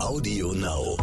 Audio 0.00 0.52
Now. 0.52 0.96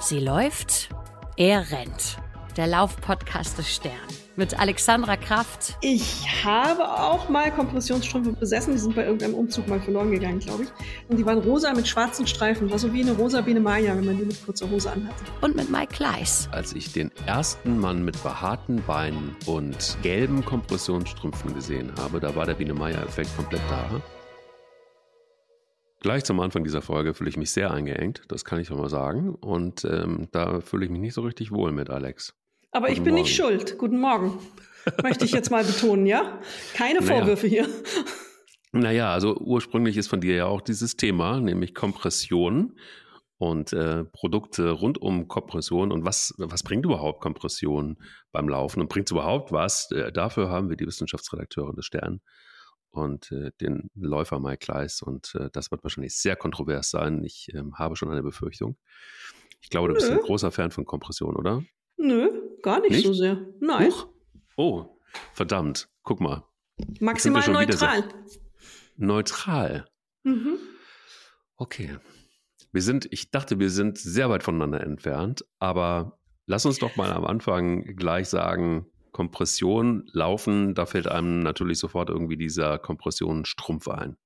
Sie 0.00 0.20
läuft, 0.20 0.88
er 1.36 1.70
rennt. 1.70 2.18
Der 2.56 2.68
Laufpodcast 2.68 3.58
des 3.58 3.74
Stern 3.74 3.92
mit 4.36 4.58
Alexandra 4.58 5.16
Kraft. 5.16 5.76
Ich 5.80 6.26
habe 6.44 6.88
auch 6.88 7.28
mal 7.28 7.50
Kompressionsstrümpfe 7.50 8.32
besessen. 8.32 8.72
Die 8.72 8.78
sind 8.78 8.94
bei 8.94 9.04
irgendeinem 9.04 9.34
Umzug 9.34 9.66
mal 9.66 9.80
verloren 9.80 10.12
gegangen, 10.12 10.38
glaube 10.38 10.64
ich. 10.64 10.68
Und 11.08 11.16
die 11.16 11.26
waren 11.26 11.38
rosa 11.38 11.72
mit 11.72 11.88
schwarzen 11.88 12.26
Streifen. 12.26 12.70
War 12.70 12.78
so 12.78 12.92
wie 12.92 13.02
eine 13.02 13.12
rosa 13.12 13.40
Biene 13.40 13.60
Maya, 13.60 13.96
wenn 13.96 14.04
man 14.04 14.16
die 14.16 14.24
mit 14.24 14.44
kurzer 14.44 14.70
Hose 14.70 14.92
anhatte. 14.92 15.24
Und 15.40 15.56
mit 15.56 15.70
Mike 15.70 15.92
Kleiss. 15.92 16.48
Als 16.52 16.72
ich 16.72 16.92
den 16.92 17.10
ersten 17.26 17.78
Mann 17.78 18.04
mit 18.04 18.20
behaarten 18.22 18.82
Beinen 18.86 19.36
und 19.46 19.98
gelben 20.02 20.44
Kompressionsstrümpfen 20.44 21.54
gesehen 21.54 21.92
habe, 21.98 22.20
da 22.20 22.34
war 22.36 22.46
der 22.46 22.54
Biene 22.54 22.74
Maya-Effekt 22.74 23.36
komplett 23.36 23.62
da. 23.68 24.00
Gleich 26.04 26.22
zum 26.24 26.38
Anfang 26.40 26.64
dieser 26.64 26.82
Folge 26.82 27.14
fühle 27.14 27.30
ich 27.30 27.38
mich 27.38 27.50
sehr 27.50 27.70
eingeengt, 27.70 28.24
das 28.28 28.44
kann 28.44 28.60
ich 28.60 28.68
schon 28.68 28.76
mal 28.76 28.90
sagen. 28.90 29.34
Und 29.36 29.86
ähm, 29.86 30.28
da 30.32 30.60
fühle 30.60 30.84
ich 30.84 30.90
mich 30.90 31.00
nicht 31.00 31.14
so 31.14 31.22
richtig 31.22 31.50
wohl 31.50 31.72
mit, 31.72 31.88
Alex. 31.88 32.34
Aber 32.72 32.88
Guten 32.88 32.92
ich 32.98 33.02
bin 33.04 33.14
Morgen. 33.14 33.22
nicht 33.22 33.34
schuld. 33.34 33.78
Guten 33.78 33.98
Morgen. 34.00 34.38
Möchte 35.02 35.24
ich 35.24 35.32
jetzt 35.32 35.50
mal 35.50 35.64
betonen, 35.64 36.04
ja? 36.04 36.38
Keine 36.74 37.00
Naja. 37.00 37.10
Vorwürfe 37.10 37.46
hier. 37.46 37.66
Naja, 38.72 39.14
also 39.14 39.34
ursprünglich 39.38 39.96
ist 39.96 40.08
von 40.08 40.20
dir 40.20 40.34
ja 40.34 40.44
auch 40.44 40.60
dieses 40.60 40.96
Thema, 40.96 41.40
nämlich 41.40 41.74
Kompression 41.74 42.76
und 43.38 43.72
äh, 43.72 44.04
Produkte 44.04 44.72
rund 44.72 45.00
um 45.00 45.26
Kompression 45.26 45.90
und 45.90 46.04
was, 46.04 46.34
was 46.36 46.64
bringt 46.64 46.84
überhaupt 46.84 47.22
Kompression 47.22 47.96
beim 48.30 48.46
Laufen 48.50 48.82
und 48.82 48.90
bringt 48.90 49.08
es 49.08 49.12
überhaupt 49.12 49.52
was? 49.52 49.90
Äh, 49.90 50.12
dafür 50.12 50.50
haben 50.50 50.68
wir 50.68 50.76
die 50.76 50.86
Wissenschaftsredakteurin 50.86 51.76
des 51.76 51.86
Stern 51.86 52.20
und 52.94 53.32
äh, 53.32 53.50
den 53.60 53.90
Läufer 53.94 54.38
Mike 54.38 54.58
Kleiss 54.58 55.02
und 55.02 55.34
äh, 55.34 55.50
das 55.52 55.70
wird 55.70 55.82
wahrscheinlich 55.82 56.16
sehr 56.16 56.36
kontrovers 56.36 56.90
sein. 56.90 57.24
Ich 57.24 57.52
ähm, 57.52 57.76
habe 57.78 57.96
schon 57.96 58.10
eine 58.10 58.22
Befürchtung. 58.22 58.76
Ich 59.60 59.70
glaube, 59.70 59.88
du 59.88 59.94
bist 59.94 60.10
Nö. 60.10 60.16
ein 60.16 60.22
großer 60.22 60.50
Fan 60.50 60.70
von 60.70 60.84
Kompression, 60.84 61.36
oder? 61.36 61.64
Nö, 61.96 62.30
gar 62.62 62.80
nicht, 62.80 62.92
Nicht? 62.92 63.06
so 63.06 63.12
sehr. 63.12 63.44
Nein. 63.60 63.90
Huch. 63.90 64.08
Oh, 64.56 64.98
verdammt. 65.32 65.88
Guck 66.02 66.20
mal. 66.20 66.44
Maximal 67.00 67.48
neutral. 67.48 68.04
Neutral. 68.96 69.86
Mhm. 70.22 70.58
Okay. 71.56 71.98
Wir 72.72 72.82
sind, 72.82 73.06
ich 73.10 73.30
dachte, 73.30 73.58
wir 73.58 73.70
sind 73.70 73.98
sehr 73.98 74.30
weit 74.30 74.42
voneinander 74.42 74.80
entfernt, 74.80 75.44
aber 75.58 76.18
lass 76.46 76.66
uns 76.66 76.78
doch 76.78 76.96
mal 76.96 77.12
am 77.12 77.24
Anfang 77.24 77.84
gleich 77.96 78.28
sagen, 78.28 78.86
Kompression, 79.14 80.04
Laufen, 80.12 80.74
da 80.74 80.84
fällt 80.86 81.06
einem 81.06 81.42
natürlich 81.44 81.78
sofort 81.78 82.10
irgendwie 82.10 82.36
dieser 82.36 82.78
Kompressionsstrumpf 82.78 83.86
ein. 83.88 84.16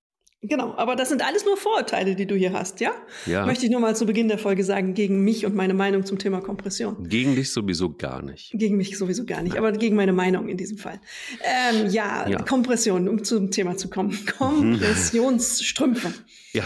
Genau, 0.41 0.73
aber 0.77 0.95
das 0.97 1.09
sind 1.09 1.27
alles 1.27 1.45
nur 1.45 1.57
Vorurteile, 1.57 2.15
die 2.15 2.25
du 2.25 2.37
hier 2.37 2.53
hast, 2.53 2.79
ja? 2.81 2.93
Ja, 3.27 3.45
Möchte 3.45 3.67
ich 3.67 3.73
nur 3.73 3.81
mal 3.81 3.95
zu 3.97 4.07
Beginn 4.07 4.29
der 4.29 4.39
Folge 4.39 4.63
sagen, 4.65 4.95
gegen 4.95 5.25
mich 5.25 5.45
und 5.45 5.55
meine 5.57 5.75
Meinung 5.75 6.07
zum 6.07 6.19
Thema 6.19 6.41
Kompression. 6.41 7.09
gegen 7.09 7.35
dich 7.35 7.53
sowieso 7.53 7.93
gar 7.93 8.23
nicht. 8.23 8.53
Gegen 8.55 8.77
mich 8.77 8.97
sowieso 8.97 9.25
gar 9.27 9.43
nicht, 9.43 9.59
aber 9.59 9.73
gegen 9.73 9.97
meine 9.97 10.13
Meinung 10.13 10.49
in 10.49 10.57
diesem 10.57 10.79
Fall. 10.79 11.01
Ähm, 11.43 11.91
ja, 11.91 12.29
Ja. 12.29 12.41
Kompression, 12.43 13.09
um 13.09 13.25
zum 13.25 13.51
Thema 13.51 13.77
zu 13.77 13.91
kommen. 13.91 14.17
Kompressionsstrümpfe. 14.39 16.15
Ja, 16.53 16.65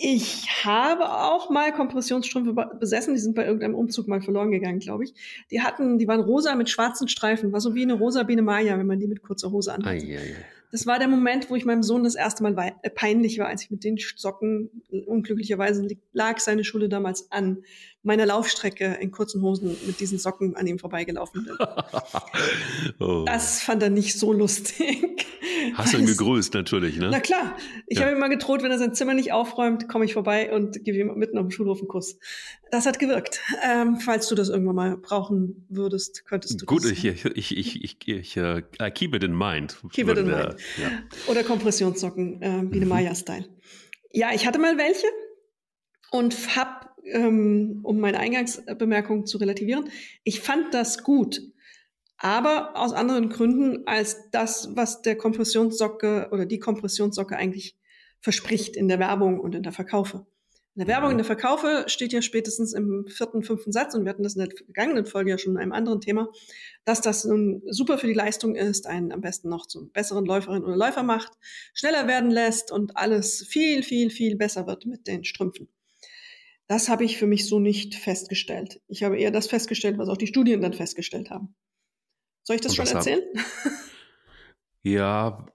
Ich 0.00 0.64
habe 0.64 1.08
auch 1.08 1.50
mal 1.50 1.72
Kompressionsstrümpfe 1.72 2.52
be- 2.52 2.76
besessen. 2.80 3.14
Die 3.14 3.20
sind 3.20 3.34
bei 3.34 3.44
irgendeinem 3.44 3.74
Umzug 3.74 4.08
mal 4.08 4.20
verloren 4.20 4.50
gegangen, 4.50 4.78
glaube 4.80 5.04
ich. 5.04 5.14
Die 5.50 5.60
hatten, 5.62 5.98
die 5.98 6.08
waren 6.08 6.20
rosa 6.20 6.54
mit 6.54 6.68
schwarzen 6.68 7.08
Streifen. 7.08 7.52
War 7.52 7.60
so 7.60 7.74
wie 7.74 7.82
eine 7.82 7.94
rosa 7.94 8.22
Biene 8.22 8.42
Maya, 8.42 8.78
wenn 8.78 8.86
man 8.86 8.98
die 8.98 9.06
mit 9.06 9.22
kurzer 9.22 9.50
Hose 9.52 9.72
anhat. 9.72 9.94
Das 10.72 10.86
war 10.86 10.98
der 10.98 11.06
Moment, 11.06 11.50
wo 11.50 11.54
ich 11.54 11.64
meinem 11.64 11.84
Sohn 11.84 12.02
das 12.02 12.16
erste 12.16 12.42
Mal 12.42 12.56
wei- 12.56 12.74
äh, 12.82 12.90
peinlich 12.90 13.38
war, 13.38 13.46
als 13.46 13.62
ich 13.62 13.70
mit 13.70 13.84
den 13.84 13.96
Socken, 14.16 14.82
unglücklicherweise 15.06 15.82
li- 15.82 15.98
lag 16.12 16.38
seine 16.40 16.64
Schule 16.64 16.88
damals 16.88 17.30
an 17.30 17.62
meiner 18.04 18.26
Laufstrecke 18.26 18.98
in 19.00 19.10
kurzen 19.10 19.42
Hosen 19.42 19.76
mit 19.86 19.98
diesen 19.98 20.18
Socken 20.18 20.54
an 20.56 20.66
ihm 20.66 20.78
vorbeigelaufen 20.78 21.44
bin. 21.44 21.56
oh. 23.00 23.24
Das 23.26 23.62
fand 23.62 23.82
er 23.82 23.90
nicht 23.90 24.18
so 24.18 24.32
lustig. 24.32 25.26
Hast 25.74 25.94
du 25.94 25.98
ihn 25.98 26.06
gegrüßt, 26.06 26.54
natürlich, 26.54 26.96
ne? 26.98 27.08
Na 27.10 27.20
klar. 27.20 27.56
Ich 27.86 27.98
Ja. 27.98 28.04
habe 28.04 28.14
ihm 28.14 28.20
mal 28.20 28.28
gedroht, 28.28 28.62
wenn 28.62 28.70
er 28.70 28.78
sein 28.78 28.94
Zimmer 28.94 29.14
nicht 29.14 29.32
aufräumt, 29.32 29.88
komme 29.88 30.04
ich 30.04 30.12
vorbei 30.12 30.52
und 30.52 30.84
gebe 30.84 30.98
ihm 30.98 31.14
mitten 31.16 31.38
auf 31.38 31.44
dem 31.46 31.50
Schulhof 31.50 31.78
einen 31.78 31.88
Kuss. 31.88 32.18
Das 32.70 32.86
hat 32.86 32.98
gewirkt. 32.98 33.40
Ähm, 33.66 33.98
falls 34.00 34.28
du 34.28 34.34
das 34.34 34.48
irgendwann 34.50 34.74
mal 34.76 34.96
brauchen 34.96 35.66
würdest, 35.68 36.24
könntest 36.26 36.60
du 36.60 36.66
Gut, 36.66 36.84
das. 36.84 36.90
ich, 36.92 37.04
ich, 37.04 37.24
ich, 37.24 37.56
ich, 37.56 37.84
ich, 37.84 38.08
ich 38.08 38.36
I 38.36 38.90
keep 38.92 39.14
it 39.14 39.24
in 39.24 39.36
mind. 39.36 39.76
Keep 39.92 40.08
it 40.10 40.18
in 40.18 40.26
der- 40.26 40.48
mind. 40.48 40.56
Ja. 40.82 40.90
Oder 41.28 41.42
Kompressionssocken, 41.44 42.42
äh, 42.42 42.62
wie 42.70 42.76
eine 42.76 42.84
Mhm. 42.84 42.88
Maya-Style. 42.88 43.46
Ja, 44.12 44.28
ich 44.34 44.46
hatte 44.46 44.58
mal 44.58 44.76
welche 44.78 45.06
und 46.10 46.34
hab, 46.56 46.93
ähm, 47.04 47.80
um 47.82 48.00
meine 48.00 48.18
Eingangsbemerkung 48.18 49.26
zu 49.26 49.38
relativieren, 49.38 49.90
ich 50.24 50.40
fand 50.40 50.74
das 50.74 51.02
gut. 51.02 51.40
Aber 52.16 52.76
aus 52.76 52.92
anderen 52.92 53.28
Gründen 53.28 53.86
als 53.86 54.30
das, 54.30 54.74
was 54.76 55.02
der 55.02 55.16
Kompressionssocke 55.16 56.28
oder 56.30 56.46
die 56.46 56.58
Kompressionssocke 56.58 57.36
eigentlich 57.36 57.76
verspricht 58.20 58.76
in 58.76 58.88
der 58.88 58.98
Werbung 58.98 59.38
und 59.38 59.54
in 59.54 59.62
der 59.62 59.72
Verkaufe. 59.72 60.26
In 60.76 60.80
der 60.80 60.88
Werbung, 60.88 61.12
in 61.12 61.18
der 61.18 61.24
Verkaufe 61.24 61.84
steht 61.86 62.12
ja 62.12 62.20
spätestens 62.20 62.72
im 62.72 63.06
vierten, 63.06 63.44
fünften 63.44 63.70
Satz, 63.70 63.94
und 63.94 64.04
wir 64.04 64.10
hatten 64.10 64.24
das 64.24 64.34
in 64.34 64.40
der 64.40 64.56
vergangenen 64.56 65.06
Folge 65.06 65.30
ja 65.30 65.38
schon 65.38 65.52
in 65.52 65.58
einem 65.58 65.72
anderen 65.72 66.00
Thema, 66.00 66.28
dass 66.84 67.00
das 67.00 67.24
nun 67.24 67.62
super 67.66 67.96
für 67.96 68.08
die 68.08 68.14
Leistung 68.14 68.56
ist, 68.56 68.88
einen 68.88 69.12
am 69.12 69.20
besten 69.20 69.48
noch 69.48 69.66
zum 69.66 69.92
besseren 69.92 70.24
Läuferin 70.24 70.64
oder 70.64 70.76
Läufer 70.76 71.04
macht, 71.04 71.32
schneller 71.74 72.08
werden 72.08 72.30
lässt 72.30 72.72
und 72.72 72.96
alles 72.96 73.46
viel, 73.46 73.84
viel, 73.84 74.10
viel 74.10 74.34
besser 74.34 74.66
wird 74.66 74.84
mit 74.84 75.06
den 75.06 75.22
Strümpfen. 75.22 75.68
Das 76.66 76.88
habe 76.88 77.04
ich 77.04 77.18
für 77.18 77.26
mich 77.26 77.46
so 77.46 77.58
nicht 77.60 77.94
festgestellt. 77.94 78.80
Ich 78.88 79.02
habe 79.02 79.18
eher 79.18 79.30
das 79.30 79.46
festgestellt, 79.48 79.98
was 79.98 80.08
auch 80.08 80.16
die 80.16 80.26
Studien 80.26 80.60
dann 80.62 80.72
festgestellt 80.72 81.30
haben. 81.30 81.54
Soll 82.42 82.56
ich 82.56 82.62
das 82.62 82.74
schon 82.74 82.86
erzählen? 82.86 83.22
ja, 84.82 85.46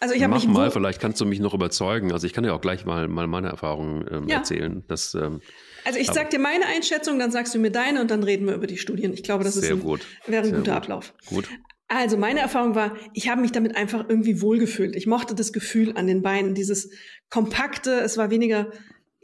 Also 0.00 0.14
ich 0.14 0.22
habe 0.22 0.34
Mach 0.34 0.44
mal, 0.46 0.70
vielleicht 0.70 1.00
kannst 1.00 1.20
du 1.20 1.24
mich 1.24 1.40
noch 1.40 1.54
überzeugen. 1.54 2.12
Also 2.12 2.26
ich 2.26 2.32
kann 2.32 2.44
ja 2.44 2.52
auch 2.52 2.60
gleich 2.60 2.84
mal, 2.84 3.08
mal 3.08 3.26
meine 3.26 3.48
Erfahrungen 3.48 4.06
ähm, 4.10 4.28
Ja. 4.28 4.38
erzählen. 4.38 4.84
Das 4.88 5.14
ähm, 5.14 5.40
also 5.84 5.98
ich 5.98 6.08
aber- 6.08 6.14
sag 6.20 6.30
dir 6.30 6.38
meine 6.38 6.66
Einschätzung, 6.66 7.18
dann 7.18 7.30
sagst 7.30 7.54
du 7.54 7.58
mir 7.58 7.70
deine 7.70 8.00
und 8.00 8.10
dann 8.10 8.22
reden 8.22 8.46
wir 8.46 8.54
über 8.54 8.66
die 8.66 8.76
Studien. 8.78 9.12
Ich 9.12 9.22
glaube, 9.22 9.42
das 9.44 9.56
ist 9.56 9.70
ein, 9.70 9.80
gut. 9.80 10.04
wäre 10.26 10.42
ein 10.42 10.50
Sehr 10.50 10.58
guter 10.58 10.72
gut. 10.72 10.82
Ablauf. 10.82 11.14
Gut. 11.26 11.48
Also 11.88 12.16
meine 12.16 12.40
Erfahrung 12.40 12.74
war, 12.74 12.96
ich 13.14 13.28
habe 13.28 13.40
mich 13.40 13.52
damit 13.52 13.76
einfach 13.76 14.06
irgendwie 14.08 14.42
wohlgefühlt. 14.42 14.96
Ich 14.96 15.06
mochte 15.06 15.36
das 15.36 15.52
Gefühl 15.52 15.96
an 15.96 16.08
den 16.08 16.20
Beinen, 16.20 16.54
dieses 16.54 16.90
kompakte. 17.30 17.92
Es 18.00 18.18
war 18.18 18.28
weniger, 18.30 18.72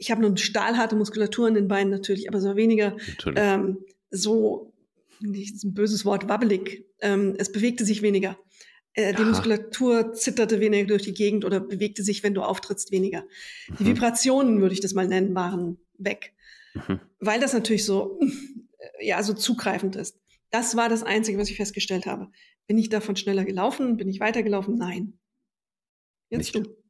ich 0.03 0.11
habe 0.11 0.19
nur 0.19 0.31
eine 0.31 0.37
stahlharte 0.37 0.97
Muskulatur 0.97 1.47
an 1.47 1.53
den 1.53 1.69
Beinen 1.69 1.89
natürlich, 1.89 2.27
aber 2.27 2.37
es 2.37 2.43
war 2.43 2.57
weniger 2.57 2.97
ähm, 3.37 3.77
so, 4.11 4.73
nicht 5.21 5.63
ein 5.63 5.73
böses 5.73 6.03
Wort, 6.03 6.27
wabbelig. 6.27 6.85
Ähm, 6.99 7.35
es 7.37 7.53
bewegte 7.53 7.85
sich 7.85 8.01
weniger. 8.01 8.37
Äh, 8.95 9.13
die. 9.13 9.23
Muskulatur 9.23 10.11
zitterte 10.13 10.59
weniger 10.59 10.87
durch 10.87 11.03
die 11.03 11.13
Gegend 11.13 11.45
oder 11.45 11.61
bewegte 11.61 12.03
sich, 12.03 12.21
wenn 12.21 12.33
du 12.33 12.41
auftrittst, 12.41 12.91
weniger. 12.91 13.23
Die 13.79 13.85
Mhm. 13.85 13.87
Vibrationen, 13.87 14.59
würde 14.59 14.73
ich 14.73 14.81
das 14.81 14.93
mal 14.93 15.07
nennen, 15.07 15.33
waren 15.35 15.77
weg. 15.97 16.33
Mhm. 16.73 16.99
Weil 17.19 17.39
das 17.39 17.53
natürlich 17.53 17.85
so, 17.85 18.19
äh, 18.99 19.07
ja, 19.07 19.23
so 19.23 19.33
zugreifend 19.33 19.95
ist. 19.95 20.19
Das 20.51 20.75
war 20.75 20.89
das 20.89 21.03
Einzige, 21.03 21.37
was 21.37 21.49
ich 21.49 21.55
festgestellt 21.55 22.05
habe. 22.05 22.29
Bin 22.67 22.77
ich 22.77 22.89
davon 22.89 23.15
schneller 23.15 23.45
gelaufen? 23.45 23.95
Bin 23.95 24.09
ich 24.09 24.19
weitergelaufen? 24.19 24.77
Nein. 24.77 25.13
Jetzt 26.29 26.53
Nicht. 26.53 26.67
du. 26.67 26.82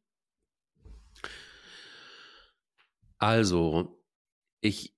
Also, 3.23 4.03
ich 4.59 4.97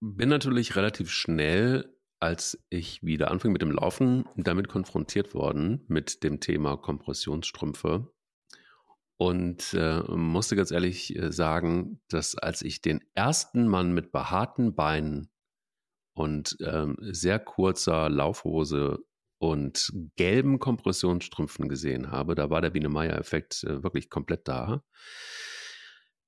bin 0.00 0.28
natürlich 0.28 0.76
relativ 0.76 1.10
schnell, 1.10 1.92
als 2.20 2.64
ich 2.70 3.02
wieder 3.02 3.32
anfing 3.32 3.50
mit 3.50 3.62
dem 3.62 3.72
Laufen, 3.72 4.26
damit 4.36 4.68
konfrontiert 4.68 5.34
worden 5.34 5.84
mit 5.88 6.22
dem 6.22 6.38
Thema 6.38 6.76
Kompressionsstrümpfe. 6.76 8.14
Und 9.16 9.74
äh, 9.74 10.02
musste 10.02 10.54
ganz 10.54 10.70
ehrlich 10.70 11.16
äh, 11.16 11.32
sagen, 11.32 12.00
dass 12.08 12.36
als 12.36 12.62
ich 12.62 12.80
den 12.80 13.00
ersten 13.14 13.66
Mann 13.66 13.92
mit 13.92 14.12
behaarten 14.12 14.76
Beinen 14.76 15.32
und 16.14 16.56
ähm, 16.60 16.96
sehr 17.00 17.40
kurzer 17.40 18.08
Laufhose 18.08 19.00
und 19.38 19.92
gelben 20.14 20.60
Kompressionsstrümpfen 20.60 21.68
gesehen 21.68 22.12
habe, 22.12 22.36
da 22.36 22.50
war 22.50 22.60
der 22.60 22.70
Biene 22.70 22.88
Meier-Effekt 22.88 23.64
äh, 23.64 23.82
wirklich 23.82 24.10
komplett 24.10 24.46
da. 24.46 24.84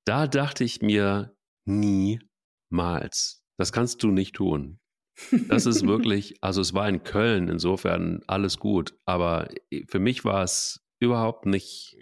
Da 0.06 0.28
dachte 0.28 0.62
ich 0.62 0.82
mir, 0.82 1.36
niemals. 1.66 3.42
Das 3.58 3.72
kannst 3.72 4.02
du 4.02 4.10
nicht 4.10 4.36
tun. 4.36 4.78
Das 5.48 5.66
ist 5.66 5.84
wirklich, 5.86 6.36
also 6.42 6.60
es 6.60 6.74
war 6.74 6.88
in 6.88 7.02
Köln, 7.02 7.48
insofern 7.48 8.22
alles 8.28 8.58
gut. 8.58 8.94
Aber 9.04 9.48
für 9.88 9.98
mich 9.98 10.24
war 10.24 10.44
es 10.44 10.86
überhaupt 11.00 11.46
nicht, 11.46 11.98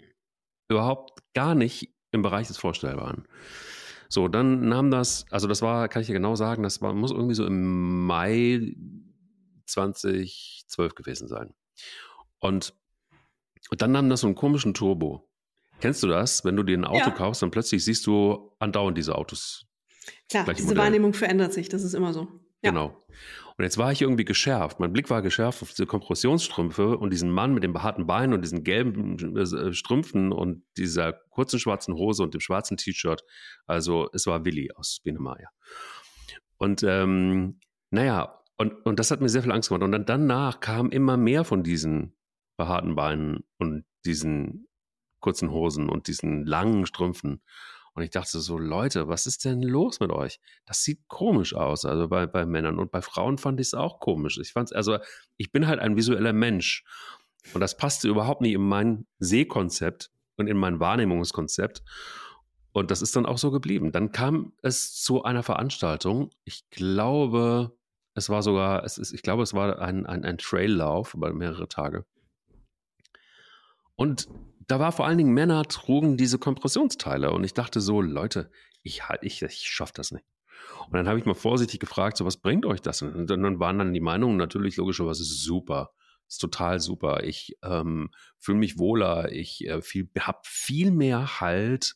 überhaupt 0.69 1.21
gar 1.33 1.55
nicht 1.55 1.95
im 2.11 2.21
Bereich 2.21 2.47
des 2.47 2.57
Vorstellbaren. 2.57 3.27
So, 4.07 4.27
dann 4.27 4.69
nahm 4.69 4.91
das, 4.91 5.25
also 5.31 5.47
das 5.47 5.63
war, 5.63 5.89
kann 5.89 6.01
ich 6.01 6.07
dir 6.07 6.13
genau 6.13 6.35
sagen, 6.35 6.61
das 6.61 6.81
war, 6.81 6.93
muss 6.93 7.11
irgendwie 7.11 7.33
so 7.35 7.45
im 7.45 8.05
Mai 8.05 8.75
2012 9.65 10.93
gewesen 10.93 11.27
sein. 11.27 11.55
Und, 12.39 12.75
und 13.71 13.81
dann 13.81 13.91
nahm 13.93 14.09
das 14.09 14.21
so 14.21 14.27
einen 14.27 14.35
komischen 14.35 14.75
Turbo. 14.75 15.27
Kennst 15.81 16.01
du 16.03 16.07
das? 16.07 16.45
Wenn 16.45 16.55
du 16.55 16.63
dir 16.63 16.77
ein 16.77 16.85
Auto 16.85 17.09
Ja. 17.09 17.11
kaufst, 17.11 17.41
dann 17.41 17.51
plötzlich 17.51 17.83
siehst 17.83 18.07
du 18.07 18.51
andauernd 18.59 18.97
diese 18.97 19.15
Autos. 19.15 19.65
Klar, 20.29 20.45
diese 20.53 20.67
Modell. 20.67 20.83
Wahrnehmung 20.83 21.13
verändert 21.13 21.53
sich, 21.53 21.69
das 21.69 21.83
ist 21.83 21.93
immer 21.93 22.13
so. 22.13 22.27
Ja. 22.61 22.71
Genau. 22.71 23.05
Und 23.57 23.63
jetzt 23.63 23.77
war 23.77 23.91
ich 23.91 24.01
irgendwie 24.01 24.25
geschärft. 24.25 24.79
Mein 24.79 24.91
Blick 24.91 25.09
war 25.09 25.21
geschärft 25.21 25.61
auf 25.61 25.69
diese 25.69 25.85
Kompressionsstrümpfe 25.85 26.97
und 26.97 27.11
diesen 27.11 27.31
Mann 27.31 27.53
mit 27.53 27.63
den 27.63 27.71
behaarten 27.71 28.05
Beinen 28.05 28.33
und 28.33 28.41
diesen 28.41 28.63
gelben 28.63 29.37
äh, 29.37 29.73
Strümpfen 29.73 30.33
und 30.33 30.63
dieser 30.77 31.13
kurzen 31.13 31.59
schwarzen 31.59 31.93
Hose 31.95 32.23
und 32.23 32.33
dem 32.33 32.41
schwarzen 32.41 32.75
T-Shirt. 32.75 33.23
Also 33.65 34.09
es 34.13 34.27
war 34.27 34.43
Willi 34.43 34.71
aus 34.75 34.99
Binemaya. 35.03 35.47
Und 36.57 36.83
ähm, 36.83 37.59
naja, 37.91 38.41
und, 38.57 38.73
und 38.85 38.99
das 38.99 39.11
hat 39.11 39.21
mir 39.21 39.29
sehr 39.29 39.43
viel 39.43 39.51
Angst 39.51 39.69
gemacht. 39.69 39.83
Und 39.83 39.91
dann 39.91 40.05
danach 40.05 40.59
kam 40.59 40.89
immer 40.89 41.15
mehr 41.15 41.45
von 41.45 41.63
diesen 41.63 42.17
behaarten 42.57 42.95
Beinen 42.95 43.43
und 43.57 43.85
diesen 44.05 44.67
kurzen 45.25 45.49
Hosen 45.49 45.89
und 45.89 46.07
diesen 46.07 46.45
langen 46.45 46.85
Strümpfen. 46.85 47.41
Und 47.95 48.03
ich 48.03 48.11
dachte 48.11 48.39
so, 48.39 48.59
Leute, 48.59 49.07
was 49.07 49.25
ist 49.25 49.43
denn 49.43 49.63
los 49.63 49.99
mit 49.99 50.11
euch? 50.11 50.39
Das 50.67 50.83
sieht 50.83 51.07
komisch 51.07 51.55
aus, 51.55 51.83
also 51.83 52.07
bei, 52.07 52.27
bei 52.27 52.45
Männern. 52.45 52.77
Und 52.77 52.91
bei 52.91 53.01
Frauen 53.01 53.39
fand 53.39 53.59
ich 53.59 53.67
es 53.67 53.73
auch 53.73 53.99
komisch. 53.99 54.37
Ich 54.37 54.51
fand's, 54.51 54.71
also 54.71 54.99
ich 55.37 55.51
bin 55.51 55.65
halt 55.65 55.79
ein 55.79 55.95
visueller 55.95 56.31
Mensch. 56.31 56.83
Und 57.55 57.61
das 57.61 57.75
passte 57.75 58.07
überhaupt 58.07 58.41
nicht 58.41 58.53
in 58.53 58.61
mein 58.67 59.07
Sehkonzept 59.17 60.11
und 60.35 60.45
in 60.45 60.57
mein 60.57 60.79
Wahrnehmungskonzept. 60.79 61.81
Und 62.71 62.91
das 62.91 63.01
ist 63.01 63.15
dann 63.15 63.25
auch 63.25 63.39
so 63.39 63.49
geblieben. 63.49 63.91
Dann 63.91 64.11
kam 64.11 64.53
es 64.61 64.93
zu 64.93 65.23
einer 65.23 65.41
Veranstaltung. 65.41 66.29
Ich 66.43 66.69
glaube, 66.69 67.75
es 68.13 68.29
war 68.29 68.43
sogar, 68.43 68.83
es 68.83 68.99
ist, 68.99 69.11
ich 69.11 69.23
glaube, 69.23 69.41
es 69.41 69.55
war 69.55 69.79
ein, 69.79 70.05
ein, 70.05 70.23
ein 70.23 70.37
Traillauf 70.37 71.15
über 71.15 71.33
mehrere 71.33 71.67
Tage. 71.67 72.05
Und 73.95 74.27
da 74.67 74.79
war 74.79 74.91
vor 74.91 75.05
allen 75.05 75.17
Dingen 75.17 75.33
Männer 75.33 75.63
trugen 75.63 76.17
diese 76.17 76.39
Kompressionsteile 76.39 77.31
und 77.31 77.43
ich 77.43 77.53
dachte 77.53 77.81
so, 77.81 78.01
Leute, 78.01 78.51
ich 78.83 79.07
halt, 79.07 79.23
ich, 79.23 79.41
ich 79.41 79.67
schaff 79.67 79.91
das 79.91 80.11
nicht. 80.11 80.25
Und 80.87 80.93
dann 80.93 81.07
habe 81.07 81.19
ich 81.19 81.25
mal 81.25 81.33
vorsichtig 81.33 81.79
gefragt, 81.79 82.17
so 82.17 82.25
was 82.25 82.37
bringt 82.37 82.65
euch 82.65 82.81
das? 82.81 83.01
Und 83.01 83.27
dann 83.27 83.59
waren 83.59 83.77
dann 83.77 83.93
die 83.93 83.99
Meinungen 83.99 84.37
natürlich 84.37 84.77
logischerweise 84.77 85.23
super, 85.23 85.91
ist 86.27 86.39
total 86.39 86.79
super. 86.79 87.23
Ich 87.23 87.57
ähm, 87.63 88.09
fühle 88.39 88.57
mich 88.57 88.77
wohler, 88.77 89.31
ich 89.31 89.65
äh, 89.67 89.81
viel, 89.81 90.09
habe 90.19 90.39
viel 90.43 90.91
mehr 90.91 91.39
Halt 91.41 91.95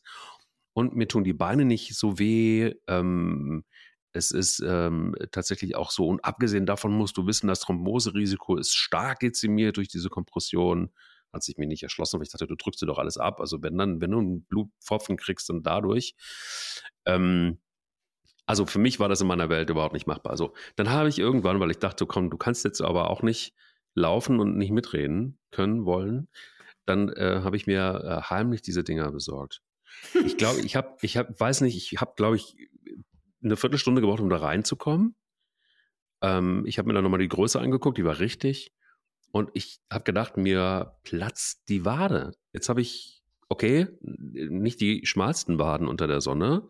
und 0.72 0.94
mir 0.94 1.08
tun 1.08 1.24
die 1.24 1.32
Beine 1.32 1.64
nicht 1.64 1.94
so 1.94 2.18
weh. 2.18 2.74
Ähm, 2.86 3.64
es 4.12 4.30
ist 4.32 4.60
ähm, 4.66 5.14
tatsächlich 5.30 5.76
auch 5.76 5.90
so. 5.90 6.06
Und 6.06 6.24
abgesehen 6.24 6.66
davon 6.66 6.92
musst 6.92 7.16
du 7.16 7.26
wissen, 7.26 7.46
das 7.46 7.60
Thromboserisiko 7.60 8.56
ist 8.56 8.74
stark 8.74 9.20
dezimiert 9.20 9.76
durch 9.76 9.88
diese 9.88 10.08
Kompression 10.08 10.90
hat 11.32 11.42
sich 11.42 11.56
mir 11.58 11.66
nicht 11.66 11.82
erschlossen, 11.82 12.18
weil 12.18 12.24
ich 12.24 12.32
dachte, 12.32 12.46
du 12.46 12.56
drückst 12.56 12.82
dir 12.82 12.86
doch 12.86 12.98
alles 12.98 13.16
ab. 13.16 13.40
Also 13.40 13.62
wenn 13.62 13.76
dann, 13.78 14.00
wenn 14.00 14.10
du 14.10 14.18
einen 14.18 14.44
Blutpfropfen 14.44 15.16
kriegst, 15.16 15.48
dann 15.48 15.62
dadurch. 15.62 16.14
Ähm, 17.06 17.58
also 18.46 18.66
für 18.66 18.80
mich 18.80 18.98
war 18.98 19.08
das 19.08 19.20
in 19.20 19.28
meiner 19.28 19.48
Welt 19.48 19.70
überhaupt 19.70 19.94
nicht 19.94 20.06
machbar. 20.06 20.32
Also 20.32 20.54
dann 20.76 20.90
habe 20.90 21.08
ich 21.08 21.18
irgendwann, 21.18 21.60
weil 21.60 21.70
ich 21.70 21.78
dachte, 21.78 22.06
komm, 22.06 22.30
du 22.30 22.36
kannst 22.36 22.64
jetzt 22.64 22.80
aber 22.80 23.10
auch 23.10 23.22
nicht 23.22 23.54
laufen 23.94 24.40
und 24.40 24.56
nicht 24.56 24.72
mitreden 24.72 25.38
können 25.50 25.84
wollen, 25.84 26.28
dann 26.86 27.10
äh, 27.10 27.40
habe 27.44 27.56
ich 27.56 27.66
mir 27.66 28.02
äh, 28.04 28.30
heimlich 28.30 28.62
diese 28.62 28.82
Dinger 28.82 29.10
besorgt. 29.12 29.62
Ich 30.24 30.36
glaube, 30.36 30.60
ich 30.60 30.76
habe, 30.76 30.96
ich 31.02 31.16
habe, 31.16 31.34
weiß 31.38 31.60
nicht, 31.62 31.76
ich 31.76 32.00
habe, 32.00 32.12
glaube 32.16 32.36
ich, 32.36 32.56
eine 33.42 33.56
Viertelstunde 33.56 34.00
gebraucht, 34.00 34.20
um 34.20 34.30
da 34.30 34.38
reinzukommen. 34.38 35.14
Ähm, 36.22 36.64
ich 36.66 36.78
habe 36.78 36.88
mir 36.88 36.94
dann 36.94 37.04
nochmal 37.04 37.20
die 37.20 37.28
Größe 37.28 37.60
angeguckt, 37.60 37.98
die 37.98 38.04
war 38.04 38.18
richtig. 38.18 38.72
Und 39.32 39.50
ich 39.54 39.80
habe 39.90 40.04
gedacht, 40.04 40.36
mir 40.36 40.96
platzt 41.04 41.68
die 41.68 41.84
Wade. 41.84 42.32
Jetzt 42.52 42.68
habe 42.68 42.80
ich, 42.80 43.22
okay, 43.48 43.86
nicht 44.00 44.80
die 44.80 45.06
schmalsten 45.06 45.58
Waden 45.58 45.86
unter 45.86 46.06
der 46.06 46.20
Sonne. 46.20 46.68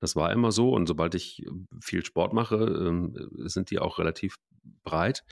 Das 0.00 0.16
war 0.16 0.32
immer 0.32 0.52
so. 0.52 0.74
Und 0.74 0.86
sobald 0.86 1.14
ich 1.14 1.46
viel 1.80 2.04
Sport 2.04 2.32
mache, 2.32 2.56
ähm, 2.56 3.14
sind 3.44 3.70
die 3.70 3.78
auch 3.78 3.98
relativ 3.98 4.36
breit. 4.82 5.24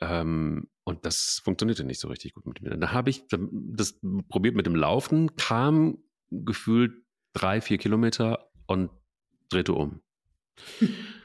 Ähm, 0.00 0.68
und 0.84 1.04
das 1.04 1.40
funktionierte 1.42 1.84
nicht 1.84 2.00
so 2.00 2.08
richtig 2.08 2.34
gut 2.34 2.46
mit 2.46 2.62
mir. 2.62 2.70
Dann 2.70 2.92
habe 2.92 3.10
ich 3.10 3.24
das 3.28 3.98
probiert 4.28 4.54
mit 4.54 4.66
dem 4.66 4.76
Laufen, 4.76 5.36
kam 5.36 5.98
gefühlt 6.30 6.92
drei, 7.32 7.60
vier 7.60 7.78
Kilometer 7.78 8.50
und 8.66 8.90
drehte 9.48 9.74
um. 9.74 10.00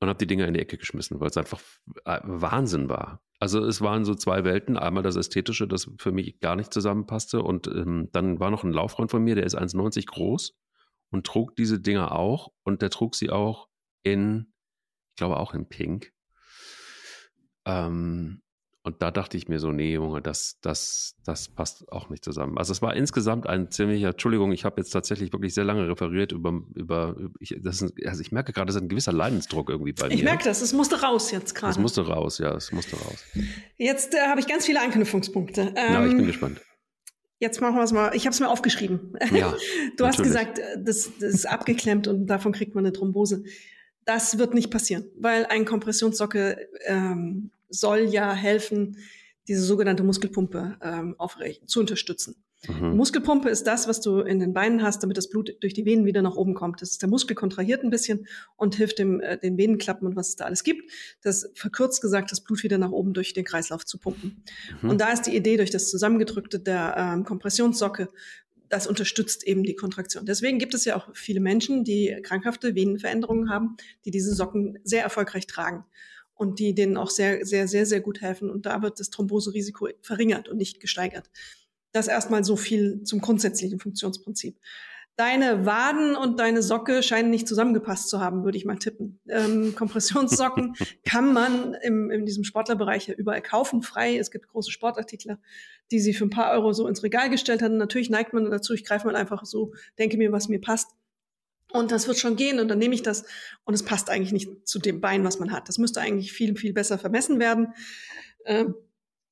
und 0.00 0.08
habe 0.08 0.18
die 0.18 0.26
Dinger 0.26 0.46
in 0.46 0.54
die 0.54 0.60
Ecke 0.60 0.78
geschmissen, 0.78 1.20
weil 1.20 1.28
es 1.28 1.36
einfach 1.36 1.60
äh, 2.04 2.20
Wahnsinn 2.22 2.88
war. 2.88 3.22
Also 3.38 3.64
es 3.64 3.80
waren 3.80 4.04
so 4.04 4.14
zwei 4.14 4.44
Welten. 4.44 4.76
Einmal 4.76 5.02
das 5.02 5.16
Ästhetische, 5.16 5.68
das 5.68 5.90
für 5.98 6.12
mich 6.12 6.40
gar 6.40 6.56
nicht 6.56 6.72
zusammenpasste. 6.72 7.42
Und 7.42 7.66
ähm, 7.68 8.08
dann 8.12 8.40
war 8.40 8.50
noch 8.50 8.64
ein 8.64 8.72
Lauffreund 8.72 9.10
von 9.10 9.22
mir, 9.22 9.34
der 9.34 9.44
ist 9.44 9.56
1,90 9.56 10.06
groß 10.06 10.56
und 11.10 11.26
trug 11.26 11.56
diese 11.56 11.80
Dinger 11.80 12.12
auch. 12.12 12.52
Und 12.64 12.82
der 12.82 12.90
trug 12.90 13.14
sie 13.14 13.30
auch 13.30 13.68
in, 14.02 14.52
ich 15.10 15.16
glaube 15.16 15.38
auch 15.38 15.54
in 15.54 15.68
Pink. 15.68 16.12
Ähm, 17.64 18.42
und 18.88 19.02
da 19.02 19.10
dachte 19.10 19.36
ich 19.36 19.48
mir 19.48 19.58
so, 19.58 19.70
nee, 19.70 19.92
Junge, 19.92 20.22
das, 20.22 20.58
das, 20.62 21.14
das 21.22 21.48
passt 21.48 21.92
auch 21.92 22.08
nicht 22.08 22.24
zusammen. 22.24 22.56
Also 22.56 22.72
es 22.72 22.80
war 22.80 22.96
insgesamt 22.96 23.46
ein 23.46 23.70
ziemlicher, 23.70 24.08
Entschuldigung, 24.08 24.50
ich 24.50 24.64
habe 24.64 24.80
jetzt 24.80 24.88
tatsächlich 24.88 25.30
wirklich 25.30 25.52
sehr 25.52 25.64
lange 25.64 25.86
referiert 25.86 26.32
über, 26.32 26.62
über 26.74 27.14
ich, 27.38 27.54
das 27.62 27.82
ist, 27.82 27.94
also 28.06 28.22
ich 28.22 28.32
merke 28.32 28.54
gerade, 28.54 28.68
das 28.68 28.76
ist 28.76 28.82
ein 28.82 28.88
gewisser 28.88 29.12
Leidensdruck 29.12 29.68
irgendwie 29.68 29.92
bei 29.92 30.08
mir. 30.08 30.14
Ich 30.14 30.22
merke 30.22 30.44
das, 30.44 30.62
es 30.62 30.72
musste 30.72 31.02
raus 31.02 31.30
jetzt 31.32 31.54
gerade. 31.54 31.72
Es 31.72 31.78
musste 31.78 32.06
raus, 32.06 32.38
ja, 32.38 32.54
es 32.54 32.72
musste 32.72 32.96
raus. 32.96 33.26
Jetzt 33.76 34.14
äh, 34.14 34.20
habe 34.20 34.40
ich 34.40 34.46
ganz 34.46 34.64
viele 34.64 34.80
Anknüpfungspunkte. 34.80 35.74
Ähm, 35.76 35.92
ja, 35.92 36.04
ich 36.06 36.12
bin 36.12 36.20
Ähm, 36.20 36.26
gespannt. 36.26 36.62
Jetzt 37.38 37.60
machen 37.60 37.76
wir 37.76 37.82
es 37.84 37.92
mal. 37.92 38.16
Ich 38.16 38.24
habe 38.24 38.32
es 38.32 38.40
mir 38.40 38.48
aufgeschrieben. 38.48 39.18
Ja, 39.32 39.54
du 39.98 40.06
hast 40.06 40.18
natürlich. 40.18 40.38
gesagt, 40.46 40.58
äh, 40.60 40.82
das, 40.82 41.10
das 41.20 41.34
ist 41.34 41.46
abgeklemmt 41.46 42.08
und 42.08 42.26
davon 42.26 42.52
kriegt 42.52 42.74
man 42.74 42.86
eine 42.86 42.94
Thrombose. 42.94 43.44
Das 44.06 44.38
wird 44.38 44.54
nicht 44.54 44.70
passieren, 44.70 45.04
weil 45.18 45.44
ein 45.44 45.66
Kompressionssockel 45.66 46.68
ähm, 46.86 47.50
soll 47.68 48.00
ja 48.00 48.32
helfen, 48.32 48.96
diese 49.48 49.62
sogenannte 49.62 50.04
Muskelpumpe 50.04 50.76
ähm, 50.82 51.14
aufrecht 51.18 51.68
zu 51.68 51.80
unterstützen. 51.80 52.36
Mhm. 52.66 52.96
Muskelpumpe 52.96 53.48
ist 53.48 53.66
das, 53.68 53.86
was 53.86 54.00
du 54.00 54.18
in 54.18 54.40
den 54.40 54.52
Beinen 54.52 54.82
hast, 54.82 55.02
damit 55.02 55.16
das 55.16 55.28
Blut 55.28 55.56
durch 55.60 55.74
die 55.74 55.84
Venen 55.84 56.06
wieder 56.06 56.22
nach 56.22 56.34
oben 56.34 56.54
kommt. 56.54 56.82
Das 56.82 56.90
ist 56.90 57.02
der 57.02 57.08
Muskel 57.08 57.36
kontrahiert 57.36 57.84
ein 57.84 57.90
bisschen 57.90 58.26
und 58.56 58.74
hilft 58.74 58.98
dem 58.98 59.20
äh, 59.20 59.38
den 59.38 59.56
Venenklappen 59.56 60.08
und 60.08 60.16
was 60.16 60.30
es 60.30 60.36
da 60.36 60.44
alles 60.44 60.64
gibt. 60.64 60.90
Das 61.22 61.50
verkürzt 61.54 62.02
gesagt, 62.02 62.32
das 62.32 62.40
Blut 62.40 62.64
wieder 62.64 62.78
nach 62.78 62.90
oben 62.90 63.14
durch 63.14 63.32
den 63.32 63.44
Kreislauf 63.44 63.86
zu 63.86 63.98
pumpen. 63.98 64.42
Mhm. 64.82 64.90
Und 64.90 65.00
da 65.00 65.12
ist 65.12 65.22
die 65.22 65.36
Idee 65.36 65.56
durch 65.56 65.70
das 65.70 65.88
zusammengedrückte 65.88 66.58
der 66.58 66.96
ähm, 66.96 67.24
Kompressionssocke, 67.24 68.08
das 68.68 68.86
unterstützt 68.86 69.46
eben 69.46 69.62
die 69.62 69.76
Kontraktion. 69.76 70.26
Deswegen 70.26 70.58
gibt 70.58 70.74
es 70.74 70.84
ja 70.84 70.96
auch 70.96 71.08
viele 71.14 71.40
Menschen, 71.40 71.84
die 71.84 72.18
krankhafte 72.22 72.74
Venenveränderungen 72.74 73.50
haben, 73.50 73.76
die 74.04 74.10
diese 74.10 74.34
Socken 74.34 74.78
sehr 74.84 75.02
erfolgreich 75.02 75.46
tragen 75.46 75.84
und 76.38 76.60
die 76.60 76.74
denen 76.74 76.96
auch 76.96 77.10
sehr, 77.10 77.44
sehr, 77.44 77.68
sehr, 77.68 77.84
sehr 77.84 78.00
gut 78.00 78.22
helfen. 78.22 78.48
Und 78.48 78.64
da 78.64 78.80
wird 78.80 79.00
das 79.00 79.10
Thromboserisiko 79.10 79.88
verringert 80.00 80.48
und 80.48 80.56
nicht 80.56 80.80
gesteigert. 80.80 81.28
Das 81.92 82.06
erstmal 82.06 82.44
so 82.44 82.56
viel 82.56 83.02
zum 83.02 83.20
grundsätzlichen 83.20 83.80
Funktionsprinzip. 83.80 84.58
Deine 85.16 85.66
Waden 85.66 86.14
und 86.14 86.38
deine 86.38 86.62
Socke 86.62 87.02
scheinen 87.02 87.30
nicht 87.30 87.48
zusammengepasst 87.48 88.08
zu 88.08 88.20
haben, 88.20 88.44
würde 88.44 88.56
ich 88.56 88.64
mal 88.64 88.78
tippen. 88.78 89.18
Ähm, 89.28 89.74
Kompressionssocken 89.76 90.76
kann 91.04 91.32
man 91.32 91.74
im, 91.82 92.08
in 92.12 92.24
diesem 92.24 92.44
Sportlerbereich 92.44 93.08
ja 93.08 93.14
überall 93.14 93.42
kaufen, 93.42 93.82
frei. 93.82 94.16
Es 94.16 94.30
gibt 94.30 94.46
große 94.46 94.70
Sportartikler, 94.70 95.40
die 95.90 95.98
sie 95.98 96.14
für 96.14 96.24
ein 96.24 96.30
paar 96.30 96.52
Euro 96.52 96.72
so 96.72 96.86
ins 96.86 97.02
Regal 97.02 97.30
gestellt 97.30 97.62
haben. 97.62 97.78
Natürlich 97.78 98.10
neigt 98.10 98.32
man 98.32 98.48
dazu, 98.48 98.74
ich 98.74 98.84
greife 98.84 99.08
mal 99.08 99.16
einfach 99.16 99.44
so, 99.44 99.72
denke 99.98 100.18
mir, 100.18 100.30
was 100.30 100.48
mir 100.48 100.60
passt. 100.60 100.92
Und 101.72 101.92
das 101.92 102.08
wird 102.08 102.18
schon 102.18 102.36
gehen 102.36 102.60
und 102.60 102.68
dann 102.68 102.78
nehme 102.78 102.94
ich 102.94 103.02
das 103.02 103.26
und 103.64 103.74
es 103.74 103.84
passt 103.84 104.08
eigentlich 104.08 104.32
nicht 104.32 104.66
zu 104.66 104.78
dem 104.78 105.00
Bein, 105.00 105.24
was 105.24 105.38
man 105.38 105.52
hat. 105.52 105.68
Das 105.68 105.78
müsste 105.78 106.00
eigentlich 106.00 106.32
viel, 106.32 106.56
viel 106.56 106.72
besser 106.72 106.98
vermessen 106.98 107.38
werden, 107.38 107.74
äh, 108.44 108.64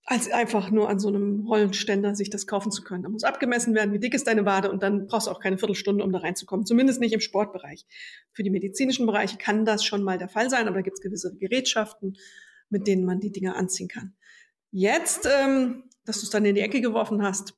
als 0.04 0.30
einfach 0.30 0.70
nur 0.70 0.88
an 0.88 1.00
so 1.00 1.08
einem 1.08 1.46
Rollenständer 1.46 2.14
sich 2.14 2.30
das 2.30 2.46
kaufen 2.46 2.70
zu 2.70 2.82
können. 2.82 3.02
Da 3.02 3.08
muss 3.08 3.24
abgemessen 3.24 3.74
werden, 3.74 3.92
wie 3.92 3.98
dick 3.98 4.14
ist 4.14 4.26
deine 4.26 4.44
Wade 4.44 4.70
und 4.70 4.82
dann 4.82 5.06
brauchst 5.06 5.26
du 5.26 5.30
auch 5.30 5.40
keine 5.40 5.58
Viertelstunde, 5.58 6.04
um 6.04 6.12
da 6.12 6.18
reinzukommen. 6.18 6.64
Zumindest 6.66 7.00
nicht 7.00 7.12
im 7.12 7.20
Sportbereich. 7.20 7.86
Für 8.32 8.44
die 8.44 8.50
medizinischen 8.50 9.06
Bereiche 9.06 9.38
kann 9.38 9.64
das 9.64 9.84
schon 9.84 10.04
mal 10.04 10.18
der 10.18 10.28
Fall 10.28 10.48
sein, 10.48 10.68
aber 10.68 10.76
da 10.76 10.82
gibt 10.82 10.98
es 10.98 11.02
gewisse 11.02 11.34
Gerätschaften, 11.36 12.16
mit 12.68 12.86
denen 12.86 13.04
man 13.04 13.18
die 13.18 13.32
Dinge 13.32 13.56
anziehen 13.56 13.88
kann. 13.88 14.14
Jetzt, 14.70 15.26
ähm, 15.26 15.84
dass 16.04 16.20
du 16.20 16.24
es 16.24 16.30
dann 16.30 16.44
in 16.44 16.54
die 16.54 16.60
Ecke 16.60 16.80
geworfen 16.80 17.22
hast, 17.22 17.54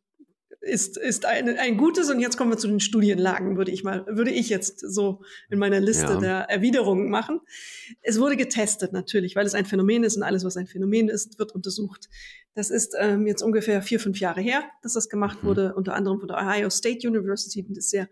ist, 0.69 0.97
ist 0.97 1.25
ein, 1.25 1.59
ein 1.59 1.77
gutes, 1.77 2.11
und 2.11 2.21
jetzt 2.21 2.37
kommen 2.37 2.51
wir 2.51 2.59
zu 2.59 2.69
den 2.69 2.79
Studienlagen, 2.81 3.57
würde 3.57 3.73
ich 3.73 3.83
mal, 3.83 4.05
würde 4.07 4.31
ich 4.31 4.49
jetzt 4.49 4.79
so 4.81 5.23
in 5.51 5.59
meiner 5.59 5.81
Liste 5.81 6.13
Ja. 6.13 6.21
der 6.21 6.35
Erwiderungen 6.51 7.11
machen. 7.11 7.41
Es 8.03 8.21
wurde 8.21 8.37
getestet 8.37 8.93
natürlich, 8.93 9.35
weil 9.35 9.47
es 9.47 9.55
ein 9.55 9.65
Phänomen 9.65 10.05
ist 10.05 10.17
und 10.17 10.23
alles, 10.23 10.45
was 10.45 10.57
ein 10.57 10.67
Phänomen 10.67 11.09
ist, 11.09 11.39
wird 11.39 11.53
untersucht. 11.53 12.09
Das 12.55 12.71
ist 12.71 12.95
ähm, 12.99 13.27
jetzt 13.27 13.43
ungefähr 13.43 13.83
vier, 13.83 13.99
fünf 13.99 14.21
Jahre 14.21 14.41
her, 14.41 14.63
dass 14.83 14.93
das 14.93 15.09
gemacht 15.09 15.43
Mhm. 15.43 15.47
wurde, 15.49 15.75
unter 15.75 15.95
anderem 15.95 16.19
von 16.21 16.29
der 16.29 16.39
Ohio 16.39 16.71
State 16.71 17.09
University, 17.09 17.63
die 17.63 17.73
das 17.75 17.91
sehr 17.91 18.09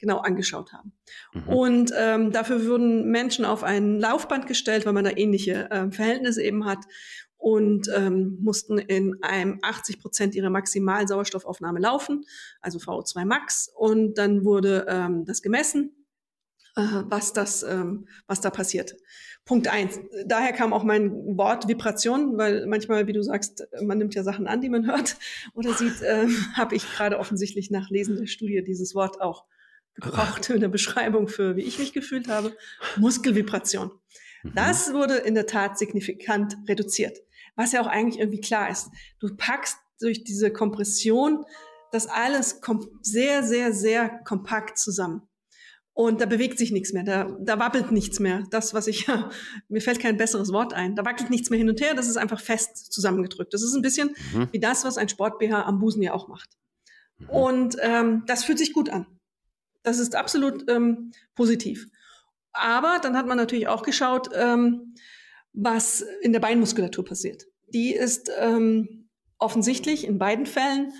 genau 0.00 0.18
angeschaut 0.18 0.72
haben. 0.72 0.92
Mhm. 1.34 1.48
Und 1.48 1.92
ähm, 1.96 2.30
dafür 2.30 2.64
wurden 2.66 3.10
Menschen 3.10 3.44
auf 3.44 3.64
ein 3.64 3.98
Laufband 3.98 4.46
gestellt, 4.46 4.86
weil 4.86 4.92
man 4.92 5.04
da 5.04 5.10
ähnliche 5.10 5.68
ähm, 5.72 5.90
Verhältnisse 5.92 6.42
eben 6.42 6.64
hat. 6.66 6.78
Und 7.38 7.88
ähm, 7.94 8.36
mussten 8.40 8.78
in 8.78 9.22
einem 9.22 9.60
80 9.62 10.00
Prozent 10.00 10.34
ihrer 10.34 10.50
maximalen 10.50 11.06
Sauerstoffaufnahme 11.06 11.78
laufen, 11.78 12.24
also 12.60 12.78
VO2 12.78 13.24
Max. 13.24 13.72
Und 13.74 14.18
dann 14.18 14.44
wurde 14.44 14.86
ähm, 14.88 15.24
das 15.24 15.40
gemessen, 15.40 15.94
äh, 16.74 16.82
was 17.04 17.32
das, 17.32 17.62
ähm, 17.62 18.08
was 18.26 18.40
da 18.40 18.50
passiert. 18.50 18.96
Punkt 19.44 19.68
eins. 19.68 20.00
Daher 20.26 20.52
kam 20.52 20.72
auch 20.72 20.82
mein 20.82 21.10
Wort 21.38 21.68
Vibration, 21.68 22.36
weil 22.36 22.66
manchmal, 22.66 23.06
wie 23.06 23.12
du 23.12 23.22
sagst, 23.22 23.66
man 23.82 23.98
nimmt 23.98 24.14
ja 24.14 24.22
Sachen 24.24 24.46
an, 24.46 24.60
die 24.60 24.68
man 24.68 24.86
hört 24.86 25.16
oder 25.54 25.72
sieht. 25.72 26.02
Äh, 26.02 26.28
Habe 26.54 26.74
ich 26.74 26.84
gerade 26.92 27.18
offensichtlich 27.18 27.70
nach 27.70 27.88
Lesen 27.88 28.16
der 28.16 28.26
Studie 28.26 28.62
dieses 28.62 28.94
Wort 28.94 29.20
auch 29.20 29.44
gebraucht 29.94 30.50
in 30.50 30.60
der 30.60 30.68
Beschreibung 30.68 31.28
für, 31.28 31.56
wie 31.56 31.62
ich 31.62 31.78
mich 31.78 31.92
gefühlt 31.92 32.28
habe. 32.28 32.52
Muskelvibration. 32.96 33.90
Mhm. 34.42 34.52
Das 34.54 34.92
wurde 34.92 35.16
in 35.16 35.34
der 35.34 35.46
Tat 35.46 35.78
signifikant 35.78 36.56
reduziert 36.68 37.18
was 37.58 37.72
ja 37.72 37.82
auch 37.82 37.88
eigentlich 37.88 38.20
irgendwie 38.20 38.40
klar 38.40 38.70
ist. 38.70 38.88
Du 39.18 39.34
packst 39.36 39.76
durch 40.00 40.22
diese 40.22 40.52
Kompression 40.52 41.44
das 41.90 42.06
alles 42.06 42.60
sehr, 43.02 43.42
sehr, 43.42 43.72
sehr 43.72 44.08
kompakt 44.24 44.78
zusammen. 44.78 45.22
Und 45.92 46.20
da 46.20 46.26
bewegt 46.26 46.58
sich 46.58 46.70
nichts 46.70 46.92
mehr, 46.92 47.02
da, 47.02 47.36
da 47.40 47.58
wabbelt 47.58 47.90
nichts 47.90 48.20
mehr. 48.20 48.44
Das, 48.52 48.72
was 48.72 48.86
ich, 48.86 49.08
ja, 49.08 49.30
mir 49.68 49.80
fällt 49.80 49.98
kein 49.98 50.16
besseres 50.16 50.52
Wort 50.52 50.72
ein. 50.72 50.94
Da 50.94 51.04
wackelt 51.04 51.30
nichts 51.30 51.50
mehr 51.50 51.58
hin 51.58 51.68
und 51.68 51.80
her, 51.80 51.94
das 51.94 52.06
ist 52.06 52.16
einfach 52.16 52.40
fest 52.40 52.92
zusammengedrückt. 52.92 53.52
Das 53.52 53.64
ist 53.64 53.74
ein 53.74 53.82
bisschen 53.82 54.14
mhm. 54.32 54.48
wie 54.52 54.60
das, 54.60 54.84
was 54.84 54.96
ein 54.96 55.08
Sport-BH 55.08 55.64
am 55.64 55.80
Busen 55.80 56.00
ja 56.00 56.12
auch 56.12 56.28
macht. 56.28 56.50
Mhm. 57.18 57.28
Und 57.28 57.76
ähm, 57.80 58.22
das 58.26 58.44
fühlt 58.44 58.58
sich 58.58 58.72
gut 58.72 58.88
an. 58.88 59.06
Das 59.82 59.98
ist 59.98 60.14
absolut 60.14 60.70
ähm, 60.70 61.10
positiv. 61.34 61.88
Aber 62.52 63.00
dann 63.02 63.16
hat 63.16 63.26
man 63.26 63.36
natürlich 63.36 63.66
auch 63.66 63.82
geschaut, 63.82 64.30
ähm, 64.32 64.94
was 65.52 66.04
in 66.22 66.32
der 66.32 66.40
Beinmuskulatur 66.40 67.04
passiert. 67.04 67.46
Die 67.68 67.94
ist 67.94 68.30
ähm, 68.38 69.08
offensichtlich 69.38 70.06
in 70.06 70.18
beiden 70.18 70.46
Fällen 70.46 70.92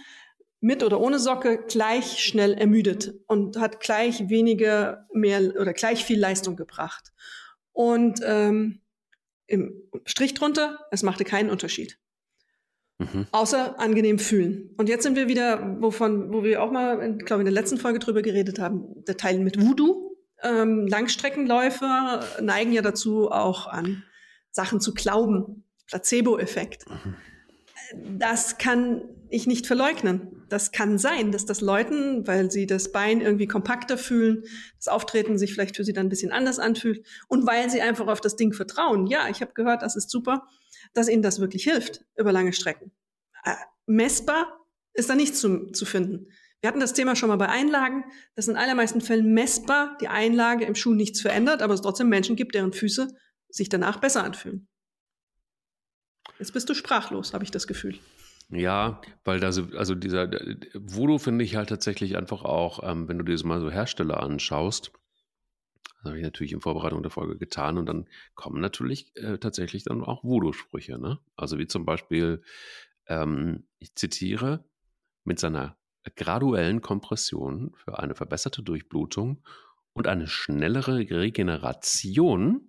mit 0.60 0.82
oder 0.82 1.00
ohne 1.00 1.18
Socke 1.18 1.64
gleich 1.68 2.18
schnell 2.18 2.54
ermüdet 2.54 3.14
und 3.26 3.58
hat 3.58 3.80
gleich 3.80 4.28
weniger 4.28 5.06
mehr 5.12 5.54
oder 5.58 5.72
gleich 5.72 6.04
viel 6.04 6.18
Leistung 6.18 6.56
gebracht. 6.56 7.12
Und 7.72 8.20
ähm, 8.24 8.80
im 9.46 9.82
Strich 10.04 10.34
drunter, 10.34 10.78
es 10.90 11.02
machte 11.02 11.24
keinen 11.24 11.50
Unterschied. 11.50 11.98
Mhm. 12.98 13.26
Außer 13.30 13.78
angenehm 13.78 14.18
fühlen. 14.18 14.74
Und 14.76 14.88
jetzt 14.88 15.04
sind 15.04 15.14
wir 15.14 15.28
wieder, 15.28 15.80
wovon, 15.80 16.32
wo 16.32 16.42
wir 16.42 16.62
auch 16.62 16.72
mal, 16.72 17.16
glaube 17.18 17.42
in 17.42 17.46
der 17.46 17.54
letzten 17.54 17.78
Folge 17.78 18.00
drüber 18.00 18.22
geredet 18.22 18.58
haben, 18.58 19.04
der 19.04 19.16
Teil 19.16 19.38
mit 19.38 19.60
Voodoo. 19.60 20.16
Ähm, 20.42 20.86
Langstreckenläufer 20.88 22.24
neigen 22.40 22.72
ja 22.72 22.82
dazu, 22.82 23.30
auch 23.30 23.68
an 23.68 24.02
Sachen 24.50 24.80
zu 24.80 24.94
glauben. 24.94 25.64
Placebo-Effekt. 25.86 26.84
Mhm. 26.88 27.16
Das 28.18 28.58
kann 28.58 29.02
ich 29.30 29.46
nicht 29.46 29.66
verleugnen. 29.66 30.44
Das 30.48 30.72
kann 30.72 30.98
sein, 30.98 31.32
dass 31.32 31.44
das 31.44 31.60
Leuten, 31.60 32.26
weil 32.26 32.50
sie 32.50 32.66
das 32.66 32.92
Bein 32.92 33.20
irgendwie 33.20 33.46
kompakter 33.46 33.98
fühlen, 33.98 34.44
das 34.76 34.88
Auftreten 34.88 35.38
sich 35.38 35.52
vielleicht 35.52 35.76
für 35.76 35.84
sie 35.84 35.92
dann 35.92 36.06
ein 36.06 36.10
bisschen 36.10 36.32
anders 36.32 36.58
anfühlt 36.58 37.06
und 37.28 37.46
weil 37.46 37.68
sie 37.70 37.82
einfach 37.82 38.06
auf 38.06 38.20
das 38.20 38.36
Ding 38.36 38.52
vertrauen. 38.52 39.06
Ja, 39.06 39.28
ich 39.28 39.40
habe 39.40 39.52
gehört, 39.52 39.82
das 39.82 39.96
ist 39.96 40.10
super, 40.10 40.46
dass 40.94 41.08
ihnen 41.08 41.22
das 41.22 41.40
wirklich 41.40 41.64
hilft 41.64 42.04
über 42.16 42.32
lange 42.32 42.52
Strecken. 42.52 42.92
Äh, 43.44 43.54
messbar 43.86 44.66
ist 44.94 45.10
da 45.10 45.14
nichts 45.14 45.40
zu, 45.40 45.70
zu 45.72 45.84
finden. 45.84 46.28
Wir 46.60 46.68
hatten 46.68 46.80
das 46.80 46.92
Thema 46.92 47.14
schon 47.14 47.28
mal 47.28 47.36
bei 47.36 47.48
Einlagen, 47.48 48.04
dass 48.34 48.48
in 48.48 48.56
allermeisten 48.56 49.00
Fällen 49.00 49.32
messbar 49.32 49.96
die 50.00 50.08
Einlage 50.08 50.64
im 50.64 50.74
Schuh 50.74 50.94
nichts 50.94 51.20
verändert, 51.20 51.62
aber 51.62 51.74
es 51.74 51.82
trotzdem 51.82 52.08
Menschen 52.08 52.34
gibt, 52.34 52.54
deren 52.54 52.72
Füße 52.72 53.08
sich 53.48 53.68
danach 53.68 53.98
besser 53.98 54.24
anfühlen. 54.24 54.68
Jetzt 56.38 56.52
bist 56.52 56.68
du 56.68 56.74
sprachlos, 56.74 57.34
habe 57.34 57.44
ich 57.44 57.50
das 57.50 57.66
Gefühl. 57.66 57.98
Ja, 58.50 59.00
weil 59.24 59.40
da 59.40 59.52
so, 59.52 59.68
also 59.76 59.94
dieser 59.94 60.30
Voodoo 60.74 61.18
finde 61.18 61.44
ich 61.44 61.56
halt 61.56 61.68
tatsächlich 61.68 62.16
einfach 62.16 62.42
auch, 62.42 62.80
ähm, 62.82 63.08
wenn 63.08 63.18
du 63.18 63.24
dir 63.24 63.32
das 63.32 63.44
mal 63.44 63.60
so 63.60 63.70
Hersteller 63.70 64.22
anschaust, 64.22 64.92
das 65.82 66.04
habe 66.04 66.18
ich 66.18 66.22
natürlich 66.22 66.52
in 66.52 66.60
Vorbereitung 66.60 67.02
der 67.02 67.10
Folge 67.10 67.36
getan 67.36 67.76
und 67.76 67.86
dann 67.86 68.08
kommen 68.34 68.60
natürlich 68.60 69.14
äh, 69.16 69.38
tatsächlich 69.38 69.82
dann 69.82 70.02
auch 70.02 70.22
Voodoo-Sprüche, 70.22 70.98
ne? 70.98 71.18
Also 71.36 71.58
wie 71.58 71.66
zum 71.66 71.84
Beispiel, 71.84 72.42
ähm, 73.06 73.66
ich 73.78 73.94
zitiere, 73.96 74.64
mit 75.24 75.40
seiner 75.40 75.76
graduellen 76.16 76.80
Kompression 76.80 77.72
für 77.74 77.98
eine 77.98 78.14
verbesserte 78.14 78.62
Durchblutung 78.62 79.42
und 79.92 80.06
eine 80.06 80.26
schnellere 80.26 80.98
Regeneration. 80.98 82.67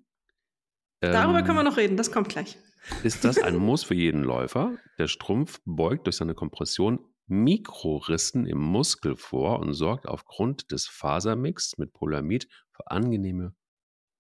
Darüber 1.01 1.39
ähm, 1.39 1.45
können 1.45 1.57
wir 1.57 1.63
noch 1.63 1.77
reden, 1.77 1.97
das 1.97 2.11
kommt 2.11 2.29
gleich 2.29 2.57
ist 3.03 3.25
das 3.25 3.37
ein 3.39 3.55
Muss 3.57 3.83
für 3.83 3.95
jeden 3.95 4.23
Läufer. 4.23 4.77
Der 4.97 5.07
Strumpf 5.07 5.59
beugt 5.65 6.07
durch 6.07 6.17
seine 6.17 6.33
Kompression 6.33 6.99
Mikrorissen 7.27 8.47
im 8.47 8.57
Muskel 8.57 9.15
vor 9.15 9.59
und 9.59 9.73
sorgt 9.73 10.07
aufgrund 10.07 10.71
des 10.71 10.87
Fasermix 10.87 11.77
mit 11.77 11.93
Polamid 11.93 12.47
für 12.71 12.89
angenehme 12.89 13.53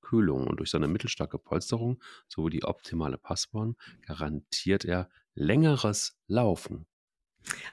Kühlung. 0.01 0.45
Und 0.45 0.59
durch 0.59 0.69
seine 0.69 0.87
mittelstarke 0.87 1.39
Polsterung 1.39 2.01
sowie 2.27 2.51
die 2.51 2.63
optimale 2.63 3.17
Passform 3.17 3.75
garantiert 4.05 4.85
er 4.85 5.09
längeres 5.33 6.19
Laufen. 6.27 6.85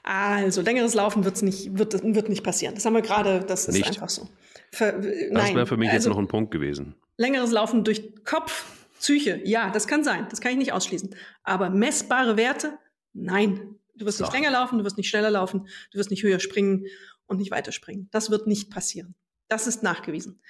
Also 0.01 0.61
längeres 0.61 0.95
Laufen 0.95 1.23
wird's 1.23 1.41
nicht, 1.43 1.77
wird, 1.77 1.93
wird 1.93 2.29
nicht 2.29 2.43
passieren. 2.43 2.73
Das 2.73 2.85
haben 2.85 2.93
wir 2.93 3.01
gerade, 3.01 3.41
das 3.41 3.67
ist 3.67 3.75
nicht. 3.75 3.87
einfach 3.87 4.09
so. 4.09 4.27
Für, 4.71 4.93
das 4.93 5.53
wäre 5.53 5.67
für 5.67 5.77
mich 5.77 5.89
also, 5.89 6.09
jetzt 6.09 6.15
noch 6.15 6.17
ein 6.17 6.27
Punkt 6.27 6.51
gewesen. 6.51 6.95
Längeres 7.17 7.51
Laufen 7.51 7.83
durch 7.83 8.23
Kopf 8.23 8.65
Psyche, 8.99 9.41
ja, 9.43 9.69
das 9.69 9.87
kann 9.87 10.03
sein. 10.03 10.27
Das 10.29 10.41
kann 10.41 10.51
ich 10.51 10.57
nicht 10.57 10.73
ausschließen. 10.73 11.15
Aber 11.43 11.69
messbare 11.69 12.37
Werte? 12.37 12.77
Nein. 13.13 13.75
Du 13.95 14.05
wirst 14.05 14.19
so. 14.19 14.25
nicht 14.25 14.33
länger 14.33 14.51
laufen, 14.51 14.77
du 14.77 14.83
wirst 14.83 14.97
nicht 14.97 15.09
schneller 15.09 15.31
laufen, 15.31 15.67
du 15.91 15.97
wirst 15.97 16.11
nicht 16.11 16.23
höher 16.23 16.39
springen 16.39 16.85
und 17.25 17.37
nicht 17.37 17.51
weiter 17.51 17.71
springen. 17.71 18.09
Das 18.11 18.29
wird 18.29 18.47
nicht 18.47 18.69
passieren. 18.69 19.15
Das 19.47 19.65
ist 19.65 19.81
nachgewiesen. 19.83 20.41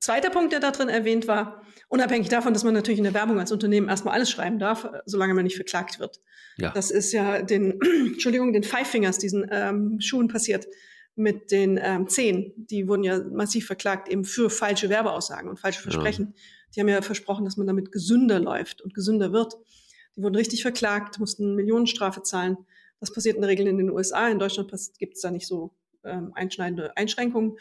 Zweiter 0.00 0.30
Punkt, 0.30 0.52
der 0.52 0.60
da 0.60 0.70
drin 0.70 0.88
erwähnt 0.88 1.26
war, 1.26 1.62
unabhängig 1.88 2.28
davon, 2.28 2.52
dass 2.52 2.64
man 2.64 2.74
natürlich 2.74 2.98
in 2.98 3.04
der 3.04 3.14
Werbung 3.14 3.38
als 3.40 3.50
Unternehmen 3.50 3.88
erstmal 3.88 4.14
alles 4.14 4.30
schreiben 4.30 4.58
darf, 4.58 4.88
solange 5.06 5.34
man 5.34 5.44
nicht 5.44 5.56
verklagt 5.56 5.98
wird. 5.98 6.20
Ja. 6.56 6.70
Das 6.72 6.90
ist 6.90 7.12
ja 7.12 7.42
den, 7.42 7.80
Entschuldigung, 8.12 8.52
den 8.52 8.62
Five 8.62 8.86
Fingers, 8.86 9.18
diesen 9.18 9.46
ähm, 9.50 10.00
Schuhen 10.00 10.28
passiert 10.28 10.66
mit 11.16 11.50
den 11.50 11.80
ähm, 11.82 12.06
Zehen. 12.06 12.52
Die 12.56 12.86
wurden 12.86 13.02
ja 13.02 13.18
massiv 13.18 13.66
verklagt 13.66 14.08
eben 14.08 14.24
für 14.24 14.50
falsche 14.50 14.88
Werbeaussagen 14.88 15.50
und 15.50 15.58
falsche 15.58 15.82
Versprechen. 15.82 16.34
Ja. 16.36 16.42
Die 16.74 16.80
haben 16.80 16.88
ja 16.88 17.02
versprochen, 17.02 17.44
dass 17.44 17.56
man 17.56 17.66
damit 17.66 17.92
gesünder 17.92 18.38
läuft 18.38 18.82
und 18.82 18.94
gesünder 18.94 19.32
wird. 19.32 19.56
Die 20.16 20.22
wurden 20.22 20.34
richtig 20.34 20.62
verklagt, 20.62 21.18
mussten 21.18 21.54
Millionenstrafe 21.54 22.22
zahlen. 22.22 22.56
Das 23.00 23.12
passiert 23.12 23.36
in 23.36 23.42
der 23.42 23.50
Regel 23.50 23.66
in 23.66 23.78
den 23.78 23.90
USA. 23.90 24.28
In 24.28 24.38
Deutschland 24.38 24.70
gibt 24.98 25.14
es 25.14 25.20
da 25.20 25.30
nicht 25.30 25.46
so 25.46 25.72
ähm, 26.04 26.32
einschneidende 26.34 26.96
Einschränkungen. 26.96 27.56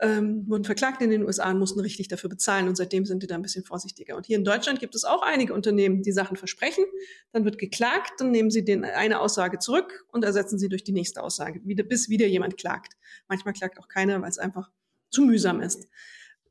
Ähm, 0.00 0.48
wurden 0.48 0.64
verklagt 0.64 1.00
in 1.00 1.10
den 1.10 1.22
USA 1.22 1.50
und 1.50 1.60
mussten 1.60 1.78
richtig 1.78 2.08
dafür 2.08 2.28
bezahlen. 2.28 2.66
Und 2.66 2.76
seitdem 2.76 3.04
sind 3.04 3.22
die 3.22 3.28
da 3.28 3.36
ein 3.36 3.42
bisschen 3.42 3.62
vorsichtiger. 3.62 4.16
Und 4.16 4.26
hier 4.26 4.36
in 4.36 4.44
Deutschland 4.44 4.80
gibt 4.80 4.96
es 4.96 5.04
auch 5.04 5.22
einige 5.22 5.54
Unternehmen, 5.54 6.02
die 6.02 6.10
Sachen 6.10 6.36
versprechen. 6.36 6.84
Dann 7.30 7.44
wird 7.44 7.58
geklagt, 7.58 8.14
dann 8.18 8.32
nehmen 8.32 8.50
sie 8.50 8.64
den, 8.64 8.84
eine 8.84 9.20
Aussage 9.20 9.60
zurück 9.60 10.04
und 10.10 10.24
ersetzen 10.24 10.58
sie 10.58 10.68
durch 10.68 10.82
die 10.82 10.92
nächste 10.92 11.22
Aussage, 11.22 11.60
wieder, 11.64 11.84
bis 11.84 12.08
wieder 12.08 12.26
jemand 12.26 12.56
klagt. 12.56 12.94
Manchmal 13.28 13.54
klagt 13.54 13.78
auch 13.78 13.86
keiner, 13.86 14.20
weil 14.20 14.30
es 14.30 14.38
einfach 14.38 14.70
zu 15.10 15.22
mühsam 15.22 15.60
ist. 15.60 15.88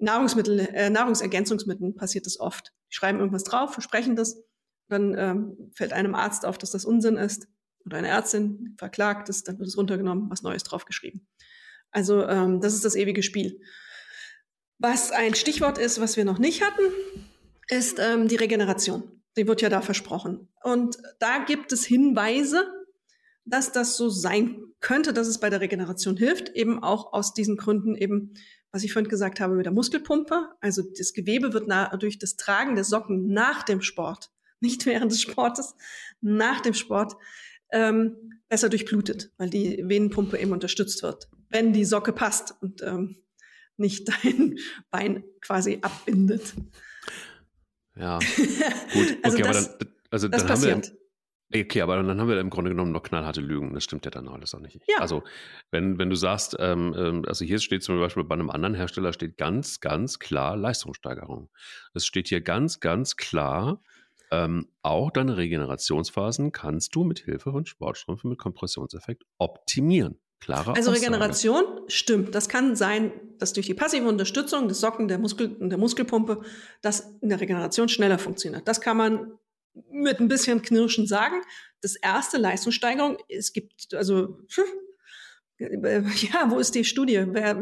Nahrungsmittel, 0.01 0.59
äh, 0.59 0.89
Nahrungsergänzungsmitteln 0.89 1.95
passiert 1.95 2.25
das 2.25 2.39
oft. 2.39 2.73
Die 2.89 2.95
schreiben 2.95 3.19
irgendwas 3.19 3.43
drauf, 3.43 3.73
versprechen 3.73 4.15
das, 4.15 4.43
dann 4.89 5.15
ähm, 5.17 5.71
fällt 5.73 5.93
einem 5.93 6.15
Arzt 6.15 6.45
auf, 6.45 6.57
dass 6.57 6.71
das 6.71 6.85
Unsinn 6.85 7.17
ist 7.17 7.47
oder 7.85 7.97
eine 7.97 8.09
Ärztin 8.09 8.75
verklagt 8.77 9.29
ist, 9.29 9.47
dann 9.47 9.57
wird 9.59 9.67
es 9.67 9.77
runtergenommen, 9.77 10.29
was 10.29 10.43
Neues 10.43 10.63
draufgeschrieben. 10.63 11.27
Also 11.91 12.25
ähm, 12.27 12.61
das 12.61 12.73
ist 12.73 12.85
das 12.85 12.95
ewige 12.95 13.23
Spiel. 13.23 13.59
Was 14.77 15.11
ein 15.11 15.35
Stichwort 15.35 15.77
ist, 15.77 16.01
was 16.01 16.17
wir 16.17 16.25
noch 16.25 16.39
nicht 16.39 16.63
hatten, 16.63 16.83
ist 17.69 17.99
ähm, 17.99 18.27
die 18.27 18.35
Regeneration. 18.35 19.03
Die 19.37 19.47
wird 19.47 19.61
ja 19.61 19.69
da 19.69 19.81
versprochen. 19.81 20.49
Und 20.63 20.97
da 21.19 21.39
gibt 21.39 21.71
es 21.71 21.85
Hinweise, 21.85 22.67
dass 23.45 23.71
das 23.71 23.97
so 23.97 24.09
sein 24.09 24.63
könnte, 24.79 25.13
dass 25.13 25.27
es 25.27 25.39
bei 25.39 25.49
der 25.49 25.61
Regeneration 25.61 26.17
hilft, 26.17 26.49
eben 26.49 26.83
auch 26.83 27.13
aus 27.13 27.33
diesen 27.33 27.57
Gründen 27.57 27.95
eben, 27.95 28.33
was 28.71 28.83
ich 28.83 28.93
vorhin 28.93 29.09
gesagt 29.09 29.39
habe 29.39 29.55
mit 29.55 29.65
der 29.65 29.73
Muskelpumpe. 29.73 30.49
Also 30.59 30.83
das 30.97 31.13
Gewebe 31.13 31.53
wird 31.53 31.71
durch 32.01 32.19
das 32.19 32.35
Tragen 32.35 32.75
der 32.75 32.83
Socken 32.83 33.33
nach 33.33 33.63
dem 33.63 33.81
Sport, 33.81 34.31
nicht 34.59 34.85
während 34.85 35.11
des 35.11 35.21
Sportes, 35.21 35.75
nach 36.21 36.61
dem 36.61 36.73
Sport 36.73 37.13
ähm, 37.71 38.15
besser 38.47 38.69
durchblutet, 38.69 39.31
weil 39.37 39.49
die 39.49 39.83
Venenpumpe 39.87 40.37
eben 40.37 40.51
unterstützt 40.51 41.03
wird, 41.03 41.29
wenn 41.49 41.73
die 41.73 41.85
Socke 41.85 42.13
passt 42.13 42.55
und 42.61 42.81
ähm, 42.81 43.15
nicht 43.77 44.07
dein 44.23 44.57
Bein 44.89 45.23
quasi 45.41 45.79
abbindet. 45.81 46.53
Ja, 47.95 48.19
gut. 48.93 49.17
also 49.23 49.37
okay, 49.37 49.47
das, 49.47 49.67
aber 49.67 49.77
dann, 49.77 49.89
also 50.11 50.27
das 50.27 50.41
dann 50.41 50.47
passiert. 50.47 50.73
haben 50.73 50.83
wir 50.83 51.00
Okay, 51.53 51.81
aber 51.81 52.01
dann 52.01 52.19
haben 52.19 52.29
wir 52.29 52.39
im 52.39 52.49
Grunde 52.49 52.71
genommen 52.71 52.91
noch 52.91 53.03
knallharte 53.03 53.41
Lügen. 53.41 53.73
Das 53.73 53.83
stimmt 53.83 54.05
ja 54.05 54.11
dann 54.11 54.27
alles 54.27 54.55
auch 54.55 54.59
nicht. 54.59 54.79
Ja. 54.87 54.99
Also, 54.99 55.23
wenn, 55.69 55.97
wenn 55.97 56.09
du 56.09 56.15
sagst, 56.15 56.55
ähm, 56.59 56.95
ähm, 56.97 57.25
also 57.27 57.43
hier 57.43 57.59
steht 57.59 57.83
zum 57.83 57.99
Beispiel 57.99 58.23
bei 58.23 58.35
einem 58.35 58.49
anderen 58.49 58.75
Hersteller 58.75 59.13
steht 59.13 59.37
ganz, 59.37 59.79
ganz 59.79 60.19
klar 60.19 60.55
Leistungssteigerung. 60.55 61.49
Es 61.93 62.05
steht 62.05 62.29
hier 62.29 62.41
ganz, 62.41 62.79
ganz 62.79 63.17
klar 63.17 63.81
ähm, 64.31 64.69
auch 64.81 65.11
deine 65.11 65.35
Regenerationsphasen 65.35 66.53
kannst 66.53 66.95
du 66.95 67.03
mit 67.03 67.19
Hilfe 67.19 67.51
von 67.51 67.65
Sportstrümpfen 67.65 68.29
mit 68.29 68.39
Kompressionseffekt 68.39 69.23
optimieren. 69.37 70.17
Klare 70.39 70.71
also 70.71 70.89
Aussage. 70.89 71.05
Regeneration 71.05 71.63
stimmt. 71.87 72.33
Das 72.33 72.49
kann 72.49 72.75
sein, 72.75 73.11
dass 73.37 73.53
durch 73.53 73.67
die 73.67 73.73
passive 73.73 74.07
Unterstützung 74.07 74.67
des 74.69 74.79
Socken 74.79 75.07
der, 75.07 75.19
Muskel, 75.19 75.55
der 75.59 75.77
Muskelpumpe 75.77 76.41
das 76.81 77.13
in 77.21 77.29
der 77.29 77.41
Regeneration 77.41 77.89
schneller 77.89 78.17
funktioniert. 78.17 78.67
Das 78.67 78.81
kann 78.81 78.97
man 78.97 79.33
mit 79.89 80.19
ein 80.19 80.27
bisschen 80.27 80.61
Knirschen 80.61 81.07
sagen. 81.07 81.41
Das 81.81 81.95
erste 81.95 82.37
Leistungssteigerung, 82.37 83.17
es 83.27 83.53
gibt 83.53 83.93
also 83.93 84.39
ja, 85.57 86.49
wo 86.49 86.59
ist 86.59 86.75
die 86.75 86.85
Studie? 86.85 87.23
Wer, 87.27 87.55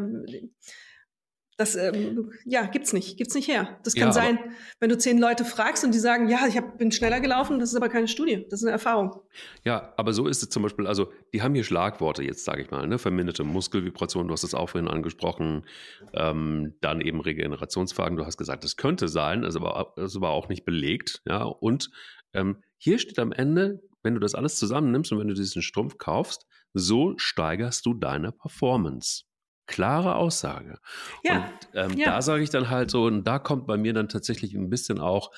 das 1.60 1.76
ähm, 1.76 2.32
ja, 2.46 2.66
gibt's 2.68 2.94
nicht, 2.94 3.18
gibt's 3.18 3.36
nicht 3.36 3.50
her. 3.50 3.80
Das 3.84 3.94
kann 3.94 4.08
ja, 4.08 4.12
sein, 4.14 4.40
wenn 4.80 4.90
du 4.90 4.98
zehn 4.98 5.18
Leute 5.18 5.44
fragst 5.44 5.84
und 5.84 5.94
die 5.94 6.00
sagen, 6.00 6.30
ja, 6.30 6.48
ich 6.48 6.56
hab, 6.56 6.78
bin 6.78 6.90
schneller 6.90 7.20
gelaufen, 7.20 7.60
das 7.60 7.72
ist 7.72 7.76
aber 7.76 7.90
keine 7.90 8.08
Studie, 8.08 8.46
das 8.50 8.62
ist 8.62 8.64
eine 8.64 8.72
Erfahrung. 8.72 9.20
Ja, 9.66 9.94
aber 9.98 10.14
so 10.14 10.28
ist 10.28 10.42
es 10.42 10.48
zum 10.48 10.64
Beispiel, 10.64 10.88
also 10.88 11.12
die 11.34 11.42
haben 11.42 11.54
hier 11.54 11.66
Schlagworte 11.66 12.24
jetzt, 12.24 12.46
sage 12.46 12.62
ich 12.62 12.72
mal, 12.72 12.88
ne? 12.88 12.98
verminderte 12.98 13.44
Muskelvibration, 13.44 14.30
du 14.30 14.34
hast 14.34 14.46
es 14.46 14.54
auch 14.54 14.70
vorhin 14.70 14.90
angesprochen, 14.90 15.66
ähm, 16.14 16.76
dann 16.80 17.02
eben 17.02 17.20
Regenerationsfragen, 17.20 18.18
du 18.18 18.26
hast 18.26 18.38
gesagt, 18.38 18.64
das 18.64 18.78
könnte 18.78 19.10
sein, 19.10 19.44
ist 19.44 19.58
aber, 19.58 19.94
ist 19.98 20.16
aber 20.16 20.30
auch 20.30 20.48
nicht 20.48 20.64
belegt, 20.64 21.22
ja, 21.26 21.44
und 21.44 21.90
ähm, 22.32 22.64
hier 22.78 23.00
steht 23.00 23.20
am 23.20 23.34
Ende, 23.34 23.82
wenn 24.02 24.14
du 24.14 24.22
das 24.22 24.34
alles 24.34 24.56
zusammennimmst 24.56 25.12
und 25.12 25.20
wenn 25.20 25.28
du 25.28 25.34
diesen 25.34 25.62
Strumpf 25.62 25.98
kaufst, 25.98 26.46
so 26.74 27.16
steigerst 27.18 27.86
du 27.86 27.94
deine 27.96 28.32
Performance. 28.32 29.26
Klare 29.70 30.16
Aussage. 30.16 30.80
Ja, 31.24 31.38
und 31.38 31.70
ähm, 31.76 31.98
ja. 31.98 32.08
da 32.08 32.22
sage 32.24 32.42
ich 32.42 32.50
dann 32.50 32.72
halt 32.72 32.90
so, 32.90 33.06
und 33.06 33.24
da 33.24 33.38
kommt 33.38 33.68
bei 33.68 33.78
mir 33.78 33.94
dann 33.94 34.10
tatsächlich 34.10 34.56
ein 34.56 34.70
bisschen 34.70 35.00
auch 35.00 35.32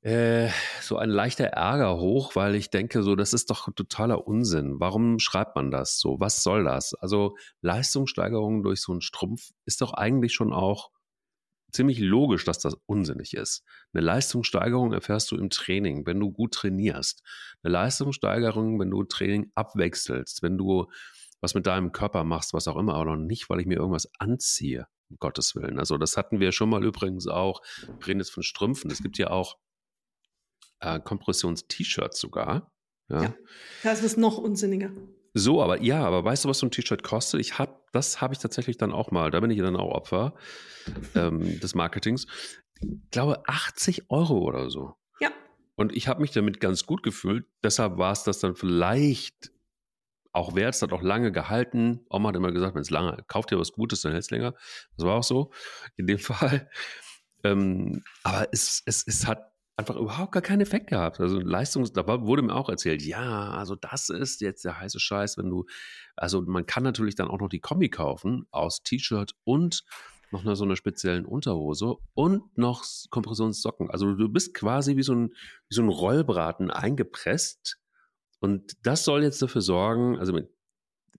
äh, 0.00 0.48
so 0.80 0.96
ein 0.96 1.10
leichter 1.10 1.44
Ärger 1.44 1.98
hoch, 1.98 2.34
weil 2.34 2.54
ich 2.54 2.70
denke, 2.70 3.02
so, 3.02 3.16
das 3.16 3.34
ist 3.34 3.50
doch 3.50 3.68
totaler 3.74 4.26
Unsinn. 4.26 4.80
Warum 4.80 5.18
schreibt 5.18 5.54
man 5.54 5.70
das 5.70 6.00
so? 6.00 6.18
Was 6.18 6.42
soll 6.42 6.64
das? 6.64 6.94
Also 6.94 7.36
Leistungssteigerung 7.60 8.62
durch 8.62 8.80
so 8.80 8.92
einen 8.92 9.02
Strumpf 9.02 9.50
ist 9.66 9.82
doch 9.82 9.92
eigentlich 9.92 10.32
schon 10.32 10.54
auch 10.54 10.90
ziemlich 11.72 11.98
logisch, 11.98 12.46
dass 12.46 12.58
das 12.58 12.78
unsinnig 12.86 13.34
ist. 13.34 13.64
Eine 13.92 14.02
Leistungssteigerung 14.02 14.94
erfährst 14.94 15.30
du 15.30 15.36
im 15.36 15.50
Training, 15.50 16.06
wenn 16.06 16.18
du 16.18 16.32
gut 16.32 16.54
trainierst. 16.54 17.22
Eine 17.62 17.72
Leistungssteigerung, 17.74 18.80
wenn 18.80 18.90
du 18.90 19.04
Training 19.04 19.52
abwechselst, 19.54 20.42
wenn 20.42 20.56
du 20.56 20.86
was 21.40 21.54
mit 21.54 21.66
deinem 21.66 21.92
Körper 21.92 22.24
machst, 22.24 22.52
was 22.52 22.68
auch 22.68 22.76
immer, 22.76 22.94
aber 22.94 23.16
noch 23.16 23.16
nicht, 23.16 23.48
weil 23.48 23.60
ich 23.60 23.66
mir 23.66 23.78
irgendwas 23.78 24.10
anziehe, 24.18 24.86
um 25.08 25.16
Gottes 25.18 25.54
Willen. 25.54 25.78
Also 25.78 25.98
das 25.98 26.16
hatten 26.16 26.40
wir 26.40 26.52
schon 26.52 26.68
mal 26.68 26.84
übrigens 26.84 27.26
auch, 27.26 27.62
wir 27.98 28.06
reden 28.06 28.20
jetzt 28.20 28.32
von 28.32 28.42
Strümpfen, 28.42 28.90
es 28.90 29.02
gibt 29.02 29.18
ja 29.18 29.30
auch 29.30 29.58
äh, 30.80 31.00
Kompressions-T-Shirts 31.00 32.20
sogar. 32.20 32.72
Ja. 33.08 33.22
ja, 33.22 33.34
das 33.82 34.02
ist 34.02 34.18
noch 34.18 34.38
unsinniger. 34.38 34.90
So, 35.32 35.62
aber 35.62 35.80
ja, 35.80 36.04
aber 36.04 36.24
weißt 36.24 36.44
du, 36.44 36.48
was 36.48 36.58
so 36.58 36.66
ein 36.66 36.70
T-Shirt 36.70 37.02
kostet? 37.02 37.40
Ich 37.40 37.58
hab, 37.58 37.90
das 37.92 38.20
habe 38.20 38.34
ich 38.34 38.40
tatsächlich 38.40 38.76
dann 38.76 38.92
auch 38.92 39.10
mal, 39.10 39.30
da 39.30 39.40
bin 39.40 39.50
ich 39.50 39.58
dann 39.58 39.76
auch 39.76 39.92
Opfer 39.92 40.34
ähm, 41.14 41.60
des 41.60 41.74
Marketings. 41.74 42.26
Ich 42.80 43.10
glaube 43.10 43.42
80 43.46 44.10
Euro 44.10 44.38
oder 44.38 44.70
so. 44.70 44.94
Ja. 45.20 45.30
Und 45.76 45.94
ich 45.94 46.08
habe 46.08 46.20
mich 46.20 46.32
damit 46.32 46.60
ganz 46.60 46.84
gut 46.84 47.02
gefühlt. 47.02 47.46
Deshalb 47.62 47.98
war 47.98 48.12
es 48.12 48.24
das 48.24 48.40
dann 48.40 48.56
vielleicht 48.56 49.52
auch 50.32 50.54
wert, 50.54 50.74
es 50.74 50.82
hat 50.82 50.92
auch 50.92 51.02
lange 51.02 51.32
gehalten. 51.32 52.04
Oma 52.08 52.28
hat 52.28 52.36
immer 52.36 52.52
gesagt, 52.52 52.74
wenn 52.74 52.82
es 52.82 52.90
lange, 52.90 53.24
kauft 53.26 53.50
dir 53.50 53.58
was 53.58 53.72
Gutes, 53.72 54.02
dann 54.02 54.12
hält 54.12 54.24
es 54.24 54.30
länger. 54.30 54.54
Das 54.96 55.06
war 55.06 55.16
auch 55.16 55.24
so 55.24 55.50
in 55.96 56.06
dem 56.06 56.18
Fall. 56.20 56.70
Ähm, 57.42 58.02
aber 58.22 58.48
es, 58.52 58.82
es, 58.86 59.06
es 59.06 59.26
hat 59.26 59.50
einfach 59.76 59.96
überhaupt 59.96 60.32
gar 60.32 60.42
keinen 60.42 60.60
Effekt 60.60 60.88
gehabt. 60.88 61.20
Also 61.20 61.40
Leistungs, 61.40 61.92
da 61.92 62.06
wurde 62.06 62.42
mir 62.42 62.54
auch 62.54 62.68
erzählt, 62.68 63.02
ja, 63.02 63.50
also 63.50 63.74
das 63.74 64.10
ist 64.10 64.40
jetzt 64.40 64.64
der 64.64 64.78
heiße 64.78 65.00
Scheiß, 65.00 65.38
wenn 65.38 65.48
du, 65.48 65.64
also 66.16 66.42
man 66.42 66.66
kann 66.66 66.82
natürlich 66.82 67.14
dann 67.14 67.28
auch 67.28 67.38
noch 67.38 67.48
die 67.48 67.60
Kombi 67.60 67.88
kaufen 67.88 68.46
aus 68.50 68.82
T-Shirt 68.82 69.34
und 69.44 69.84
noch 70.30 70.44
eine, 70.44 70.54
so 70.54 70.64
einer 70.64 70.76
speziellen 70.76 71.24
Unterhose 71.24 71.96
und 72.14 72.56
noch 72.56 72.84
Kompressionssocken. 73.10 73.90
Also 73.90 74.14
du 74.14 74.28
bist 74.28 74.54
quasi 74.54 74.96
wie 74.96 75.02
so 75.02 75.14
ein, 75.14 75.30
wie 75.68 75.74
so 75.74 75.82
ein 75.82 75.88
Rollbraten 75.88 76.70
eingepresst 76.70 77.78
und 78.40 78.76
das 78.82 79.04
soll 79.04 79.22
jetzt 79.22 79.40
dafür 79.40 79.60
sorgen, 79.60 80.18
also 80.18 80.38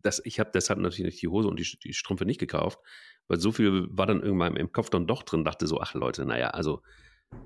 das, 0.01 0.21
ich 0.25 0.39
habe 0.39 0.51
deshalb 0.53 0.79
natürlich 0.79 1.19
die 1.19 1.27
Hose 1.27 1.47
und 1.47 1.59
die, 1.59 1.77
die 1.83 1.93
Strümpfe 1.93 2.25
nicht 2.25 2.39
gekauft, 2.39 2.79
weil 3.27 3.39
so 3.39 3.51
viel 3.51 3.87
war 3.91 4.07
dann 4.07 4.21
irgendwann 4.21 4.55
im 4.55 4.71
Kopf 4.71 4.89
dann 4.89 5.07
doch 5.07 5.23
drin, 5.23 5.43
dachte 5.43 5.67
so, 5.67 5.79
ach 5.79 5.93
Leute, 5.93 6.25
naja, 6.25 6.49
also 6.49 6.81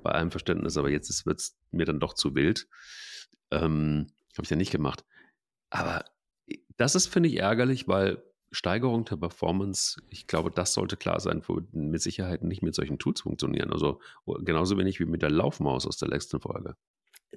bei 0.03 0.11
allem 0.11 0.31
Verständnis, 0.31 0.77
aber 0.77 0.89
jetzt 0.89 1.25
wird 1.25 1.39
es 1.39 1.57
mir 1.71 1.85
dann 1.85 1.99
doch 1.99 2.13
zu 2.13 2.33
wild. 2.35 2.67
Ähm, 3.51 4.07
habe 4.35 4.43
ich 4.45 4.49
ja 4.49 4.55
nicht 4.55 4.71
gemacht. 4.71 5.05
Aber 5.69 6.05
das 6.77 6.95
ist, 6.95 7.07
finde 7.07 7.29
ich, 7.29 7.37
ärgerlich, 7.37 7.87
weil 7.87 8.23
Steigerung 8.51 9.05
der 9.05 9.17
Performance, 9.17 10.01
ich 10.09 10.27
glaube, 10.27 10.51
das 10.51 10.73
sollte 10.73 10.97
klar 10.97 11.19
sein, 11.19 11.43
mit 11.71 12.01
Sicherheit 12.01 12.43
nicht 12.43 12.61
mit 12.61 12.75
solchen 12.75 12.99
Tools 12.99 13.21
funktionieren. 13.21 13.71
Also 13.71 13.99
genauso 14.39 14.77
wenig 14.77 14.99
wie 14.99 15.05
mit 15.05 15.21
der 15.21 15.31
Laufmaus 15.31 15.85
aus 15.85 15.97
der 15.97 16.09
letzten 16.09 16.39
Folge. 16.39 16.75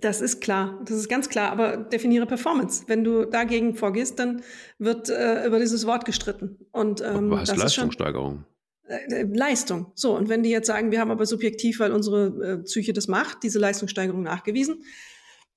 Das 0.00 0.20
ist 0.20 0.40
klar, 0.40 0.80
das 0.84 0.96
ist 0.96 1.08
ganz 1.08 1.28
klar, 1.28 1.50
aber 1.50 1.76
definiere 1.76 2.26
Performance. 2.26 2.84
Wenn 2.86 3.04
du 3.04 3.24
dagegen 3.24 3.74
vorgehst, 3.74 4.18
dann 4.18 4.42
wird 4.78 5.08
äh, 5.08 5.46
über 5.46 5.58
dieses 5.58 5.86
Wort 5.86 6.04
gestritten. 6.04 6.58
Und, 6.72 7.00
ähm, 7.00 7.30
Was 7.30 7.50
heißt 7.50 7.56
Leistungssteigerung? 7.56 8.44
Äh, 8.88 9.24
Leistung. 9.24 9.92
So, 9.94 10.16
und 10.16 10.28
wenn 10.28 10.42
die 10.42 10.50
jetzt 10.50 10.66
sagen, 10.66 10.90
wir 10.90 11.00
haben 11.00 11.10
aber 11.10 11.26
subjektiv, 11.26 11.80
weil 11.80 11.92
unsere 11.92 12.26
äh, 12.26 12.58
Psyche 12.64 12.92
das 12.92 13.08
macht, 13.08 13.42
diese 13.42 13.58
Leistungssteigerung 13.58 14.22
nachgewiesen, 14.22 14.82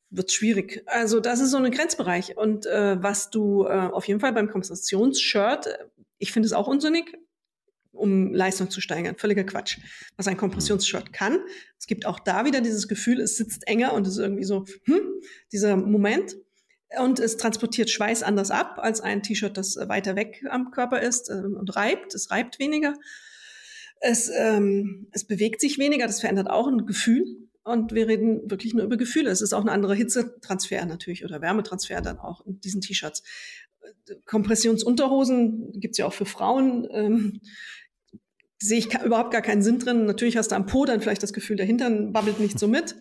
wird 0.10 0.32
schwierig. 0.32 0.84
Also 0.88 1.20
das 1.20 1.40
ist 1.40 1.52
so 1.52 1.58
ein 1.58 1.72
Grenzbereich. 1.72 2.38
Und 2.38 2.66
äh, 2.66 3.02
was 3.02 3.30
du 3.30 3.66
äh, 3.66 3.70
auf 3.70 4.08
jeden 4.08 4.20
Fall 4.20 4.34
beim 4.34 4.50
Kompensationsshirt, 4.50 5.68
äh, 5.68 5.78
ich 6.18 6.32
finde 6.32 6.48
es 6.48 6.54
auch 6.54 6.68
unsinnig, 6.68 7.18
um 7.92 8.34
Leistung 8.34 8.70
zu 8.70 8.82
steigern. 8.82 9.16
Völliger 9.18 9.44
Quatsch. 9.44 9.78
Was 10.18 10.28
ein 10.28 10.38
Kompressionsshirt 10.38 11.14
kann. 11.14 11.40
Es 11.78 11.88
gibt 11.88 12.06
auch 12.06 12.20
da 12.20 12.46
wieder 12.46 12.62
dieses 12.62 12.88
Gefühl, 12.88 13.20
es 13.20 13.38
sitzt 13.38 13.68
enger 13.68 13.94
und 13.94 14.08
es 14.08 14.14
ist 14.14 14.20
irgendwie 14.20 14.44
so, 14.44 14.66
hm, 14.86 15.02
dieser 15.52 15.76
Moment. 15.76 16.36
Und 17.00 17.20
es 17.20 17.38
transportiert 17.38 17.90
Schweiß 17.90 18.22
anders 18.22 18.52
ab 18.52 18.78
als 18.78 19.00
ein 19.00 19.24
T-Shirt, 19.24 19.56
das 19.58 19.78
weiter 19.78 20.16
weg 20.16 20.44
am 20.50 20.72
Körper 20.72 21.02
ist 21.02 21.30
äh, 21.30 21.34
und 21.34 21.76
reibt. 21.76 22.14
Es 22.14 22.32
reibt 22.32 22.60
weniger. 22.60 22.96
Es, 24.02 24.30
ähm, 24.36 25.08
es 25.12 25.26
bewegt 25.26 25.62
sich 25.62 25.78
weniger. 25.78 26.08
Das 26.08 26.20
verändert 26.20 26.50
auch 26.50 26.68
ein 26.68 26.86
Gefühl. 26.86 27.24
Und 27.64 27.94
wir 27.94 28.08
reden 28.08 28.50
wirklich 28.50 28.74
nur 28.74 28.84
über 28.84 28.98
Gefühle. 28.98 29.30
Es 29.30 29.42
ist 29.42 29.54
auch 29.54 29.62
ein 29.62 29.70
anderer 29.70 29.94
Hitzetransfer 29.94 30.84
natürlich 30.86 31.24
oder 31.24 31.42
Wärmetransfer 31.42 32.02
dann 32.02 32.18
auch 32.18 32.46
in 32.46 32.60
diesen 32.60 32.82
T-Shirts. 32.82 33.24
Kompressionsunterhosen 34.26 35.80
gibt's 35.80 36.00
ja 36.00 36.08
auch 36.08 36.14
für 36.14 36.26
Frauen. 36.26 36.88
Ähm, 36.92 37.42
sehe 38.62 38.78
ich 38.78 38.93
überhaupt 39.04 39.32
gar 39.32 39.41
keinen 39.41 39.62
Sinn 39.62 39.80
drin. 39.80 40.06
Natürlich 40.06 40.38
hast 40.38 40.52
du 40.52 40.56
am 40.56 40.65
Po 40.65 40.86
dann 40.86 41.02
vielleicht 41.02 41.24
das 41.24 41.34
Gefühl, 41.34 41.58
der 41.58 41.65
Hintern 41.65 42.13
babbelt 42.13 42.39
nicht 42.39 42.60
so 42.60 42.67
mit. 42.67 42.95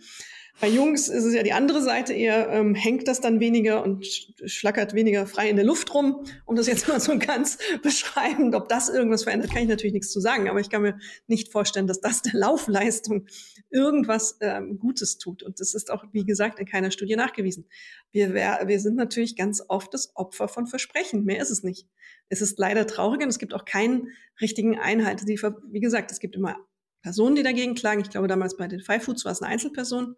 Bei 0.60 0.68
Jungs 0.68 1.08
ist 1.08 1.24
es 1.24 1.32
ja 1.32 1.42
die 1.42 1.54
andere 1.54 1.80
Seite 1.80 2.12
eher, 2.12 2.50
ähm, 2.50 2.74
hängt 2.74 3.08
das 3.08 3.22
dann 3.22 3.40
weniger 3.40 3.82
und 3.82 4.06
schlackert 4.44 4.92
weniger 4.92 5.26
frei 5.26 5.48
in 5.48 5.56
der 5.56 5.64
Luft 5.64 5.94
rum. 5.94 6.24
Um 6.44 6.54
das 6.54 6.66
jetzt 6.66 6.86
mal 6.88 7.00
so 7.00 7.18
ganz 7.18 7.56
beschreiben, 7.82 8.54
ob 8.54 8.68
das 8.68 8.90
irgendwas 8.90 9.24
verändert, 9.24 9.52
kann 9.52 9.62
ich 9.62 9.68
natürlich 9.68 9.94
nichts 9.94 10.10
zu 10.12 10.20
sagen. 10.20 10.50
Aber 10.50 10.60
ich 10.60 10.68
kann 10.68 10.82
mir 10.82 10.98
nicht 11.26 11.50
vorstellen, 11.50 11.86
dass 11.86 12.02
das 12.02 12.20
der 12.20 12.34
Laufleistung 12.34 13.26
irgendwas 13.70 14.36
ähm, 14.40 14.78
Gutes 14.78 15.16
tut. 15.16 15.42
Und 15.42 15.60
das 15.60 15.72
ist 15.72 15.90
auch, 15.90 16.04
wie 16.12 16.24
gesagt, 16.24 16.58
in 16.58 16.66
keiner 16.66 16.90
Studie 16.90 17.16
nachgewiesen. 17.16 17.66
Wir, 18.12 18.34
wir 18.34 18.80
sind 18.80 18.96
natürlich 18.96 19.36
ganz 19.36 19.62
oft 19.66 19.94
das 19.94 20.14
Opfer 20.14 20.46
von 20.46 20.66
Versprechen. 20.66 21.24
Mehr 21.24 21.40
ist 21.40 21.50
es 21.50 21.62
nicht. 21.62 21.88
Es 22.28 22.42
ist 22.42 22.58
leider 22.58 22.86
traurig 22.86 23.22
und 23.22 23.28
es 23.28 23.38
gibt 23.38 23.54
auch 23.54 23.64
keinen 23.64 24.08
richtigen 24.42 24.78
Einhalt. 24.78 25.26
Wie 25.26 25.80
gesagt, 25.80 26.12
es 26.12 26.20
gibt 26.20 26.36
immer 26.36 26.56
Personen, 27.02 27.36
die 27.36 27.42
dagegen 27.42 27.74
klagen. 27.74 28.00
Ich 28.02 28.10
glaube, 28.10 28.28
damals 28.28 28.56
bei 28.56 28.68
den 28.68 28.80
Five 28.80 29.04
Foods 29.04 29.24
war 29.24 29.32
es 29.32 29.42
eine 29.42 29.52
Einzelperson. 29.52 30.16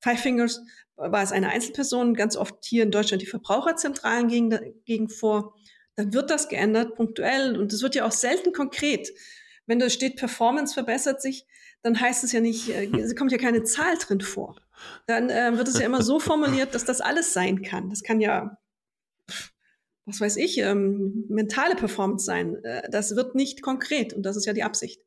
Five 0.00 0.20
Fingers 0.20 0.60
war 0.96 1.22
es 1.22 1.32
eine 1.32 1.48
Einzelperson, 1.48 2.14
ganz 2.14 2.36
oft 2.36 2.64
hier 2.64 2.82
in 2.82 2.90
Deutschland 2.90 3.22
die 3.22 3.26
Verbraucherzentralen 3.26 4.28
gegen, 4.28 4.50
dagegen 4.50 5.08
vor. 5.08 5.54
Dann 5.96 6.12
wird 6.12 6.30
das 6.30 6.48
geändert, 6.48 6.94
punktuell. 6.94 7.58
Und 7.58 7.72
es 7.72 7.82
wird 7.82 7.94
ja 7.94 8.04
auch 8.04 8.12
selten 8.12 8.52
konkret. 8.52 9.08
Wenn 9.66 9.78
da 9.78 9.90
steht, 9.90 10.16
Performance 10.16 10.74
verbessert 10.74 11.20
sich, 11.20 11.46
dann 11.82 12.00
heißt 12.00 12.24
es 12.24 12.32
ja 12.32 12.40
nicht, 12.40 12.68
äh, 12.68 12.86
es 12.98 13.16
kommt 13.16 13.32
ja 13.32 13.38
keine 13.38 13.62
Zahl 13.64 13.96
drin 13.98 14.20
vor. 14.20 14.56
Dann 15.06 15.30
äh, 15.30 15.56
wird 15.56 15.68
es 15.68 15.78
ja 15.78 15.86
immer 15.86 16.02
so 16.02 16.18
formuliert, 16.20 16.74
dass 16.74 16.84
das 16.84 17.00
alles 17.00 17.32
sein 17.32 17.62
kann. 17.62 17.90
Das 17.90 18.02
kann 18.02 18.20
ja, 18.20 18.58
was 20.04 20.20
weiß 20.20 20.36
ich, 20.36 20.58
ähm, 20.58 21.24
mentale 21.28 21.76
Performance 21.76 22.24
sein. 22.24 22.56
Äh, 22.64 22.88
das 22.90 23.14
wird 23.14 23.34
nicht 23.34 23.62
konkret 23.62 24.14
und 24.14 24.22
das 24.22 24.36
ist 24.36 24.46
ja 24.46 24.52
die 24.52 24.62
Absicht. 24.62 25.02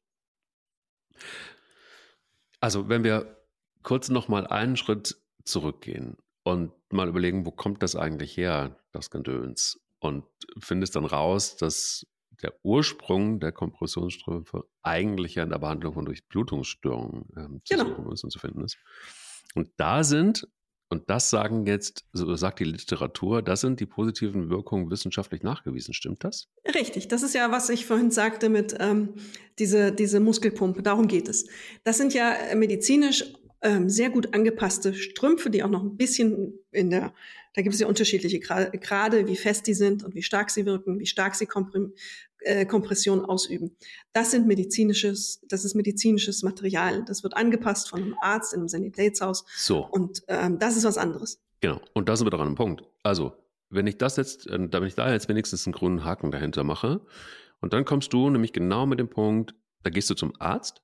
Also 2.62 2.88
wenn 2.88 3.04
wir 3.04 3.36
kurz 3.84 4.10
noch 4.10 4.30
mal 4.30 4.47
einen 4.47 4.78
Schritt 4.78 5.17
zurückgehen 5.43 6.15
und 6.43 6.71
mal 6.93 7.10
überlegen, 7.10 7.45
wo 7.45 7.52
kommt 7.52 7.84
das 7.84 7.95
eigentlich 7.95 8.38
her, 8.38 8.80
das 8.91 9.10
Gedöns? 9.10 9.82
Und 10.00 10.24
findest 10.60 10.95
dann 10.95 11.06
raus, 11.06 11.58
dass 11.58 12.08
der 12.41 12.54
Ursprung 12.63 13.39
der 13.39 13.52
Kompressionsstrümpfe 13.52 14.63
eigentlich 14.82 15.36
ja 15.36 15.43
in 15.43 15.50
der 15.50 15.60
Behandlung 15.60 15.93
von 15.93 16.06
Durchblutungsstörungen 16.06 17.28
ähm, 17.36 17.62
zu, 17.65 17.78
genau. 17.78 18.13
zu 18.13 18.39
finden 18.39 18.63
ist. 18.63 18.78
Und 19.54 19.69
da 19.78 20.04
sind, 20.04 20.47
und 20.91 21.10
das 21.10 21.30
sagen 21.30 21.65
jetzt, 21.65 22.04
so 22.12 22.36
sagt 22.36 22.60
die 22.60 22.65
Literatur, 22.65 23.41
das 23.41 23.62
sind 23.62 23.80
die 23.80 23.86
positiven 23.86 24.49
Wirkungen 24.49 24.91
wissenschaftlich 24.91 25.41
nachgewiesen. 25.41 25.93
Stimmt 25.93 26.25
das? 26.25 26.49
Richtig, 26.75 27.08
das 27.08 27.23
ist 27.23 27.34
ja, 27.34 27.49
was 27.49 27.69
ich 27.69 27.86
vorhin 27.86 28.12
sagte 28.12 28.49
mit 28.49 28.75
ähm, 28.77 29.13
diese, 29.58 29.93
diese 29.93 30.19
Muskelpumpe. 30.19 30.84
Darum 30.84 31.08
geht 31.08 31.30
es. 31.30 31.47
Das 31.86 31.97
sind 31.97 32.13
ja 32.13 32.36
medizinisch 32.56 33.23
ähm, 33.62 33.89
sehr 33.89 34.10
gut 34.10 34.34
angepasste 34.34 34.93
Strümpfe, 34.93 35.49
die 35.49 35.63
auch 35.63 35.69
noch 35.69 35.82
ein 35.82 35.95
bisschen 35.95 36.60
in 36.71 36.89
der, 36.89 37.13
da 37.54 37.62
gibt 37.62 37.74
es 37.74 37.82
ja 37.82 37.88
unterschiedliche 37.88 38.40
Grade, 38.40 39.28
wie 39.28 39.36
fest 39.36 39.68
die 39.68 39.74
sind 39.74 40.04
und 40.04 40.16
wie 40.16 40.24
stark 40.24 40.50
sie 40.50 40.66
wirken, 40.66 41.00
wie 41.00 41.06
stark 41.06 41.36
sie 41.36 41.46
Komprim 41.46 41.94
äh, 42.44 42.66
Kompression 42.66 43.24
ausüben. 43.24 43.76
Das 44.14 44.32
sind 44.32 44.48
medizinisches, 44.48 45.42
das 45.48 45.64
ist 45.64 45.76
medizinisches 45.76 46.44
Material. 46.44 47.04
Das 47.06 47.24
wird 47.24 47.36
angepasst 47.36 47.90
von 47.90 48.02
einem 48.02 48.16
Arzt 48.22 48.54
in 48.54 48.60
einem 48.60 48.68
Sanitätshaus. 48.68 49.46
So. 49.56 49.86
Und 49.86 50.24
ähm, 50.28 50.58
das 50.58 50.76
ist 50.76 50.84
was 50.84 50.98
anderes. 50.98 51.40
Genau. 51.60 51.80
Und 51.94 52.10
da 52.10 52.16
sind 52.16 52.26
wir 52.26 52.32
doch 52.32 52.40
an 52.40 52.48
einem 52.48 52.56
Punkt. 52.56 52.84
Also, 53.04 53.34
wenn 53.70 53.86
ich 53.86 53.98
das 53.98 54.18
jetzt, 54.18 54.48
äh, 54.48 54.68
damit 54.70 54.90
ich 54.90 54.96
da 54.96 55.12
jetzt 55.12 55.30
wenigstens 55.30 55.68
einen 55.68 55.74
grünen 55.74 56.04
Haken 56.04 56.32
dahinter 56.32 56.64
mache, 56.64 57.02
und 57.60 57.74
dann 57.74 57.86
kommst 57.86 58.12
du 58.12 58.30
nämlich 58.30 58.54
genau 58.54 58.88
mit 58.88 59.00
dem 59.00 59.10
Punkt, 59.10 59.54
da 59.84 59.92
gehst 59.92 60.10
du 60.10 60.16
zum 60.16 60.34
Arzt, 60.40 60.82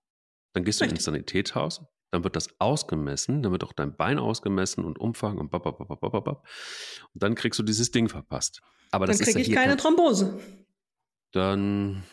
dann 0.53 0.63
gehst 0.63 0.79
du 0.79 0.83
Richtig. 0.83 0.99
ins 0.99 1.05
Sanitätshaus, 1.05 1.81
dann 2.11 2.23
wird 2.23 2.35
das 2.35 2.59
ausgemessen, 2.59 3.43
dann 3.43 3.51
wird 3.51 3.63
auch 3.63 3.73
dein 3.73 3.95
Bein 3.95 4.19
ausgemessen 4.19 4.85
und 4.85 4.99
Umfang 4.99 5.37
und 5.37 5.51
babababababab. 5.51 6.47
Und 7.13 7.23
dann 7.23 7.35
kriegst 7.35 7.59
du 7.59 7.63
dieses 7.63 7.91
Ding 7.91 8.09
verpasst. 8.09 8.61
Aber 8.91 9.05
dann 9.05 9.17
kriege 9.17 9.39
ja 9.39 9.39
ich 9.39 9.51
keine 9.51 9.77
Thrombose. 9.77 10.39
Dann, 11.33 12.03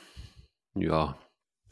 ja, 0.74 1.16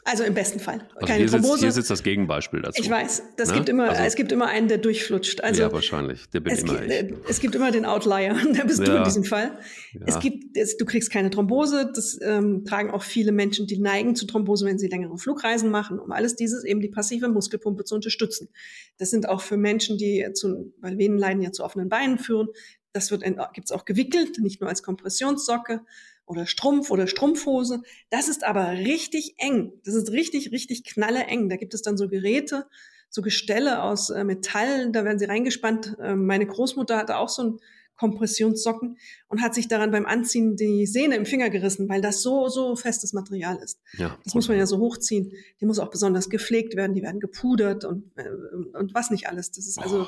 also 0.05 0.23
im 0.23 0.33
besten 0.33 0.59
Fall. 0.59 0.87
Also 0.95 1.07
Keine 1.07 1.19
hier, 1.19 1.27
Thrombose. 1.27 1.51
Sitzt, 1.51 1.63
hier 1.63 1.71
sitzt 1.71 1.89
das 1.89 2.03
Gegenbeispiel 2.03 2.61
dazu. 2.61 2.81
Ich 2.81 2.89
weiß, 2.89 3.23
das 3.37 3.49
ne? 3.49 3.55
gibt 3.55 3.69
immer, 3.69 3.89
also, 3.89 4.03
es 4.03 4.15
gibt 4.15 4.31
immer 4.31 4.47
einen, 4.47 4.67
der 4.67 4.77
durchflutscht. 4.77 5.41
Also, 5.41 5.61
ja, 5.61 5.71
wahrscheinlich. 5.71 6.29
Der 6.29 6.41
bin 6.41 6.53
es 6.53 6.63
immer 6.63 6.81
gibt, 6.81 7.11
ich. 7.11 7.29
Es 7.29 7.39
gibt 7.39 7.55
immer 7.55 7.71
den 7.71 7.85
Outlier, 7.85 8.35
der 8.53 8.65
bist 8.65 8.79
ja. 8.79 8.85
du 8.85 8.97
in 8.97 9.03
diesem 9.05 9.23
Fall. 9.23 9.57
Ja. 9.93 10.01
Es 10.05 10.19
gibt, 10.19 10.57
es, 10.57 10.75
du 10.75 10.85
kriegst 10.85 11.09
keine 11.09 11.29
Thrombose. 11.29 11.89
Das 11.95 12.19
ähm, 12.21 12.65
tragen 12.65 12.91
auch 12.91 13.03
viele 13.03 13.31
Menschen, 13.31 13.65
die 13.65 13.79
neigen 13.79 14.15
zu 14.15 14.27
Thrombose, 14.27 14.65
wenn 14.65 14.77
sie 14.77 14.87
längere 14.87 15.17
Flugreisen 15.17 15.71
machen, 15.71 15.99
um 15.99 16.11
alles 16.11 16.35
dieses 16.35 16.65
eben 16.65 16.81
die 16.81 16.89
passive 16.89 17.29
Muskelpumpe 17.29 17.85
zu 17.85 17.95
unterstützen. 17.95 18.49
Das 18.97 19.09
sind 19.09 19.29
auch 19.29 19.41
für 19.41 19.57
Menschen, 19.57 19.97
die 19.97 20.27
zu, 20.33 20.73
weil 20.81 20.97
Venenleiden 20.97 21.41
ja 21.41 21.51
zu 21.51 21.63
offenen 21.63 21.87
Beinen 21.87 22.17
führen. 22.17 22.49
Das 22.91 23.09
wird 23.09 23.23
gibt 23.23 23.65
es 23.65 23.71
auch 23.71 23.85
gewickelt, 23.85 24.37
nicht 24.39 24.59
nur 24.59 24.69
als 24.69 24.83
Kompressionssocke 24.83 25.81
oder 26.25 26.45
Strumpf 26.45 26.91
oder 26.91 27.07
Strumpfhose. 27.07 27.81
Das 28.09 28.27
ist 28.27 28.43
aber 28.43 28.71
richtig 28.71 29.35
eng. 29.37 29.73
Das 29.83 29.95
ist 29.95 30.11
richtig, 30.11 30.51
richtig 30.51 30.83
knalle 30.83 31.25
eng. 31.25 31.49
Da 31.49 31.57
gibt 31.57 31.73
es 31.73 31.81
dann 31.81 31.97
so 31.97 32.07
Geräte, 32.07 32.65
so 33.09 33.21
Gestelle 33.21 33.83
aus 33.83 34.09
äh, 34.09 34.23
Metall, 34.23 34.91
da 34.91 35.05
werden 35.05 35.19
sie 35.19 35.25
reingespannt. 35.25 35.95
Ähm, 36.01 36.25
meine 36.25 36.47
Großmutter 36.47 36.97
hatte 36.97 37.17
auch 37.17 37.29
so 37.29 37.43
ein 37.43 37.59
Kompressionssocken 37.95 38.97
und 39.27 39.41
hat 39.41 39.53
sich 39.53 39.67
daran 39.67 39.91
beim 39.91 40.05
Anziehen 40.05 40.55
die 40.55 40.87
Sehne 40.87 41.15
im 41.15 41.25
Finger 41.25 41.49
gerissen, 41.49 41.87
weil 41.89 42.01
das 42.01 42.21
so, 42.21 42.49
so 42.49 42.75
festes 42.75 43.13
Material 43.13 43.57
ist. 43.57 43.79
Ja, 43.97 44.17
das 44.23 44.33
muss 44.33 44.47
man 44.47 44.57
ja 44.57 44.65
so 44.65 44.79
hochziehen. 44.79 45.31
Die 45.61 45.65
muss 45.65 45.79
auch 45.79 45.91
besonders 45.91 46.29
gepflegt 46.29 46.75
werden, 46.75 46.95
die 46.95 47.03
werden 47.03 47.19
gepudert 47.19 47.85
und, 47.85 48.11
äh, 48.15 48.29
und 48.77 48.93
was 48.93 49.11
nicht 49.11 49.27
alles. 49.27 49.51
Das 49.51 49.67
ist 49.67 49.77
also, 49.77 50.07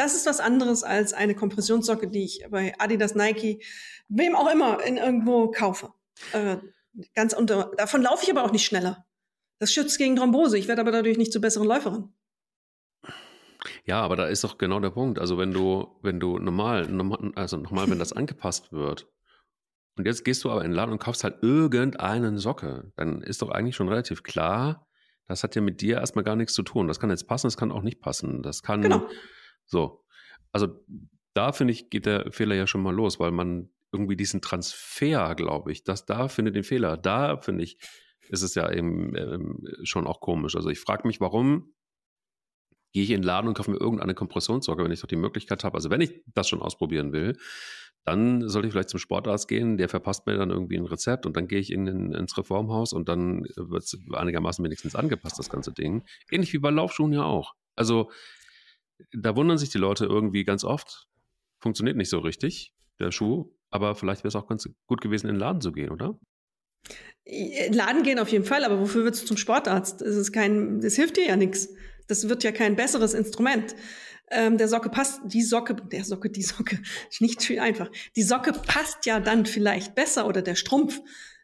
das 0.00 0.14
ist 0.14 0.24
was 0.24 0.40
anderes 0.40 0.82
als 0.82 1.12
eine 1.12 1.34
Kompressionssocke, 1.34 2.08
die 2.08 2.24
ich 2.24 2.46
bei 2.48 2.74
Adidas, 2.78 3.14
Nike, 3.14 3.62
wem 4.08 4.34
auch 4.34 4.50
immer 4.50 4.82
in 4.82 4.96
irgendwo 4.96 5.50
kaufe. 5.50 5.92
Äh, 6.32 6.56
ganz 7.14 7.34
unter, 7.34 7.70
davon 7.76 8.00
laufe 8.00 8.24
ich 8.24 8.30
aber 8.30 8.42
auch 8.42 8.50
nicht 8.50 8.64
schneller. 8.64 9.04
Das 9.58 9.74
schützt 9.74 9.98
gegen 9.98 10.16
Thrombose. 10.16 10.56
Ich 10.56 10.68
werde 10.68 10.80
aber 10.80 10.90
dadurch 10.90 11.18
nicht 11.18 11.32
zur 11.32 11.42
besseren 11.42 11.68
Läuferin. 11.68 12.08
Ja, 13.84 14.00
aber 14.00 14.16
da 14.16 14.26
ist 14.26 14.42
doch 14.42 14.56
genau 14.56 14.80
der 14.80 14.88
Punkt. 14.88 15.18
Also 15.18 15.36
wenn 15.36 15.52
du, 15.52 15.98
wenn 16.00 16.18
du 16.18 16.38
normal, 16.38 16.88
normal 16.88 17.32
also 17.34 17.58
nochmal, 17.58 17.90
wenn 17.90 17.98
das 17.98 18.14
angepasst 18.14 18.72
wird, 18.72 19.06
und 19.98 20.06
jetzt 20.06 20.24
gehst 20.24 20.44
du 20.44 20.50
aber 20.50 20.64
in 20.64 20.70
den 20.70 20.76
Laden 20.76 20.92
und 20.92 20.98
kaufst 20.98 21.24
halt 21.24 21.42
irgendeinen 21.42 22.38
Socke, 22.38 22.90
dann 22.96 23.20
ist 23.20 23.42
doch 23.42 23.50
eigentlich 23.50 23.76
schon 23.76 23.90
relativ 23.90 24.22
klar, 24.22 24.86
das 25.28 25.42
hat 25.42 25.54
ja 25.54 25.60
mit 25.60 25.82
dir 25.82 25.98
erstmal 25.98 26.24
gar 26.24 26.36
nichts 26.36 26.54
zu 26.54 26.62
tun. 26.62 26.88
Das 26.88 26.98
kann 26.98 27.10
jetzt 27.10 27.28
passen, 27.28 27.48
das 27.48 27.58
kann 27.58 27.70
auch 27.70 27.82
nicht 27.82 28.00
passen. 28.00 28.42
Das 28.42 28.62
kann 28.62 28.80
genau. 28.80 29.06
So. 29.70 30.04
Also 30.52 30.68
da 31.34 31.52
finde 31.52 31.72
ich, 31.72 31.90
geht 31.90 32.06
der 32.06 32.32
Fehler 32.32 32.54
ja 32.54 32.66
schon 32.66 32.82
mal 32.82 32.94
los, 32.94 33.20
weil 33.20 33.30
man 33.30 33.70
irgendwie 33.92 34.16
diesen 34.16 34.40
Transfer, 34.40 35.34
glaube 35.34 35.72
ich, 35.72 35.84
dass 35.84 36.06
da 36.06 36.28
findet 36.28 36.56
den 36.56 36.64
Fehler. 36.64 36.96
Da 36.96 37.38
finde 37.38 37.64
ich, 37.64 37.78
ist 38.28 38.42
es 38.42 38.54
ja 38.54 38.70
eben 38.70 39.16
ähm, 39.16 39.64
schon 39.82 40.06
auch 40.06 40.20
komisch. 40.20 40.56
Also 40.56 40.70
ich 40.70 40.80
frage 40.80 41.06
mich, 41.06 41.20
warum 41.20 41.72
gehe 42.92 43.04
ich 43.04 43.10
in 43.10 43.20
den 43.20 43.24
Laden 43.24 43.48
und 43.48 43.54
kaufe 43.54 43.70
mir 43.70 43.80
irgendeine 43.80 44.14
Kompressionssorge, 44.14 44.82
wenn 44.82 44.90
ich 44.90 45.00
doch 45.00 45.08
die 45.08 45.16
Möglichkeit 45.16 45.62
habe. 45.62 45.76
Also 45.76 45.90
wenn 45.90 46.00
ich 46.00 46.22
das 46.34 46.48
schon 46.48 46.62
ausprobieren 46.62 47.12
will, 47.12 47.36
dann 48.04 48.48
sollte 48.48 48.66
ich 48.66 48.72
vielleicht 48.72 48.88
zum 48.88 48.98
Sportarzt 48.98 49.46
gehen, 49.46 49.76
der 49.76 49.88
verpasst 49.88 50.26
mir 50.26 50.36
dann 50.36 50.50
irgendwie 50.50 50.76
ein 50.76 50.86
Rezept 50.86 51.26
und 51.26 51.36
dann 51.36 51.48
gehe 51.48 51.58
ich 51.58 51.70
in, 51.70 51.86
in, 51.86 52.12
ins 52.12 52.36
Reformhaus 52.36 52.92
und 52.92 53.08
dann 53.08 53.44
wird 53.56 53.82
es 53.82 53.98
einigermaßen 54.12 54.64
wenigstens 54.64 54.96
angepasst, 54.96 55.38
das 55.38 55.50
ganze 55.50 55.72
Ding. 55.72 56.02
Ähnlich 56.30 56.52
wie 56.52 56.58
bei 56.58 56.70
Laufschuhen 56.70 57.12
ja 57.12 57.24
auch. 57.24 57.54
Also 57.76 58.10
da 59.12 59.36
wundern 59.36 59.58
sich 59.58 59.70
die 59.70 59.78
Leute 59.78 60.06
irgendwie 60.06 60.44
ganz 60.44 60.64
oft. 60.64 61.06
Funktioniert 61.60 61.96
nicht 61.96 62.10
so 62.10 62.18
richtig, 62.18 62.74
der 62.98 63.10
Schuh. 63.10 63.52
Aber 63.70 63.94
vielleicht 63.94 64.22
wäre 64.22 64.28
es 64.28 64.36
auch 64.36 64.48
ganz 64.48 64.68
gut 64.86 65.00
gewesen, 65.00 65.28
in 65.28 65.34
den 65.34 65.40
Laden 65.40 65.60
zu 65.60 65.72
gehen, 65.72 65.90
oder? 65.90 66.18
In 67.24 67.72
Laden 67.72 68.02
gehen 68.02 68.18
auf 68.18 68.28
jeden 68.28 68.44
Fall, 68.44 68.64
aber 68.64 68.80
wofür 68.80 69.04
willst 69.04 69.22
du 69.22 69.26
zum 69.26 69.36
Sportarzt? 69.36 70.00
Das, 70.00 70.16
ist 70.16 70.32
kein, 70.32 70.80
das 70.80 70.96
hilft 70.96 71.16
dir 71.16 71.26
ja 71.26 71.36
nichts. 71.36 71.68
Das 72.08 72.28
wird 72.28 72.42
ja 72.42 72.50
kein 72.50 72.74
besseres 72.74 73.14
Instrument. 73.14 73.76
Ähm, 74.32 74.58
der 74.58 74.68
Socke 74.68 74.90
passt, 74.90 75.20
die 75.24 75.42
Socke, 75.42 75.74
der 75.74 76.04
Socke, 76.04 76.30
die 76.30 76.42
Socke, 76.42 76.78
nicht 77.20 77.42
viel 77.42 77.60
einfach. 77.60 77.90
Die 78.16 78.22
Socke 78.22 78.52
passt 78.52 79.06
ja 79.06 79.20
dann 79.20 79.46
vielleicht 79.46 79.94
besser 79.94 80.26
oder 80.26 80.42
der 80.42 80.54
Strumpf, 80.54 81.00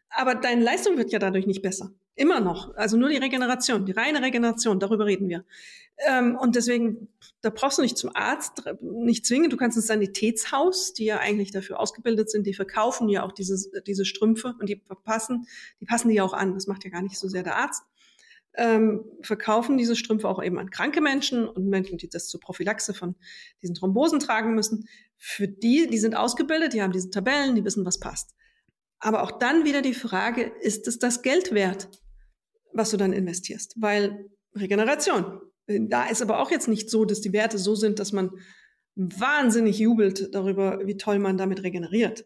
aber 0.09 0.35
deine 0.35 0.63
Leistung 0.63 0.97
wird 0.97 1.11
ja 1.11 1.19
dadurch 1.19 1.47
nicht 1.47 1.61
besser. 1.61 1.91
Immer 2.15 2.39
noch. 2.39 2.73
Also 2.75 2.97
nur 2.97 3.09
die 3.09 3.17
Regeneration, 3.17 3.85
die 3.85 3.91
reine 3.91 4.21
Regeneration, 4.21 4.79
darüber 4.79 5.05
reden 5.05 5.29
wir. 5.29 5.45
Ähm, 6.05 6.37
und 6.39 6.55
deswegen, 6.55 7.07
da 7.41 7.49
brauchst 7.49 7.79
du 7.79 7.81
nicht 7.81 7.97
zum 7.97 8.11
Arzt, 8.13 8.63
nicht 8.81 9.25
zwingen. 9.25 9.49
Du 9.49 9.57
kannst 9.57 9.77
ins 9.77 9.87
Sanitätshaus, 9.87 10.93
die 10.93 11.05
ja 11.05 11.19
eigentlich 11.19 11.51
dafür 11.51 11.79
ausgebildet 11.79 12.29
sind, 12.29 12.45
die 12.45 12.53
verkaufen 12.53 13.09
ja 13.09 13.23
auch 13.23 13.31
diese, 13.31 13.57
diese 13.81 14.05
Strümpfe 14.05 14.55
und 14.59 14.69
die 14.69 14.75
passen, 14.75 15.47
die 15.81 15.85
passen 15.85 16.09
die 16.09 16.15
ja 16.15 16.23
auch 16.23 16.33
an. 16.33 16.53
Das 16.53 16.67
macht 16.67 16.83
ja 16.83 16.91
gar 16.91 17.01
nicht 17.01 17.17
so 17.17 17.27
sehr 17.27 17.43
der 17.43 17.57
Arzt. 17.57 17.83
Ähm, 18.53 19.05
verkaufen 19.21 19.77
diese 19.77 19.95
Strümpfe 19.95 20.27
auch 20.27 20.41
eben 20.41 20.57
an 20.57 20.71
kranke 20.71 20.99
Menschen 20.99 21.47
und 21.47 21.67
Menschen, 21.67 21.97
die 21.97 22.09
das 22.09 22.27
zur 22.27 22.39
Prophylaxe 22.39 22.93
von 22.93 23.15
diesen 23.61 23.75
Thrombosen 23.75 24.19
tragen 24.19 24.55
müssen. 24.55 24.87
Für 25.17 25.47
die, 25.47 25.87
die 25.87 25.97
sind 25.99 26.15
ausgebildet, 26.15 26.73
die 26.73 26.81
haben 26.81 26.91
diese 26.91 27.09
Tabellen, 27.09 27.55
die 27.55 27.65
wissen, 27.65 27.85
was 27.85 27.99
passt. 27.99 28.35
Aber 28.99 29.23
auch 29.23 29.31
dann 29.31 29.63
wieder 29.63 29.81
die 29.81 29.93
Frage, 29.93 30.51
ist 30.61 30.87
es 30.87 30.97
das 30.97 31.21
Geld 31.21 31.53
wert, 31.53 31.89
was 32.73 32.89
du 32.89 32.97
dann 32.97 33.13
investierst? 33.13 33.75
Weil 33.77 34.25
Regeneration, 34.55 35.39
da 35.67 36.05
ist 36.05 36.21
aber 36.21 36.39
auch 36.39 36.51
jetzt 36.51 36.67
nicht 36.67 36.89
so, 36.89 37.05
dass 37.05 37.21
die 37.21 37.33
Werte 37.33 37.57
so 37.57 37.75
sind, 37.75 37.99
dass 37.99 38.13
man 38.13 38.31
wahnsinnig 38.95 39.79
jubelt 39.79 40.33
darüber, 40.33 40.79
wie 40.85 40.97
toll 40.97 41.19
man 41.19 41.37
damit 41.37 41.63
regeneriert. 41.63 42.25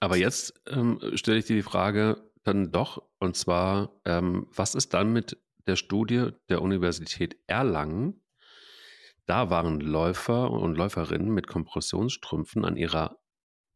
Aber 0.00 0.16
jetzt 0.16 0.54
ähm, 0.68 1.00
stelle 1.14 1.38
ich 1.38 1.46
dir 1.46 1.56
die 1.56 1.62
Frage 1.62 2.30
dann 2.44 2.70
doch, 2.70 3.02
und 3.18 3.36
zwar, 3.36 4.00
ähm, 4.04 4.46
was 4.54 4.74
ist 4.74 4.94
dann 4.94 5.12
mit 5.12 5.38
der 5.66 5.76
Studie 5.76 6.30
der 6.48 6.62
Universität 6.62 7.36
Erlangen? 7.46 8.22
Da 9.26 9.50
waren 9.50 9.80
Läufer 9.80 10.50
und 10.50 10.76
Läuferinnen 10.76 11.30
mit 11.30 11.48
Kompressionsstrümpfen 11.48 12.64
an 12.64 12.76
ihrer 12.76 13.18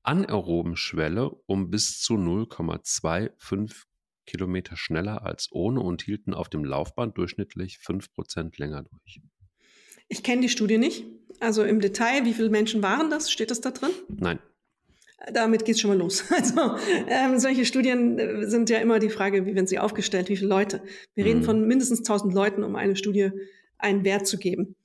anaeroben 0.03 0.77
Schwelle 0.77 1.31
um 1.47 1.71
bis 1.71 2.01
zu 2.01 2.15
0,25 2.15 3.85
Kilometer 4.31 4.77
schneller 4.77 5.25
als 5.27 5.49
ohne 5.51 5.81
und 5.81 6.03
hielten 6.03 6.35
auf 6.35 6.49
dem 6.49 6.65
Laufband 6.65 7.19
durchschnittlich 7.19 7.79
5% 7.85 8.53
länger 8.59 8.85
durch. 8.85 9.21
Ich 10.09 10.23
kenne 10.23 10.43
die 10.43 10.49
Studie 10.49 10.79
nicht. 10.79 11.05
Also 11.41 11.65
im 11.65 11.81
Detail, 11.81 12.25
wie 12.25 12.35
viele 12.35 12.51
Menschen 12.51 12.83
waren 12.83 13.11
das? 13.11 13.31
Steht 13.31 13.51
das 13.51 13.61
da 13.61 13.71
drin? 13.71 13.91
Nein. 14.09 14.39
Damit 15.33 15.65
geht 15.65 15.75
es 15.75 15.81
schon 15.81 15.91
mal 15.91 15.99
los. 15.99 16.25
Also 16.31 16.77
ähm, 17.09 17.39
solche 17.39 17.65
Studien 17.65 18.19
äh, 18.19 18.47
sind 18.47 18.71
ja 18.71 18.79
immer 18.79 18.99
die 18.99 19.11
Frage, 19.11 19.47
wie 19.47 19.55
werden 19.55 19.67
sie 19.67 19.79
aufgestellt, 19.79 20.29
wie 20.29 20.37
viele 20.37 20.49
Leute. 20.49 20.83
Wir 21.15 21.25
reden 21.25 21.41
mhm. 21.41 21.45
von 21.45 21.67
mindestens 21.67 22.01
1000 22.01 22.33
Leuten, 22.33 22.65
um 22.65 22.77
eine 22.77 22.97
Studie 22.97 23.31
einen 23.79 24.05
Wert 24.05 24.27
zu 24.27 24.39
geben. 24.39 24.77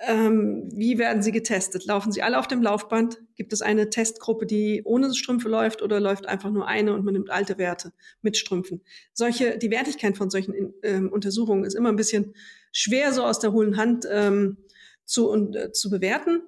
Ähm, 0.00 0.68
wie 0.74 0.98
werden 0.98 1.22
sie 1.22 1.30
getestet? 1.30 1.86
Laufen 1.86 2.10
sie 2.10 2.22
alle 2.22 2.38
auf 2.38 2.48
dem 2.48 2.62
Laufband? 2.62 3.22
Gibt 3.36 3.52
es 3.52 3.62
eine 3.62 3.90
Testgruppe, 3.90 4.44
die 4.44 4.82
ohne 4.84 5.14
Strümpfe 5.14 5.48
läuft 5.48 5.82
oder 5.82 6.00
läuft 6.00 6.26
einfach 6.26 6.50
nur 6.50 6.66
eine 6.66 6.94
und 6.94 7.04
man 7.04 7.14
nimmt 7.14 7.30
alte 7.30 7.58
Werte 7.58 7.92
mit 8.20 8.36
Strümpfen? 8.36 8.82
Solche, 9.12 9.56
die 9.56 9.70
Wertigkeit 9.70 10.16
von 10.16 10.30
solchen 10.30 10.74
ähm, 10.82 11.10
Untersuchungen 11.12 11.64
ist 11.64 11.74
immer 11.74 11.90
ein 11.90 11.96
bisschen 11.96 12.34
schwer 12.72 13.12
so 13.12 13.24
aus 13.24 13.38
der 13.38 13.52
hohlen 13.52 13.76
Hand 13.76 14.04
ähm, 14.10 14.58
zu, 15.04 15.30
und, 15.30 15.54
äh, 15.54 15.72
zu 15.72 15.90
bewerten. 15.90 16.42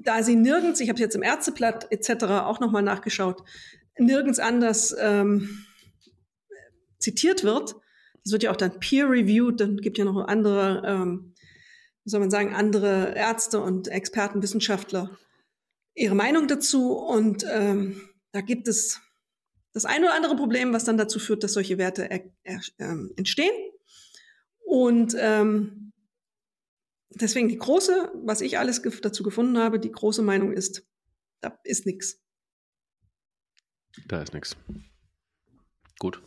Da 0.00 0.22
sie 0.22 0.36
nirgends, 0.36 0.80
ich 0.80 0.88
habe 0.88 1.00
jetzt 1.00 1.16
im 1.16 1.22
Ärzteblatt 1.22 1.90
etc. 1.90 2.24
auch 2.44 2.60
nochmal 2.60 2.82
nachgeschaut, 2.82 3.42
nirgends 3.98 4.38
anders 4.38 4.94
ähm, 5.00 5.66
zitiert 6.98 7.42
wird. 7.42 7.74
Das 8.22 8.32
wird 8.32 8.44
ja 8.44 8.52
auch 8.52 8.56
dann 8.56 8.78
peer-reviewed, 8.78 9.60
dann 9.60 9.78
gibt 9.78 9.98
ja 9.98 10.04
noch 10.04 10.28
andere 10.28 10.82
ähm, 10.86 11.34
soll 12.08 12.20
man 12.20 12.30
sagen, 12.30 12.54
andere 12.54 13.14
Ärzte 13.14 13.60
und 13.60 13.88
Experten, 13.88 14.42
Wissenschaftler 14.42 15.18
ihre 15.94 16.14
Meinung 16.14 16.48
dazu. 16.48 16.92
Und 16.92 17.44
ähm, 17.50 18.08
da 18.32 18.40
gibt 18.40 18.68
es 18.68 19.00
das 19.72 19.84
ein 19.84 20.02
oder 20.02 20.14
andere 20.14 20.36
Problem, 20.36 20.72
was 20.72 20.84
dann 20.84 20.96
dazu 20.96 21.18
führt, 21.18 21.44
dass 21.44 21.52
solche 21.52 21.78
Werte 21.78 22.10
er, 22.10 22.24
er, 22.42 22.60
äh, 22.78 22.94
entstehen. 23.16 23.54
Und 24.64 25.14
ähm, 25.18 25.92
deswegen 27.10 27.48
die 27.48 27.58
große, 27.58 28.12
was 28.24 28.40
ich 28.40 28.58
alles 28.58 28.82
gef 28.82 29.00
dazu 29.00 29.22
gefunden 29.22 29.58
habe, 29.58 29.78
die 29.78 29.92
große 29.92 30.22
Meinung 30.22 30.52
ist, 30.52 30.86
da 31.40 31.58
ist 31.64 31.86
nichts. 31.86 32.22
Da 34.06 34.22
ist 34.22 34.34
nichts. 34.34 34.56
Gut. 35.98 36.22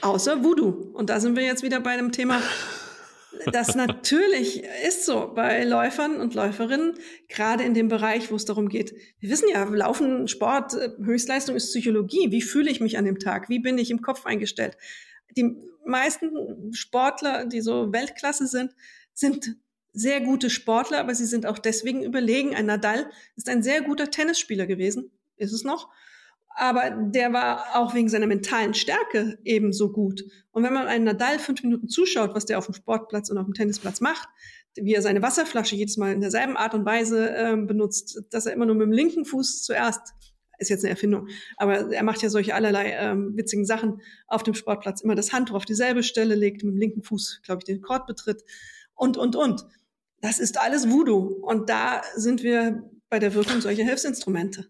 Außer 0.00 0.42
Voodoo. 0.42 0.70
Und 0.94 1.10
da 1.10 1.20
sind 1.20 1.36
wir 1.36 1.44
jetzt 1.44 1.62
wieder 1.62 1.80
bei 1.80 1.96
dem 1.96 2.12
Thema, 2.12 2.42
das 3.46 3.74
natürlich 3.74 4.64
ist 4.86 5.04
so 5.04 5.32
bei 5.34 5.64
Läufern 5.64 6.20
und 6.20 6.34
Läuferinnen, 6.34 6.94
gerade 7.28 7.64
in 7.64 7.74
dem 7.74 7.88
Bereich, 7.88 8.30
wo 8.30 8.36
es 8.36 8.44
darum 8.44 8.68
geht. 8.68 8.94
Wir 9.20 9.30
wissen 9.30 9.48
ja, 9.48 9.64
Laufen, 9.64 10.28
Sport, 10.28 10.74
äh, 10.74 10.90
Höchstleistung 11.02 11.56
ist 11.56 11.68
Psychologie. 11.68 12.30
Wie 12.30 12.42
fühle 12.42 12.70
ich 12.70 12.80
mich 12.80 12.98
an 12.98 13.04
dem 13.04 13.18
Tag? 13.18 13.48
Wie 13.48 13.58
bin 13.58 13.78
ich 13.78 13.90
im 13.90 14.02
Kopf 14.02 14.26
eingestellt? 14.26 14.76
Die 15.36 15.56
meisten 15.84 16.72
Sportler, 16.72 17.46
die 17.46 17.60
so 17.60 17.92
Weltklasse 17.92 18.46
sind, 18.46 18.74
sind 19.14 19.56
sehr 19.92 20.20
gute 20.20 20.50
Sportler, 20.50 21.00
aber 21.00 21.14
sie 21.14 21.26
sind 21.26 21.46
auch 21.46 21.58
deswegen 21.58 22.02
überlegen. 22.02 22.54
Ein 22.54 22.66
Nadal 22.66 23.10
ist 23.36 23.48
ein 23.48 23.62
sehr 23.62 23.82
guter 23.82 24.10
Tennisspieler 24.10 24.66
gewesen, 24.66 25.10
ist 25.36 25.52
es 25.52 25.64
noch. 25.64 25.90
Aber 26.60 26.90
der 26.90 27.32
war 27.32 27.76
auch 27.76 27.94
wegen 27.94 28.08
seiner 28.08 28.26
mentalen 28.26 28.74
Stärke 28.74 29.38
ebenso 29.44 29.92
gut. 29.92 30.24
Und 30.50 30.64
wenn 30.64 30.72
man 30.72 30.88
einen 30.88 31.04
Nadal 31.04 31.38
fünf 31.38 31.62
Minuten 31.62 31.88
zuschaut, 31.88 32.34
was 32.34 32.46
der 32.46 32.58
auf 32.58 32.66
dem 32.66 32.74
Sportplatz 32.74 33.30
und 33.30 33.38
auf 33.38 33.44
dem 33.44 33.54
Tennisplatz 33.54 34.00
macht, 34.00 34.28
wie 34.74 34.92
er 34.92 35.02
seine 35.02 35.22
Wasserflasche 35.22 35.76
jedes 35.76 35.96
Mal 35.98 36.12
in 36.12 36.20
derselben 36.20 36.56
Art 36.56 36.74
und 36.74 36.84
Weise 36.84 37.30
äh, 37.30 37.56
benutzt, 37.56 38.24
dass 38.30 38.46
er 38.46 38.54
immer 38.54 38.66
nur 38.66 38.74
mit 38.74 38.86
dem 38.86 38.92
linken 38.92 39.24
Fuß 39.24 39.62
zuerst, 39.62 40.14
ist 40.58 40.68
jetzt 40.68 40.82
eine 40.82 40.90
Erfindung, 40.90 41.28
aber 41.56 41.92
er 41.92 42.02
macht 42.02 42.22
ja 42.22 42.28
solche 42.28 42.56
allerlei 42.56 42.90
ähm, 42.90 43.36
witzigen 43.36 43.64
Sachen 43.64 44.00
auf 44.26 44.42
dem 44.42 44.54
Sportplatz, 44.54 45.00
immer 45.00 45.14
das 45.14 45.32
Handtuch 45.32 45.54
auf 45.54 45.64
dieselbe 45.64 46.02
Stelle 46.02 46.34
legt, 46.34 46.64
mit 46.64 46.74
dem 46.74 46.80
linken 46.80 47.04
Fuß, 47.04 47.42
glaube 47.44 47.60
ich, 47.60 47.66
den 47.66 47.80
Kord 47.80 48.08
betritt 48.08 48.42
und, 48.96 49.16
und, 49.16 49.36
und. 49.36 49.64
Das 50.20 50.40
ist 50.40 50.60
alles 50.60 50.90
Voodoo. 50.90 51.38
Und 51.42 51.70
da 51.70 52.02
sind 52.16 52.42
wir 52.42 52.82
bei 53.08 53.20
der 53.20 53.34
Wirkung 53.34 53.60
solcher 53.60 53.84
Hilfsinstrumente 53.84 54.68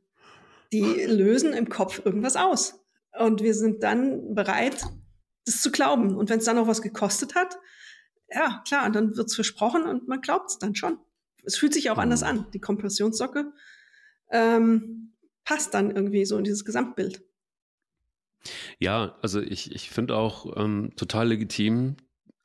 die 0.72 1.04
lösen 1.06 1.52
im 1.52 1.68
Kopf 1.68 2.04
irgendwas 2.04 2.36
aus. 2.36 2.80
Und 3.18 3.42
wir 3.42 3.54
sind 3.54 3.82
dann 3.82 4.34
bereit, 4.34 4.84
das 5.44 5.62
zu 5.62 5.70
glauben. 5.70 6.16
Und 6.16 6.30
wenn 6.30 6.38
es 6.38 6.44
dann 6.44 6.56
noch 6.56 6.66
was 6.66 6.82
gekostet 6.82 7.34
hat, 7.34 7.58
ja, 8.30 8.62
klar, 8.66 8.90
dann 8.90 9.16
wird 9.16 9.28
es 9.28 9.34
versprochen 9.34 9.84
und 9.84 10.06
man 10.06 10.20
glaubt 10.20 10.50
es 10.50 10.58
dann 10.58 10.74
schon. 10.74 10.98
Es 11.44 11.56
fühlt 11.56 11.72
sich 11.72 11.90
auch 11.90 11.98
anders 11.98 12.22
an. 12.22 12.46
Die 12.52 12.60
Kompressionssocke 12.60 13.52
ähm, 14.30 15.14
passt 15.44 15.72
dann 15.72 15.90
irgendwie 15.90 16.26
so 16.26 16.36
in 16.36 16.44
dieses 16.44 16.64
Gesamtbild. 16.64 17.22
Ja, 18.78 19.16
also 19.22 19.40
ich, 19.40 19.72
ich 19.72 19.90
finde 19.90 20.16
auch 20.16 20.56
ähm, 20.56 20.92
total 20.96 21.28
legitim, 21.28 21.96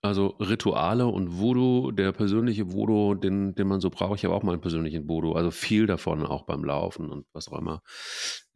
also 0.04 0.28
Rituale 0.39 1.08
und 1.08 1.39
Voodoo, 1.39 1.92
der 1.92 2.12
persönliche 2.12 2.74
Voodoo, 2.74 3.16
den, 3.16 3.56
den 3.56 3.68
man 3.68 3.80
so 3.80 3.89
braucht. 3.89 4.20
Ich 4.20 4.26
habe 4.26 4.36
auch 4.36 4.44
mal 4.44 4.52
einen 4.52 4.62
persönlichen 4.62 5.08
Voodoo, 5.08 5.32
also 5.34 5.50
viel 5.50 5.88
davon 5.88 6.26
auch 6.26 6.44
beim 6.46 6.63
Laufen 6.66 7.10
und 7.10 7.26
was 7.34 7.48
auch 7.48 7.58
immer. 7.58 7.82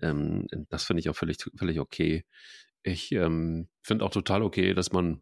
Ähm, 0.01 0.45
das 0.69 0.83
finde 0.83 0.99
ich 0.99 1.09
auch 1.09 1.15
völlig, 1.15 1.37
völlig 1.57 1.79
okay. 1.79 2.25
Ich 2.83 3.11
ähm, 3.13 3.69
finde 3.81 4.05
auch 4.05 4.11
total 4.11 4.43
okay, 4.43 4.73
dass 4.73 4.91
man 4.91 5.21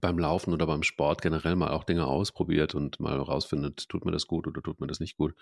beim 0.00 0.18
Laufen 0.18 0.52
oder 0.52 0.66
beim 0.66 0.82
Sport 0.82 1.22
generell 1.22 1.56
mal 1.56 1.70
auch 1.70 1.84
Dinge 1.84 2.06
ausprobiert 2.06 2.74
und 2.74 3.00
mal 3.00 3.18
rausfindet, 3.18 3.88
tut 3.88 4.04
mir 4.04 4.12
das 4.12 4.26
gut 4.26 4.46
oder 4.46 4.62
tut 4.62 4.80
mir 4.80 4.86
das 4.86 5.00
nicht 5.00 5.16
gut. 5.16 5.34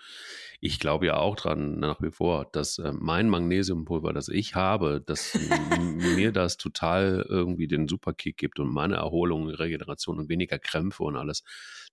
Ich 0.59 0.79
glaube 0.79 1.07
ja 1.07 1.17
auch 1.17 1.35
dran, 1.35 1.79
nach 1.79 2.01
wie 2.01 2.11
vor, 2.11 2.45
dass 2.51 2.77
äh, 2.77 2.91
mein 2.93 3.29
Magnesiumpulver, 3.29 4.13
das 4.13 4.27
ich 4.27 4.55
habe, 4.55 5.01
dass 5.01 5.37
mir 5.79 6.31
das 6.31 6.57
total 6.57 7.25
irgendwie 7.27 7.67
den 7.67 7.87
Superkick 7.87 8.37
gibt 8.37 8.59
und 8.59 8.71
meine 8.71 8.95
Erholung, 8.95 9.49
Regeneration 9.49 10.19
und 10.19 10.29
weniger 10.29 10.59
Krämpfe 10.59 11.03
und 11.03 11.15
alles. 11.15 11.43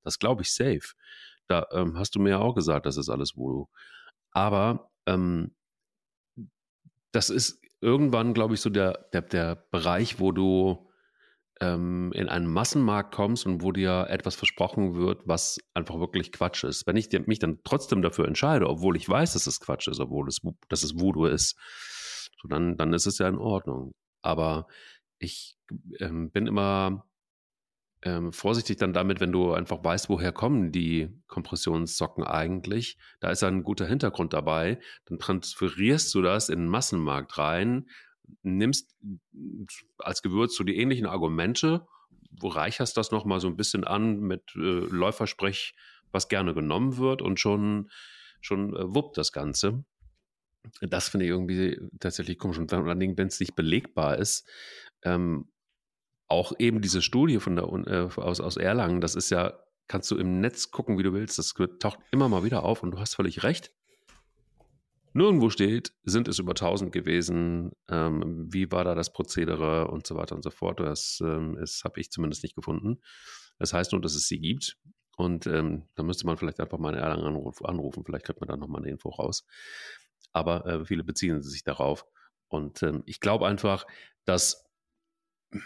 Das 0.03 0.19
glaube 0.19 0.43
ich 0.43 0.53
safe. 0.53 0.95
Da 1.47 1.67
ähm, 1.73 1.99
hast 1.99 2.15
du 2.15 2.21
mir 2.21 2.31
ja 2.31 2.39
auch 2.39 2.55
gesagt, 2.55 2.87
das 2.87 2.97
ist 2.97 3.09
alles 3.09 3.37
Voodoo. 3.37 3.69
Aber 4.33 4.91
ähm, 5.07 5.55
das 7.13 7.31
ist 7.31 7.61
irgendwann, 7.81 8.35
glaube 8.35 8.55
ich, 8.55 8.61
so 8.61 8.71
der, 8.71 9.09
der, 9.13 9.23
der 9.23 9.57
Bereich, 9.71 10.21
wo 10.21 10.33
du 10.33 10.90
ähm, 11.61 12.11
in 12.15 12.29
einen 12.29 12.47
Massenmarkt 12.47 13.15
kommst 13.15 13.47
und 13.47 13.63
wo 13.63 13.71
dir 13.73 14.07
etwas 14.09 14.35
versprochen 14.35 14.95
wird, 14.95 15.23
was 15.27 15.59
einfach 15.75 15.99
wirklich 15.99 16.33
Quatsch 16.33 16.65
ist. 16.65 16.87
Wenn 16.87 16.97
ich 16.97 17.11
mich 17.27 17.39
dann 17.39 17.61
trotzdem 17.65 18.03
dafür 18.03 18.27
entscheide, 18.27 18.69
obwohl 18.69 18.97
ich 18.97 19.09
weiß, 19.09 19.35
dass 19.35 19.47
es 19.47 19.61
Quatsch 19.61 19.89
ist, 19.89 20.01
obwohl 20.01 20.29
es, 20.29 20.41
dass 20.69 20.83
es 20.83 20.99
Voodoo 20.99 21.27
ist, 21.27 21.57
so 22.41 22.49
dann, 22.49 22.77
dann 22.77 22.93
ist 22.95 23.07
es 23.07 23.19
ja 23.19 23.29
in 23.29 23.39
Ordnung. 23.39 23.93
Aber 24.23 24.67
ich 25.19 25.59
ähm, 25.99 26.31
bin 26.31 26.47
immer 26.47 27.05
ähm, 28.03 28.33
vorsichtig 28.33 28.79
dann 28.79 28.95
damit, 28.95 29.21
wenn 29.21 29.33
du 29.33 29.53
einfach 29.53 29.85
weißt, 29.85 30.09
woher 30.09 30.33
kommen 30.33 30.73
die 30.73 31.11
Kompressionssocken 31.27 32.25
eigentlich. 32.25 32.97
Da 33.21 33.31
ist 33.31 33.45
ein 33.45 33.63
guter 33.63 33.87
Hintergrund 33.87 34.33
dabei. 34.33 34.81
Dann 35.05 35.19
transferierst 35.19 36.15
du 36.15 36.23
das 36.23 36.49
in 36.49 36.61
den 36.61 36.69
Massenmarkt 36.69 37.37
rein 37.37 37.87
nimmst 38.43 38.95
als 39.99 40.23
Gewürz 40.23 40.57
so 40.57 40.65
die 40.65 40.77
ähnlichen 40.77 41.07
Argumente, 41.07 41.87
reicherst 42.49 42.97
das 42.97 43.11
nochmal 43.11 43.41
so 43.41 43.49
ein 43.49 43.57
bisschen 43.57 43.85
an 43.85 44.21
mit 44.21 44.43
äh, 44.57 44.61
Läufersprech, 44.61 45.75
was 46.13 46.29
gerne 46.29 46.55
genommen 46.55 46.97
wird 46.97 47.23
und 47.23 47.41
schon, 47.41 47.91
schon 48.41 48.75
äh, 48.77 48.95
wuppt 48.95 49.19
das 49.19 49.33
Ganze. 49.33 49.85
Das 50.81 51.09
finde 51.09 51.27
ich 51.27 51.31
irgendwie 51.31 51.81
tatsächlich 52.01 52.39
komisch. 52.39 52.59
Und 52.59 52.71
Dingen, 52.71 53.17
wenn 53.17 53.29
es 53.29 53.41
nicht 53.41 53.57
belegbar 53.57 54.19
ist, 54.19 54.47
ähm, 55.03 55.51
auch 56.29 56.53
eben 56.59 56.81
diese 56.81 57.03
Studie 57.03 57.41
von 57.41 57.57
der, 57.57 57.65
äh, 57.65 58.21
aus, 58.21 58.41
aus 58.41 58.57
Erlangen, 58.57 59.01
das 59.01 59.15
ist 59.15 59.31
ja, 59.31 59.59
kannst 59.89 60.11
du 60.11 60.17
im 60.17 60.41
Netz 60.41 60.71
gucken, 60.71 60.99
wie 60.99 61.03
du 61.03 61.13
willst, 61.13 61.39
das 61.39 61.55
taucht 61.81 61.99
immer 62.13 62.29
mal 62.29 62.45
wieder 62.45 62.63
auf 62.63 62.83
und 62.83 62.93
du 62.93 62.99
hast 62.99 63.17
völlig 63.17 63.43
recht. 63.43 63.73
Nirgendwo 65.13 65.51
steht, 65.51 65.93
sind 66.05 66.29
es 66.29 66.39
über 66.39 66.55
1000 66.55 66.93
gewesen, 66.93 67.73
ähm, 67.89 68.47
wie 68.53 68.71
war 68.71 68.85
da 68.85 68.95
das 68.95 69.13
Prozedere 69.13 69.89
und 69.89 70.07
so 70.07 70.15
weiter 70.15 70.37
und 70.37 70.43
so 70.43 70.51
fort. 70.51 70.79
Das, 70.79 71.21
ähm, 71.25 71.57
das 71.59 71.83
habe 71.85 72.01
ich 72.01 72.11
zumindest 72.11 72.43
nicht 72.45 72.55
gefunden. 72.55 73.01
Das 73.59 73.73
heißt 73.73 73.93
nur, 73.93 74.01
dass 74.01 74.15
es 74.15 74.29
sie 74.29 74.39
gibt. 74.39 74.79
Und 75.17 75.47
ähm, 75.47 75.89
da 75.97 76.03
müsste 76.03 76.27
man 76.27 76.37
vielleicht 76.37 76.61
einfach 76.61 76.79
mal 76.79 76.95
eine 76.95 77.03
Erlangen 77.03 77.27
anruf, 77.27 77.63
anrufen. 77.65 78.05
Vielleicht 78.05 78.25
kriegt 78.25 78.41
man 78.41 78.49
da 78.49 78.57
nochmal 78.57 78.83
eine 78.83 78.91
Info 78.91 79.11
raus. 79.11 79.47
Aber 80.33 80.65
äh, 80.67 80.85
viele 80.85 81.05
beziehen 81.05 81.43
sich 81.43 81.65
darauf. 81.65 82.07
Und 82.49 82.83
ähm, 82.83 83.03
ich 83.07 83.21
glaube 83.21 83.47
einfach, 83.47 83.87
dass, 84.25 84.65
wie 85.51 85.61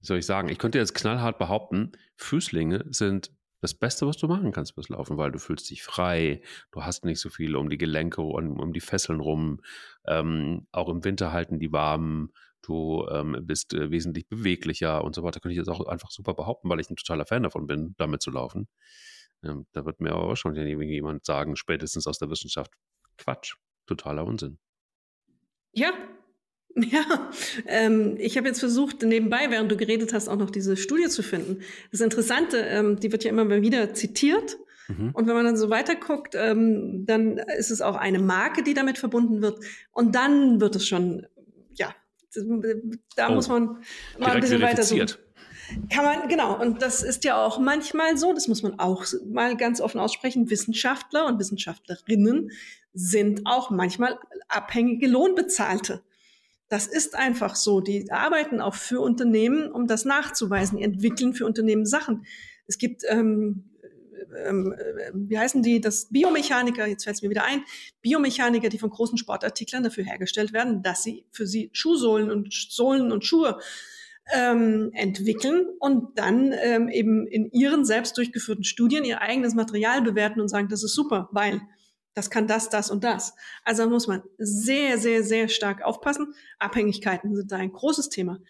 soll 0.00 0.18
ich 0.18 0.26
sagen, 0.26 0.48
ich 0.48 0.58
könnte 0.58 0.78
jetzt 0.78 0.94
knallhart 0.94 1.38
behaupten, 1.38 1.92
Füßlinge 2.16 2.84
sind 2.90 3.35
das 3.66 3.74
Beste, 3.74 4.06
was 4.06 4.16
du 4.16 4.28
machen 4.28 4.52
kannst 4.52 4.74
fürs 4.74 4.88
Laufen, 4.88 5.16
weil 5.16 5.32
du 5.32 5.40
fühlst 5.40 5.68
dich 5.70 5.82
frei, 5.82 6.40
du 6.70 6.84
hast 6.84 7.04
nicht 7.04 7.20
so 7.20 7.30
viel 7.30 7.56
um 7.56 7.68
die 7.68 7.78
Gelenke 7.78 8.22
und 8.22 8.60
um 8.60 8.72
die 8.72 8.80
Fesseln 8.80 9.18
rum. 9.18 9.60
Ähm, 10.06 10.68
auch 10.70 10.88
im 10.88 11.04
Winter 11.04 11.32
halten 11.32 11.58
die 11.58 11.72
warm, 11.72 12.30
du 12.62 13.06
ähm, 13.10 13.36
bist 13.42 13.74
äh, 13.74 13.90
wesentlich 13.90 14.28
beweglicher 14.28 15.02
und 15.02 15.16
so 15.16 15.24
weiter. 15.24 15.40
Könnte 15.40 15.54
ich 15.54 15.58
jetzt 15.58 15.68
auch 15.68 15.84
einfach 15.86 16.12
super 16.12 16.34
behaupten, 16.34 16.68
weil 16.68 16.78
ich 16.78 16.88
ein 16.88 16.96
totaler 16.96 17.26
Fan 17.26 17.42
davon 17.42 17.66
bin, 17.66 17.94
damit 17.98 18.22
zu 18.22 18.30
laufen. 18.30 18.68
Ähm, 19.42 19.66
da 19.72 19.84
wird 19.84 20.00
mir 20.00 20.12
aber 20.12 20.36
schon 20.36 20.54
jemand 20.54 21.24
sagen, 21.24 21.56
spätestens 21.56 22.06
aus 22.06 22.18
der 22.18 22.30
Wissenschaft, 22.30 22.72
Quatsch, 23.18 23.56
totaler 23.86 24.24
Unsinn. 24.24 24.58
Ja, 25.72 25.92
Ja, 26.90 27.30
ähm, 27.66 28.16
ich 28.18 28.36
habe 28.36 28.48
jetzt 28.48 28.60
versucht, 28.60 29.02
nebenbei, 29.02 29.46
während 29.50 29.72
du 29.72 29.78
geredet 29.78 30.12
hast, 30.12 30.28
auch 30.28 30.36
noch 30.36 30.50
diese 30.50 30.76
Studie 30.76 31.08
zu 31.08 31.22
finden. 31.22 31.62
Das 31.90 32.02
Interessante, 32.02 32.58
ähm, 32.58 33.00
die 33.00 33.12
wird 33.12 33.24
ja 33.24 33.30
immer 33.30 33.46
mal 33.46 33.62
wieder 33.62 33.94
zitiert. 33.94 34.58
Mhm. 34.88 35.10
Und 35.14 35.26
wenn 35.26 35.34
man 35.34 35.46
dann 35.46 35.56
so 35.56 35.70
weiterguckt, 35.70 36.34
ähm, 36.34 37.06
dann 37.06 37.38
ist 37.38 37.70
es 37.70 37.80
auch 37.80 37.96
eine 37.96 38.18
Marke, 38.18 38.62
die 38.62 38.74
damit 38.74 38.98
verbunden 38.98 39.40
wird. 39.40 39.58
Und 39.90 40.14
dann 40.14 40.60
wird 40.60 40.76
es 40.76 40.86
schon, 40.86 41.26
ja, 41.74 41.94
da 43.16 43.30
oh, 43.30 43.34
muss 43.34 43.48
man 43.48 43.78
mal 44.18 44.32
ein 44.32 44.40
bisschen 44.40 44.60
weiter 44.60 44.82
suchen. 44.82 45.06
Kann 45.90 46.04
man, 46.04 46.28
genau. 46.28 46.60
Und 46.60 46.82
das 46.82 47.02
ist 47.02 47.24
ja 47.24 47.42
auch 47.42 47.58
manchmal 47.58 48.16
so, 48.18 48.32
das 48.34 48.48
muss 48.48 48.62
man 48.62 48.78
auch 48.78 49.04
mal 49.26 49.56
ganz 49.56 49.80
offen 49.80 49.98
aussprechen, 49.98 50.50
Wissenschaftler 50.50 51.26
und 51.26 51.40
Wissenschaftlerinnen 51.40 52.50
sind 52.92 53.42
auch 53.46 53.70
manchmal 53.70 54.18
abhängige 54.48 55.08
Lohnbezahlte. 55.08 56.02
Das 56.68 56.86
ist 56.86 57.14
einfach 57.14 57.54
so. 57.54 57.80
Die 57.80 58.10
arbeiten 58.10 58.60
auch 58.60 58.74
für 58.74 59.00
Unternehmen, 59.00 59.70
um 59.70 59.86
das 59.86 60.04
nachzuweisen. 60.04 60.78
Die 60.78 60.84
entwickeln 60.84 61.32
für 61.32 61.46
Unternehmen 61.46 61.86
Sachen. 61.86 62.24
Es 62.66 62.78
gibt, 62.78 63.02
ähm, 63.08 63.70
ähm, 64.44 64.72
äh, 64.72 65.12
wie 65.14 65.38
heißen 65.38 65.62
die, 65.62 65.80
das 65.80 66.08
Biomechaniker, 66.10 66.86
jetzt 66.86 67.04
fällt 67.04 67.16
es 67.16 67.22
mir 67.22 67.30
wieder 67.30 67.44
ein, 67.44 67.62
Biomechaniker, 68.02 68.68
die 68.68 68.78
von 68.78 68.90
großen 68.90 69.18
Sportartiklern 69.18 69.84
dafür 69.84 70.04
hergestellt 70.04 70.52
werden, 70.52 70.82
dass 70.82 71.02
sie 71.02 71.26
für 71.30 71.46
sie 71.46 71.70
Schuhsohlen 71.72 72.30
und 72.30 72.52
Sohlen 72.52 73.12
und 73.12 73.24
Schuhe 73.24 73.58
ähm, 74.34 74.90
entwickeln 74.92 75.66
und 75.78 76.18
dann 76.18 76.52
ähm, 76.52 76.88
eben 76.88 77.26
in 77.28 77.50
ihren 77.52 77.84
selbst 77.84 78.16
durchgeführten 78.16 78.64
Studien 78.64 79.04
ihr 79.04 79.20
eigenes 79.20 79.54
Material 79.54 80.02
bewerten 80.02 80.40
und 80.40 80.48
sagen, 80.48 80.68
das 80.68 80.82
ist 80.82 80.94
super, 80.94 81.28
weil 81.30 81.60
das 82.16 82.30
kann 82.30 82.48
das, 82.48 82.70
das 82.70 82.90
und 82.90 83.04
das. 83.04 83.34
Also 83.62 83.88
muss 83.90 84.06
man 84.06 84.22
sehr, 84.38 84.96
sehr, 84.96 85.22
sehr 85.22 85.48
stark 85.48 85.82
aufpassen. 85.82 86.34
Abhängigkeiten 86.58 87.36
sind 87.36 87.52
da 87.52 87.56
ein 87.56 87.72
großes 87.72 88.08
Thema. 88.08 88.40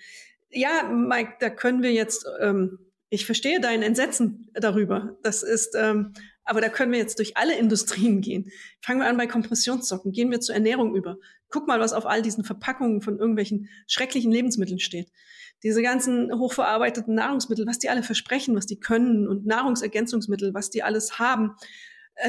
Ja, 0.50 0.84
Mike, 0.84 1.34
da 1.40 1.50
können 1.50 1.82
wir 1.82 1.92
jetzt, 1.92 2.26
ähm, 2.40 2.78
ich 3.10 3.26
verstehe 3.26 3.60
dein 3.60 3.82
Entsetzen 3.82 4.48
darüber. 4.54 5.18
Das 5.24 5.42
ist, 5.42 5.74
ähm, 5.74 6.12
aber 6.44 6.60
da 6.60 6.68
können 6.68 6.92
wir 6.92 7.00
jetzt 7.00 7.18
durch 7.18 7.36
alle 7.36 7.58
Industrien 7.58 8.20
gehen. 8.20 8.52
Fangen 8.80 9.00
wir 9.00 9.08
an 9.08 9.16
bei 9.16 9.26
Kompressionssocken, 9.26 10.12
gehen 10.12 10.30
wir 10.30 10.40
zur 10.40 10.54
Ernährung 10.54 10.94
über. 10.94 11.16
Guck 11.50 11.66
mal, 11.66 11.80
was 11.80 11.92
auf 11.92 12.06
all 12.06 12.22
diesen 12.22 12.44
Verpackungen 12.44 13.02
von 13.02 13.18
irgendwelchen 13.18 13.68
schrecklichen 13.88 14.30
Lebensmitteln 14.30 14.78
steht. 14.78 15.10
Diese 15.64 15.82
ganzen 15.82 16.32
hochverarbeiteten 16.32 17.16
Nahrungsmittel, 17.16 17.66
was 17.66 17.80
die 17.80 17.88
alle 17.88 18.04
versprechen, 18.04 18.54
was 18.54 18.66
die 18.66 18.78
können 18.78 19.26
und 19.26 19.44
Nahrungsergänzungsmittel, 19.44 20.54
was 20.54 20.70
die 20.70 20.84
alles 20.84 21.18
haben 21.18 21.56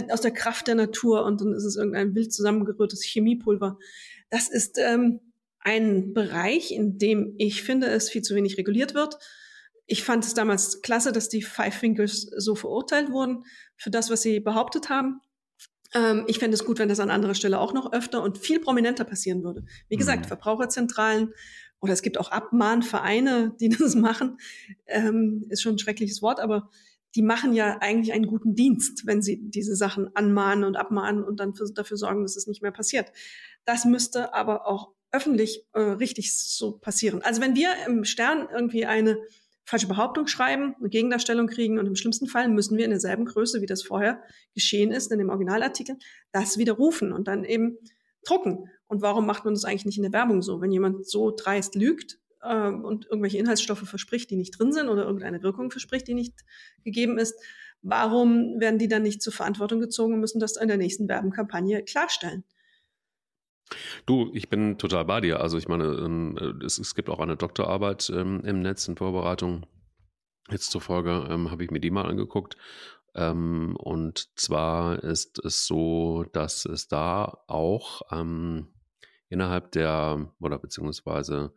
aus 0.10 0.21
der 0.21 0.32
Kraft 0.32 0.67
der 0.67 0.76
Natur 0.76 1.23
und 1.26 1.41
dann 1.41 1.54
ist 1.54 1.63
es 1.63 1.76
irgendein 1.76 2.15
wild 2.15 2.34
zusammengerührtes 2.34 3.04
Chemiepulver. 3.04 3.78
Das 4.30 4.50
ist 4.50 4.78
ähm, 4.78 5.19
ein 5.60 6.13
Bereich, 6.13 6.71
in 6.71 6.97
dem 6.97 7.36
ich 7.38 7.63
finde, 7.63 7.88
es 7.88 8.10
viel 8.10 8.21
zu 8.21 8.36
wenig 8.36 8.58
reguliert 8.58 8.93
wird. 8.93 9.17
Ich 9.86 10.04
fand 10.04 10.26
es 10.26 10.34
damals 10.34 10.82
klasse, 10.82 11.12
dass 11.12 11.30
die 11.30 11.41
Five 11.41 11.76
Fingers 11.76 12.21
so 12.38 12.56
verurteilt 12.56 13.12
wurden 13.12 13.43
für 13.78 13.89
das, 13.89 14.10
was 14.10 14.21
sie 14.21 14.39
behauptet 14.39 14.89
haben. 14.89 15.21
Ähm, 15.93 16.26
ich 16.28 16.39
fände 16.39 16.56
es 16.56 16.65
gut, 16.65 16.80
wenn 16.80 16.89
das 16.89 17.00
an 17.00 17.10
anderer 17.10 17.36
Stelle 17.36 17.60
auch 17.60 17.73
noch 17.73 17.93
öfter 17.93 18.21
und 18.21 18.38
viel 18.38 18.60
prominenter 18.60 19.06
passieren 19.06 19.43
würde. 19.43 19.65
Wie 19.88 19.95
gesagt, 19.95 20.23
mhm. 20.23 20.28
Verbraucherzentralen 20.28 21.34
oder 21.80 21.93
es 21.93 22.02
gibt 22.02 22.17
auch 22.17 22.32
Abmahnvereine, 22.32 23.56
die 23.60 23.69
das 23.80 23.95
machen. 23.95 24.38
Ähm, 24.86 25.45
ist 25.50 25.62
schon 25.62 25.76
ein 25.76 25.80
schreckliches 25.80 26.21
Wort, 26.21 26.39
aber 26.39 26.69
die 27.17 27.23
machen 27.23 27.53
ja 27.53 27.80
eigentlich 27.82 28.13
einen 28.13 28.27
guten 28.27 28.53
Dienst, 28.53 29.08
wenn 29.08 29.23
sie 29.23 29.49
diese 29.49 29.75
Sachen 29.75 30.15
anmahnen 30.15 30.63
und 30.63 30.77
abmahnen 30.77 31.23
und 31.23 31.39
dann 31.39 31.56
für, 31.56 31.65
dafür 31.73 31.97
sorgen, 31.97 32.21
dass 32.21 32.36
es 32.36 32.45
nicht 32.45 32.62
mehr 32.62 32.71
passiert. 32.71 33.12
Das 33.65 33.86
müsste 33.86 34.36
aber 34.36 34.67
auch 34.67 34.91
öffentlich 35.12 35.65
äh, 35.73 35.80
richtig 35.80 36.38
so 36.38 36.77
passieren. 36.77 37.23
Also 37.23 37.41
wenn 37.41 37.56
wir 37.56 37.69
im 37.88 38.03
Stern 38.03 38.47
irgendwie 38.53 38.86
eine 38.86 39.17
falsche 39.65 39.88
Behauptung 39.88 40.27
schreiben, 40.27 40.75
eine 40.80 40.89
Gegendarstellung 40.89 41.47
kriegen 41.47 41.80
und 41.80 41.88
im 41.88 41.95
schlimmsten 41.95 42.27
Fall 42.27 42.49
müssen 42.49 42.77
wir 42.77 42.86
in 42.86 42.91
derselben 42.91 43.25
Größe, 43.25 43.63
wie 43.63 43.65
das 43.65 43.82
vorher 43.82 44.21
geschehen 44.53 44.91
ist 44.91 45.12
in 45.12 45.17
dem 45.17 45.30
Originalartikel, 45.30 45.97
das 46.32 46.60
widerrufen 46.60 47.12
und 47.12 47.27
dann 47.27 47.43
eben 47.43 47.80
drucken. 48.23 48.69
Und 48.86 49.01
warum 49.01 49.25
macht 49.25 49.43
man 49.43 49.56
das 49.56 49.65
eigentlich 49.65 49.86
nicht 49.86 49.97
in 49.97 50.03
der 50.03 50.13
Werbung 50.13 50.43
so? 50.43 50.62
Wenn 50.62 50.71
jemand 50.71 51.10
so 51.10 51.34
dreist 51.36 51.73
lügt 51.73 52.19
äh, 52.41 52.69
und 52.69 53.06
irgendwelche 53.06 53.38
Inhaltsstoffe 53.38 53.88
verspricht, 53.88 54.30
die 54.30 54.36
nicht 54.36 54.58
drin 54.58 54.71
sind 54.71 54.89
oder 54.89 55.06
irgendeine 55.06 55.43
Wirkung 55.43 55.71
verspricht, 55.71 56.08
die 56.08 56.13
nicht 56.13 56.34
gegeben 56.84 57.17
ist, 57.17 57.36
warum 57.82 58.60
werden 58.60 58.80
die 58.80 58.88
dann 58.88 59.04
nicht 59.04 59.21
zur 59.21 59.34
Verantwortung 59.34 59.80
gezogen 59.80 60.13
und 60.13 60.19
müssen 60.19 60.39
das 60.39 60.58
in 60.58 60.67
der 60.67 60.78
nächsten 60.78 61.08
Werbenkampagne 61.08 61.84
klarstellen? 61.84 62.43
Du, 64.06 64.32
ich 64.34 64.50
bin 64.50 64.78
total 64.78 65.06
bei 65.06 65.21
dir. 65.21 65.41
Also 65.41 65.58
ich 65.58 65.67
meine, 65.67 65.86
ähm, 65.86 66.62
es, 66.63 66.80
es 66.80 66.95
gibt 66.95 67.10
auch 67.10 67.19
eine 67.19 67.36
Doktorarbeit 67.36 68.10
ähm, 68.10 68.41
im 68.45 68.62
Netz 68.62 68.88
in 68.88 68.95
Vorbereitung. 68.95 69.65
Jetzt 70.50 70.71
zur 70.71 70.82
Folge 70.82 71.28
ähm, 71.30 71.52
habe 71.52 71.63
ich 71.63 71.71
mir 71.71 71.82
die 71.82 71.91
mal 71.91 72.06
angeguckt. 72.06 72.56
Ähm, 73.15 73.76
und 73.78 74.30
zwar 74.39 75.04
ist 75.04 75.43
es 75.43 75.65
so, 75.65 76.23
dass 76.32 76.65
es 76.65 76.88
da 76.88 77.43
auch 77.47 78.02
ähm, 78.12 78.67
innerhalb 79.30 79.71
der, 79.71 80.32
oder 80.39 80.60
beziehungsweise 80.60 81.54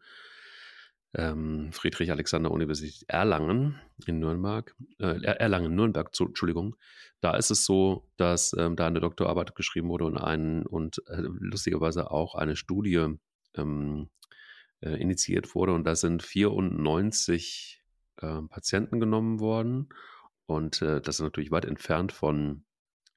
ähm, 1.14 1.72
Friedrich 1.72 2.10
Alexander 2.10 2.50
Universität 2.50 3.04
Erlangen 3.08 3.80
in 4.06 4.18
Nürnberg, 4.20 4.74
äh, 4.98 5.22
Erlangen, 5.22 5.74
Nürnberg, 5.74 6.14
zu, 6.14 6.26
Entschuldigung, 6.26 6.76
da 7.20 7.36
ist 7.36 7.50
es 7.50 7.64
so, 7.64 8.08
dass 8.16 8.54
ähm, 8.56 8.76
da 8.76 8.86
eine 8.86 9.00
Doktorarbeit 9.00 9.54
geschrieben 9.54 9.88
wurde 9.88 10.06
und, 10.06 10.18
ein, 10.18 10.64
und 10.64 11.02
äh, 11.08 11.20
lustigerweise 11.20 12.10
auch 12.10 12.34
eine 12.34 12.56
Studie 12.56 13.16
ähm, 13.54 14.08
äh, 14.80 15.00
initiiert 15.00 15.54
wurde. 15.54 15.72
Und 15.72 15.84
da 15.84 15.94
sind 15.94 16.22
94 16.22 17.82
äh, 18.18 18.42
Patienten 18.42 19.00
genommen 19.00 19.40
worden. 19.40 19.88
Und 20.46 20.82
äh, 20.82 21.00
das 21.00 21.16
ist 21.16 21.22
natürlich 21.22 21.50
weit 21.50 21.64
entfernt 21.64 22.12
von 22.12 22.64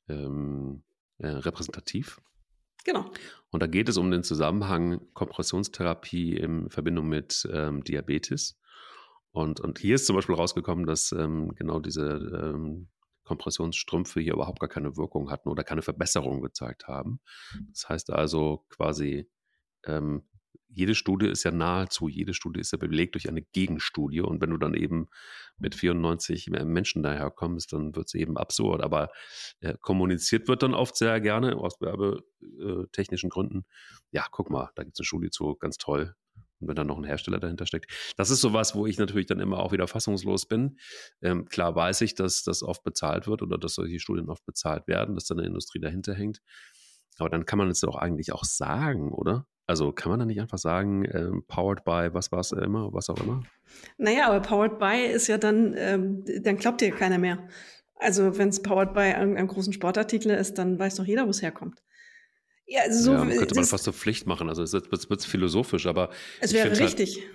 ähm, 0.09 0.83
äh, 1.19 1.27
repräsentativ. 1.27 2.21
Genau. 2.83 3.11
Und 3.51 3.61
da 3.61 3.67
geht 3.67 3.87
es 3.87 3.97
um 3.97 4.11
den 4.11 4.23
Zusammenhang 4.23 5.01
Kompressionstherapie 5.13 6.35
in 6.35 6.69
Verbindung 6.69 7.07
mit 7.07 7.47
ähm, 7.51 7.83
Diabetes. 7.83 8.59
Und, 9.31 9.59
und 9.59 9.79
hier 9.79 9.95
ist 9.95 10.05
zum 10.05 10.15
Beispiel 10.15 10.35
rausgekommen, 10.35 10.85
dass 10.85 11.11
ähm, 11.11 11.53
genau 11.55 11.79
diese 11.79 12.03
ähm, 12.03 12.89
Kompressionsstrümpfe 13.23 14.19
hier 14.19 14.33
überhaupt 14.33 14.59
gar 14.59 14.69
keine 14.69 14.97
Wirkung 14.97 15.31
hatten 15.31 15.49
oder 15.49 15.63
keine 15.63 15.81
Verbesserung 15.81 16.41
gezeigt 16.41 16.87
haben. 16.87 17.19
Mhm. 17.53 17.67
Das 17.69 17.89
heißt 17.89 18.09
also 18.11 18.65
quasi, 18.69 19.29
ähm, 19.85 20.23
jede 20.73 20.95
Studie 20.95 21.27
ist 21.27 21.43
ja 21.43 21.51
nahezu, 21.51 22.07
jede 22.07 22.33
Studie 22.33 22.59
ist 22.59 22.71
ja 22.71 22.77
belegt 22.77 23.15
durch 23.15 23.29
eine 23.29 23.41
Gegenstudie. 23.41 24.21
Und 24.21 24.41
wenn 24.41 24.49
du 24.49 24.57
dann 24.57 24.73
eben 24.73 25.07
mit 25.57 25.75
94 25.75 26.49
Menschen 26.49 27.03
daherkommst, 27.03 27.73
dann 27.73 27.95
wird 27.95 28.07
es 28.07 28.13
eben 28.15 28.37
absurd. 28.37 28.81
Aber 28.81 29.09
äh, 29.59 29.75
kommuniziert 29.81 30.47
wird 30.47 30.63
dann 30.63 30.73
oft 30.73 30.95
sehr 30.95 31.21
gerne 31.21 31.55
aus 31.57 31.79
werbetechnischen 31.79 33.29
Gründen. 33.29 33.65
Ja, 34.11 34.25
guck 34.31 34.49
mal, 34.49 34.71
da 34.75 34.83
gibt 34.83 34.95
es 34.95 35.01
eine 35.01 35.05
Studie 35.05 35.29
zu, 35.29 35.55
ganz 35.55 35.77
toll. 35.77 36.15
Und 36.59 36.67
wenn 36.67 36.75
dann 36.75 36.87
noch 36.87 36.97
ein 36.97 37.03
Hersteller 37.03 37.39
dahinter 37.39 37.65
steckt. 37.65 37.91
Das 38.17 38.29
ist 38.29 38.41
sowas, 38.41 38.73
wo 38.73 38.87
ich 38.87 38.97
natürlich 38.97 39.27
dann 39.27 39.39
immer 39.39 39.59
auch 39.59 39.73
wieder 39.73 39.87
fassungslos 39.87 40.47
bin. 40.47 40.77
Ähm, 41.21 41.45
klar 41.45 41.75
weiß 41.75 42.01
ich, 42.01 42.15
dass 42.15 42.43
das 42.43 42.63
oft 42.63 42.83
bezahlt 42.83 43.27
wird 43.27 43.41
oder 43.41 43.57
dass 43.57 43.75
solche 43.75 43.99
Studien 43.99 44.29
oft 44.29 44.45
bezahlt 44.45 44.87
werden, 44.87 45.15
dass 45.15 45.25
da 45.25 45.35
eine 45.35 45.45
Industrie 45.45 45.79
dahinter 45.79 46.13
hängt. 46.13 46.41
Aber 47.17 47.29
dann 47.29 47.45
kann 47.45 47.59
man 47.59 47.69
es 47.69 47.81
doch 47.81 47.95
eigentlich 47.95 48.33
auch 48.33 48.43
sagen, 48.43 49.11
oder? 49.11 49.45
Also 49.65 49.91
kann 49.91 50.09
man 50.09 50.19
dann 50.19 50.27
nicht 50.27 50.41
einfach 50.41 50.57
sagen, 50.57 51.05
ähm, 51.11 51.43
powered 51.47 51.85
by 51.85 52.09
was 52.11 52.31
war 52.31 52.39
es 52.39 52.51
immer, 52.51 52.93
was 52.93 53.09
auch 53.09 53.21
immer? 53.21 53.43
Naja, 53.97 54.27
aber 54.27 54.41
powered 54.41 54.77
by 54.77 55.05
ist 55.05 55.27
ja 55.27 55.37
dann, 55.37 55.73
ähm, 55.77 56.23
dann 56.41 56.57
glaubt 56.57 56.81
dir 56.81 56.91
keiner 56.91 57.17
mehr. 57.17 57.47
Also 57.95 58.37
wenn 58.37 58.49
es 58.49 58.61
powered 58.61 58.93
by 58.93 58.99
einem 58.99 59.47
großen 59.47 59.71
Sportartikel 59.71 60.31
ist, 60.31 60.57
dann 60.57 60.77
weiß 60.77 60.95
doch 60.95 61.05
jeder, 61.05 61.25
wo 61.25 61.29
es 61.29 61.41
herkommt. 61.41 61.81
Ja, 62.65 62.91
so 62.91 63.13
ja, 63.13 63.25
könnte 63.25 63.55
man 63.55 63.65
fast 63.65 63.83
zur 63.83 63.93
Pflicht 63.93 64.25
machen. 64.25 64.49
Also 64.49 64.63
es 64.63 64.73
wird, 64.73 65.23
philosophisch, 65.23 65.85
aber. 65.85 66.09
Es 66.39 66.53
wäre 66.53 66.69
halt 66.69 66.79
richtig. 66.79 67.17
Halt, 67.17 67.27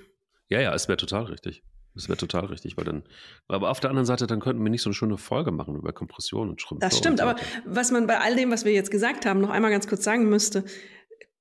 ja, 0.48 0.60
ja, 0.60 0.74
es 0.74 0.88
wäre 0.88 0.96
total 0.96 1.24
richtig. 1.24 1.62
Es 1.94 2.08
wäre 2.08 2.16
total 2.16 2.44
richtig, 2.46 2.76
weil 2.76 2.84
dann, 2.84 3.02
aber 3.48 3.70
auf 3.70 3.80
der 3.80 3.90
anderen 3.90 4.06
Seite, 4.06 4.26
dann 4.26 4.40
könnten 4.40 4.62
wir 4.62 4.70
nicht 4.70 4.82
so 4.82 4.90
eine 4.90 4.94
schöne 4.94 5.18
Folge 5.18 5.50
machen 5.50 5.74
über 5.74 5.92
Kompression 5.92 6.48
und 6.48 6.60
Schrumpf. 6.60 6.80
Das 6.80 6.96
stimmt, 6.96 7.20
aber 7.20 7.36
was 7.64 7.90
man 7.90 8.06
bei 8.06 8.20
all 8.20 8.36
dem, 8.36 8.50
was 8.50 8.64
wir 8.64 8.72
jetzt 8.72 8.90
gesagt 8.90 9.26
haben, 9.26 9.40
noch 9.40 9.50
einmal 9.50 9.70
ganz 9.70 9.88
kurz 9.88 10.04
sagen 10.04 10.28
müsste, 10.28 10.64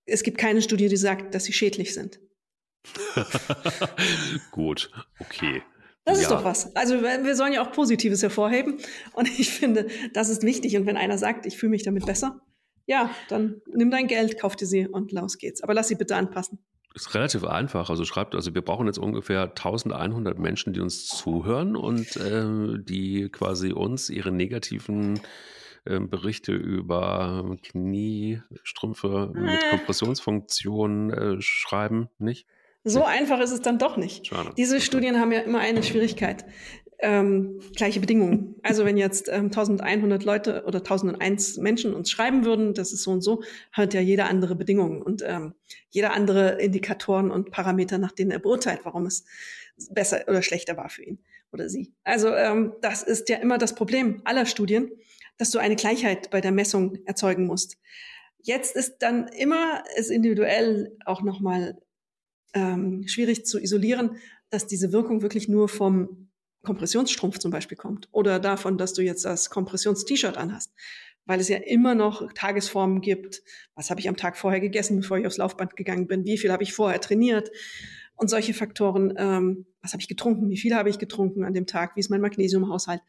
es 0.08 0.24
gibt 0.24 0.38
keine 0.38 0.62
Studie, 0.62 0.88
die 0.88 0.98
sagt, 0.98 1.36
dass 1.36 1.43
sie 1.43 1.54
schädlich 1.54 1.93
sind. 1.93 2.20
Gut, 4.52 4.89
okay. 5.20 5.62
Das 6.06 6.17
ja. 6.17 6.24
ist 6.24 6.32
doch 6.32 6.46
was. 6.46 6.74
Also 6.76 7.02
wir 7.02 7.36
sollen 7.36 7.52
ja 7.52 7.62
auch 7.62 7.74
Positives 7.74 8.24
hervorheben. 8.24 8.78
Und 9.13 9.28
ich 9.28 9.52
finde, 9.52 9.88
das 10.13 10.30
ist 10.30 10.43
wichtig. 10.43 10.78
Und 10.78 10.86
wenn 10.86 10.96
einer 10.96 11.17
sagt, 11.17 11.46
ich 11.46 11.58
fühle 11.58 11.72
mich 11.72 11.84
damit 11.84 12.06
besser, 12.06 12.41
ja, 12.86 13.12
dann 13.28 13.62
nimm 13.74 13.91
dein 13.91 14.08
Geld, 14.08 14.39
kauf 14.39 14.56
dir 14.56 14.65
sie 14.65 14.88
und 14.88 15.12
los 15.12 15.38
geht's. 15.38 15.62
Aber 15.62 15.74
lass 15.74 15.89
sie 15.89 15.96
bitte 15.96 16.15
anpassen. 16.15 16.60
Ist 16.96 17.13
relativ 17.13 17.43
einfach. 17.43 17.89
Also 17.89 18.06
schreibt, 18.06 18.34
also 18.34 18.56
wir 18.56 18.62
brauchen 18.62 18.88
jetzt 18.88 18.98
ungefähr 18.98 19.43
1100 19.43 20.39
Menschen, 20.39 20.72
die 20.72 20.80
uns 20.80 21.06
zuhören 21.08 21.76
und 21.76 22.15
äh, 22.15 22.80
die 22.82 23.28
quasi 23.30 23.74
uns 23.74 24.10
ihre 24.10 24.32
negativen 24.32 25.20
äh, 25.89 26.00
Berichte 26.00 26.54
über 26.54 27.58
Kniestrümpfe 27.63 29.32
mit 29.34 29.69
Kompressionsfunktion 29.69 31.12
äh, 31.12 31.41
schreiben, 31.41 32.10
nicht? 32.19 32.47
So 32.84 33.04
einfach 33.04 33.39
ist 33.41 33.52
es 33.52 33.62
dann 33.62 33.80
doch 33.80 33.97
nicht. 33.97 34.28
Schade. 34.28 34.52
Diese 34.56 34.80
Studien 34.80 35.19
haben 35.19 35.32
ja 35.32 35.41
immer 35.41 35.60
eine 35.60 35.84
Schwierigkeit 35.84 36.45
ähm, 37.00 37.60
gleiche 37.76 38.00
Bedingungen. 38.00 38.56
Also 38.63 38.86
wenn 38.86 38.97
jetzt 38.97 39.30
ähm, 39.30 39.45
1100 39.45 40.23
Leute 40.23 40.63
oder 40.65 40.80
1001 40.80 41.57
Menschen 41.57 41.93
uns 41.93 42.09
schreiben 42.09 42.43
würden, 42.45 42.74
das 42.74 42.91
ist 42.91 43.03
so 43.03 43.12
und 43.12 43.22
so, 43.22 43.43
hat 43.72 43.93
ja 43.93 44.01
jeder 44.01 44.28
andere 44.30 44.55
Bedingungen 44.55 45.01
und 45.01 45.24
ähm, 45.26 45.53
jeder 45.89 46.14
andere 46.14 46.59
Indikatoren 46.59 47.30
und 47.30 47.51
Parameter, 47.51 47.97
nach 47.97 48.12
denen 48.12 48.32
er 48.32 48.39
beurteilt, 48.39 48.82
warum 48.84 49.05
es 49.05 49.26
besser 49.91 50.24
oder 50.28 50.41
schlechter 50.41 50.76
war 50.76 50.89
für 50.89 51.03
ihn 51.03 51.20
oder 51.51 51.70
sie. 51.70 51.93
Also 52.03 52.34
ähm, 52.34 52.74
das 52.82 53.03
ist 53.03 53.30
ja 53.30 53.38
immer 53.38 53.57
das 53.57 53.76
Problem 53.76 54.22
aller 54.26 54.45
Studien, 54.45 54.91
dass 55.38 55.52
du 55.52 55.60
eine 55.60 55.76
Gleichheit 55.76 56.30
bei 56.30 56.42
der 56.42 56.52
Messung 56.52 56.98
erzeugen 57.06 57.46
musst. 57.46 57.78
Jetzt 58.42 58.76
ist 58.76 59.00
dann 59.00 59.28
immer 59.28 59.84
es 59.98 60.10
individuell 60.10 60.96
auch 61.06 61.22
nochmal 61.22 61.82
ähm, 62.54 63.08
schwierig 63.08 63.46
zu 63.46 63.60
isolieren, 63.60 64.18
dass 64.50 64.68
diese 64.68 64.92
Wirkung 64.92 65.22
wirklich 65.22 65.48
nur 65.48 65.68
vom 65.68 66.30
Kompressionsstrumpf 66.64 67.40
zum 67.40 67.52
Beispiel 67.52 67.78
kommt 67.78 68.08
oder 68.12 68.40
davon, 68.40 68.78
dass 68.78 68.94
du 68.94 69.02
jetzt 69.02 69.26
das 69.26 69.50
Kompressions-T-Shirt 69.50 70.38
anhast, 70.38 70.74
weil 71.26 71.40
es 71.40 71.50
ja 71.50 71.58
immer 71.58 71.96
noch 71.96 72.32
Tagesformen 72.34 73.02
gibt. 73.02 73.42
Was 73.76 73.90
habe 73.90 74.00
ich 74.00 74.10
am 74.10 74.18
Tag 74.18 74.38
vorher 74.38 74.60
gegessen, 74.60 74.98
bevor 74.98 75.18
ich 75.18 75.28
aufs 75.28 75.38
Laufband 75.38 75.76
gegangen 75.76 76.08
bin? 76.08 76.26
Wie 76.26 76.38
viel 76.38 76.52
habe 76.52 76.64
ich 76.64 76.74
vorher 76.74 77.02
trainiert? 77.02 77.52
und 78.18 78.30
solche 78.30 78.54
Faktoren, 78.54 79.14
ähm, 79.18 79.66
was 79.88 79.94
habe 79.94 80.02
ich 80.02 80.10
getrunken, 80.10 80.50
wie 80.50 80.58
viel 80.58 80.76
habe 80.76 80.90
ich 80.90 81.00
getrunken 81.00 81.46
an 81.46 81.54
dem 81.54 81.66
Tag, 81.66 81.96
wie 81.96 82.02
ist 82.02 82.10
mein 82.10 82.20
Magnesiumhaushalt, 82.20 83.02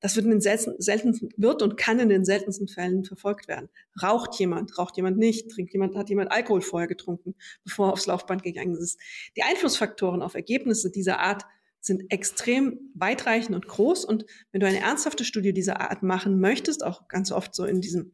das 0.00 0.16
wird 0.16 0.24
in 0.24 0.32
den 0.32 0.40
selten, 0.40 0.74
seltensten, 0.78 1.28
wird 1.36 1.62
und 1.62 1.76
kann 1.76 2.00
in 2.00 2.08
den 2.08 2.24
seltensten 2.24 2.66
Fällen 2.66 3.04
verfolgt 3.04 3.46
werden. 3.46 3.68
Raucht 4.02 4.34
jemand, 4.40 4.76
raucht 4.76 4.96
jemand 4.96 5.16
nicht, 5.16 5.48
trinkt 5.52 5.72
jemand, 5.72 5.94
hat 5.94 6.08
jemand 6.08 6.32
Alkohol 6.32 6.60
vorher 6.60 6.88
getrunken, 6.88 7.36
bevor 7.62 7.88
er 7.88 7.92
aufs 7.92 8.06
Laufband 8.06 8.42
gegangen 8.42 8.74
ist. 8.74 8.98
Die 9.36 9.44
Einflussfaktoren 9.44 10.22
auf 10.22 10.34
Ergebnisse 10.34 10.90
dieser 10.90 11.20
Art 11.20 11.44
sind 11.80 12.10
extrem 12.10 12.80
weitreichend 12.94 13.54
und 13.54 13.68
groß. 13.68 14.04
Und 14.04 14.24
wenn 14.50 14.60
du 14.60 14.66
eine 14.66 14.80
ernsthafte 14.80 15.24
Studie 15.24 15.52
dieser 15.52 15.80
Art 15.80 16.02
machen 16.02 16.40
möchtest, 16.40 16.84
auch 16.84 17.06
ganz 17.08 17.30
oft 17.30 17.54
so 17.54 17.64
in 17.64 17.80
diesem 17.80 18.12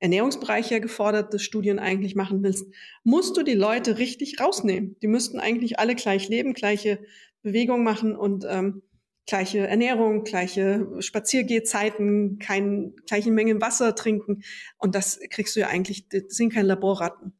Ernährungsbereich 0.00 0.70
ja 0.70 0.80
geforderte 0.80 1.38
Studien 1.38 1.78
eigentlich 1.78 2.16
machen 2.16 2.42
willst, 2.42 2.66
musst 3.04 3.36
du 3.36 3.44
die 3.44 3.54
Leute 3.54 3.98
richtig 3.98 4.40
rausnehmen. 4.40 4.96
Die 5.00 5.06
müssten 5.06 5.38
eigentlich 5.38 5.78
alle 5.78 5.94
gleich 5.94 6.28
leben, 6.28 6.54
gleiche 6.54 6.98
Bewegung 7.42 7.82
machen 7.84 8.16
und 8.16 8.44
ähm, 8.48 8.82
gleiche 9.26 9.66
Ernährung, 9.66 10.24
gleiche 10.24 10.86
Spaziergehzeiten, 11.00 12.38
kein, 12.38 12.94
gleiche 13.06 13.30
Menge 13.30 13.60
Wasser 13.60 13.94
trinken. 13.94 14.42
Und 14.78 14.94
das 14.94 15.20
kriegst 15.30 15.54
du 15.56 15.60
ja 15.60 15.68
eigentlich, 15.68 16.08
das 16.08 16.22
sind 16.28 16.52
keine 16.52 16.68
Laborratten. 16.68 17.34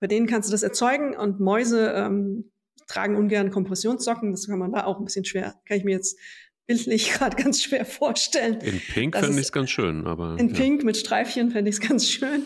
Bei 0.00 0.06
denen 0.06 0.26
kannst 0.26 0.48
du 0.48 0.52
das 0.52 0.62
erzeugen 0.62 1.14
und 1.14 1.40
Mäuse 1.40 1.92
ähm, 1.94 2.50
tragen 2.86 3.16
ungern 3.16 3.50
Kompressionssocken. 3.50 4.32
Das 4.32 4.48
kann 4.48 4.58
man 4.58 4.72
da 4.72 4.84
auch 4.84 4.98
ein 4.98 5.04
bisschen 5.04 5.24
schwer, 5.24 5.54
kann 5.66 5.76
ich 5.76 5.84
mir 5.84 5.92
jetzt 5.92 6.18
bildlich 6.66 7.12
gerade 7.12 7.40
ganz 7.40 7.62
schwer 7.62 7.84
vorstellen. 7.84 8.60
In 8.60 8.80
Pink 8.80 9.16
fände 9.16 9.32
ich 9.32 9.46
es 9.46 9.52
ganz 9.52 9.70
schön, 9.70 10.06
aber. 10.06 10.36
In 10.38 10.48
ja. 10.48 10.54
Pink 10.54 10.84
mit 10.84 10.96
Streifchen 10.96 11.50
fände 11.50 11.68
ich 11.68 11.76
es 11.76 11.80
ganz 11.80 12.08
schön. 12.08 12.44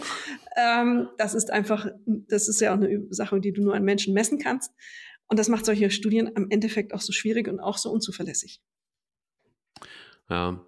Ähm, 0.57 1.09
das 1.19 1.35
ist 1.35 1.51
einfach, 1.51 1.87
das 2.07 2.49
ist 2.49 2.61
ja 2.61 2.73
auch 2.73 2.81
eine 2.81 3.07
Sache, 3.11 3.41
die 3.41 3.53
du 3.53 3.63
nur 3.63 3.75
an 3.75 3.85
Menschen 3.85 4.15
messen 4.15 4.39
kannst. 4.39 4.73
Und 5.27 5.39
das 5.39 5.49
macht 5.49 5.65
solche 5.65 5.91
Studien 5.91 6.37
am 6.37 6.51
Endeffekt 6.51 6.93
auch 6.93 7.01
so 7.01 7.13
schwierig 7.13 7.49
und 7.49 7.61
auch 7.61 7.79
so 7.79 7.91
unzuverlässig. 7.91 8.61
Ja, 10.29 10.65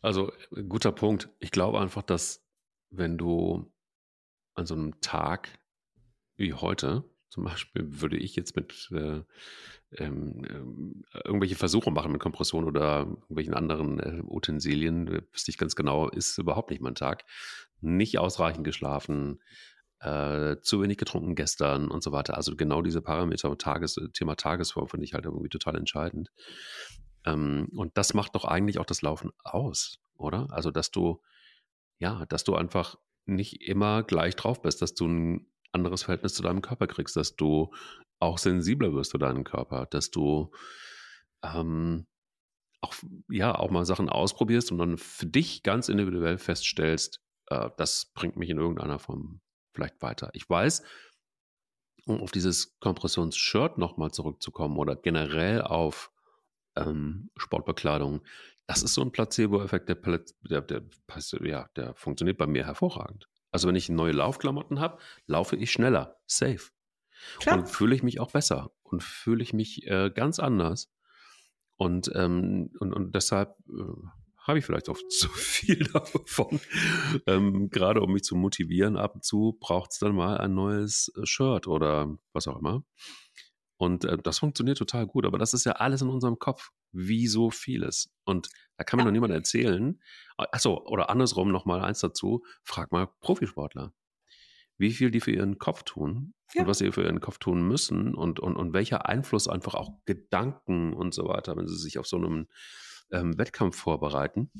also 0.00 0.32
guter 0.68 0.92
Punkt. 0.92 1.28
Ich 1.40 1.50
glaube 1.50 1.80
einfach, 1.80 2.02
dass 2.02 2.44
wenn 2.90 3.18
du 3.18 3.70
an 4.54 4.66
so 4.66 4.74
einem 4.74 5.00
Tag 5.00 5.58
wie 6.36 6.52
heute 6.54 7.04
zum 7.28 7.44
Beispiel 7.44 8.00
würde 8.00 8.16
ich 8.16 8.36
jetzt 8.36 8.56
mit 8.56 8.90
äh, 8.92 9.22
ähm, 9.96 10.44
ähm, 10.48 11.04
irgendwelche 11.24 11.56
Versuche 11.56 11.90
machen 11.90 12.12
mit 12.12 12.20
Kompression 12.20 12.64
oder 12.64 13.00
irgendwelchen 13.00 13.54
anderen 13.54 14.00
äh, 14.00 14.22
Utensilien, 14.22 15.08
wüsste 15.32 15.50
ich 15.50 15.58
ganz 15.58 15.76
genau, 15.76 16.08
ist 16.08 16.38
überhaupt 16.38 16.70
nicht 16.70 16.82
mein 16.82 16.94
Tag. 16.94 17.24
Nicht 17.80 18.18
ausreichend 18.18 18.64
geschlafen, 18.64 19.40
äh, 20.00 20.56
zu 20.62 20.80
wenig 20.82 20.98
getrunken 20.98 21.34
gestern 21.34 21.90
und 21.90 22.02
so 22.02 22.12
weiter. 22.12 22.36
Also 22.36 22.54
genau 22.56 22.82
diese 22.82 23.02
Parameter 23.02 23.50
und 23.50 23.60
Tages, 23.60 23.98
Thema 24.14 24.36
Tagesform 24.36 24.88
finde 24.88 25.04
ich 25.04 25.14
halt 25.14 25.24
irgendwie 25.24 25.48
total 25.48 25.76
entscheidend. 25.76 26.30
Ähm, 27.24 27.68
und 27.74 27.96
das 27.96 28.14
macht 28.14 28.34
doch 28.34 28.44
eigentlich 28.44 28.78
auch 28.78 28.86
das 28.86 29.02
Laufen 29.02 29.30
aus, 29.42 29.98
oder? 30.16 30.48
Also, 30.50 30.70
dass 30.70 30.90
du, 30.90 31.20
ja, 31.98 32.26
dass 32.26 32.44
du 32.44 32.54
einfach 32.54 32.96
nicht 33.26 33.62
immer 33.62 34.02
gleich 34.02 34.36
drauf 34.36 34.62
bist, 34.62 34.82
dass 34.82 34.94
du 34.94 35.06
ein 35.06 35.46
anderes 35.72 36.04
Verhältnis 36.04 36.34
zu 36.34 36.42
deinem 36.42 36.62
Körper 36.62 36.86
kriegst, 36.86 37.16
dass 37.16 37.36
du 37.36 37.72
auch 38.20 38.38
sensibler 38.38 38.92
wirst 38.94 39.12
für 39.12 39.18
deinen 39.18 39.44
Körper, 39.44 39.86
dass 39.86 40.10
du 40.10 40.50
ähm, 41.42 42.06
auch, 42.80 42.94
ja, 43.28 43.54
auch 43.54 43.70
mal 43.70 43.84
Sachen 43.84 44.08
ausprobierst 44.08 44.72
und 44.72 44.78
dann 44.78 44.98
für 44.98 45.26
dich 45.26 45.62
ganz 45.62 45.88
individuell 45.88 46.38
feststellst, 46.38 47.20
äh, 47.48 47.70
das 47.76 48.12
bringt 48.14 48.36
mich 48.36 48.50
in 48.50 48.58
irgendeiner 48.58 48.98
Form 48.98 49.40
vielleicht 49.78 50.02
weiter. 50.02 50.30
Ich 50.32 50.48
weiß, 50.48 50.82
um 52.06 52.20
auf 52.20 52.32
dieses 52.32 52.78
Kompressions-Shirt 52.80 53.78
nochmal 53.78 54.10
zurückzukommen 54.10 54.76
oder 54.76 54.96
generell 54.96 55.62
auf 55.62 56.10
ähm, 56.76 57.30
Sportbekleidung, 57.36 58.22
das 58.66 58.82
ist 58.82 58.94
so 58.94 59.02
ein 59.02 59.12
Placebo-Effekt, 59.12 59.88
der, 59.88 59.96
der, 60.42 60.60
der, 60.60 60.82
ja, 61.42 61.68
der 61.76 61.94
funktioniert 61.94 62.38
bei 62.38 62.46
mir 62.46 62.66
hervorragend. 62.66 63.28
Also 63.50 63.68
wenn 63.68 63.76
ich 63.76 63.88
neue 63.88 64.12
Laufklamotten 64.12 64.80
habe, 64.80 64.98
laufe 65.26 65.56
ich 65.56 65.72
schneller, 65.72 66.18
safe. 66.26 66.70
Klar. 67.38 67.58
Und 67.58 67.68
fühle 67.68 67.94
ich 67.94 68.02
mich 68.02 68.20
auch 68.20 68.32
besser 68.32 68.70
und 68.82 69.02
fühle 69.02 69.42
ich 69.42 69.52
mich 69.52 69.86
äh, 69.86 70.10
ganz 70.10 70.38
anders. 70.38 70.90
Und, 71.76 72.10
ähm, 72.14 72.70
und, 72.80 72.92
und 72.92 73.14
deshalb 73.14 73.56
äh, 73.68 74.08
habe 74.48 74.58
ich 74.58 74.64
vielleicht 74.64 74.88
auch 74.88 74.98
zu 75.08 75.28
viel 75.28 75.84
davon. 75.92 76.60
ähm, 77.26 77.70
gerade 77.70 78.00
um 78.00 78.12
mich 78.12 78.24
zu 78.24 78.34
motivieren, 78.34 78.96
ab 78.96 79.14
und 79.14 79.24
zu 79.24 79.56
braucht 79.60 79.92
es 79.92 79.98
dann 79.98 80.14
mal 80.14 80.38
ein 80.38 80.54
neues 80.54 81.12
äh, 81.16 81.24
Shirt 81.24 81.68
oder 81.68 82.16
was 82.32 82.48
auch 82.48 82.58
immer. 82.58 82.82
Und 83.76 84.04
äh, 84.04 84.18
das 84.18 84.40
funktioniert 84.40 84.78
total 84.78 85.06
gut, 85.06 85.24
aber 85.24 85.38
das 85.38 85.54
ist 85.54 85.64
ja 85.64 85.72
alles 85.72 86.02
in 86.02 86.08
unserem 86.08 86.38
Kopf, 86.38 86.70
wie 86.90 87.28
so 87.28 87.50
vieles. 87.50 88.10
Und 88.24 88.48
da 88.76 88.84
kann 88.84 88.96
mir 88.96 89.02
ja. 89.02 89.06
noch 89.06 89.12
niemand 89.12 89.32
erzählen. 89.32 90.00
Achso, 90.36 90.84
oder 90.86 91.10
andersrum 91.10 91.52
nochmal 91.52 91.82
eins 91.82 92.00
dazu, 92.00 92.44
frag 92.64 92.90
mal 92.90 93.06
Profisportler. 93.20 93.92
Wie 94.78 94.92
viel 94.92 95.10
die 95.10 95.20
für 95.20 95.32
ihren 95.32 95.58
Kopf 95.58 95.82
tun 95.82 96.34
ja. 96.54 96.62
und 96.62 96.68
was 96.68 96.78
sie 96.78 96.90
für 96.92 97.02
ihren 97.02 97.20
Kopf 97.20 97.38
tun 97.38 97.66
müssen 97.66 98.14
und, 98.14 98.40
und, 98.40 98.56
und 98.56 98.72
welcher 98.72 99.06
Einfluss 99.06 99.48
einfach 99.48 99.74
auch 99.74 99.92
Gedanken 100.06 100.92
und 100.92 101.14
so 101.14 101.26
weiter, 101.28 101.56
wenn 101.56 101.66
sie 101.66 101.76
sich 101.76 101.98
auf 101.98 102.06
so 102.06 102.16
einem 102.16 102.46
ähm, 103.10 103.38
Wettkampf 103.38 103.76
vorbereiten. 103.76 104.50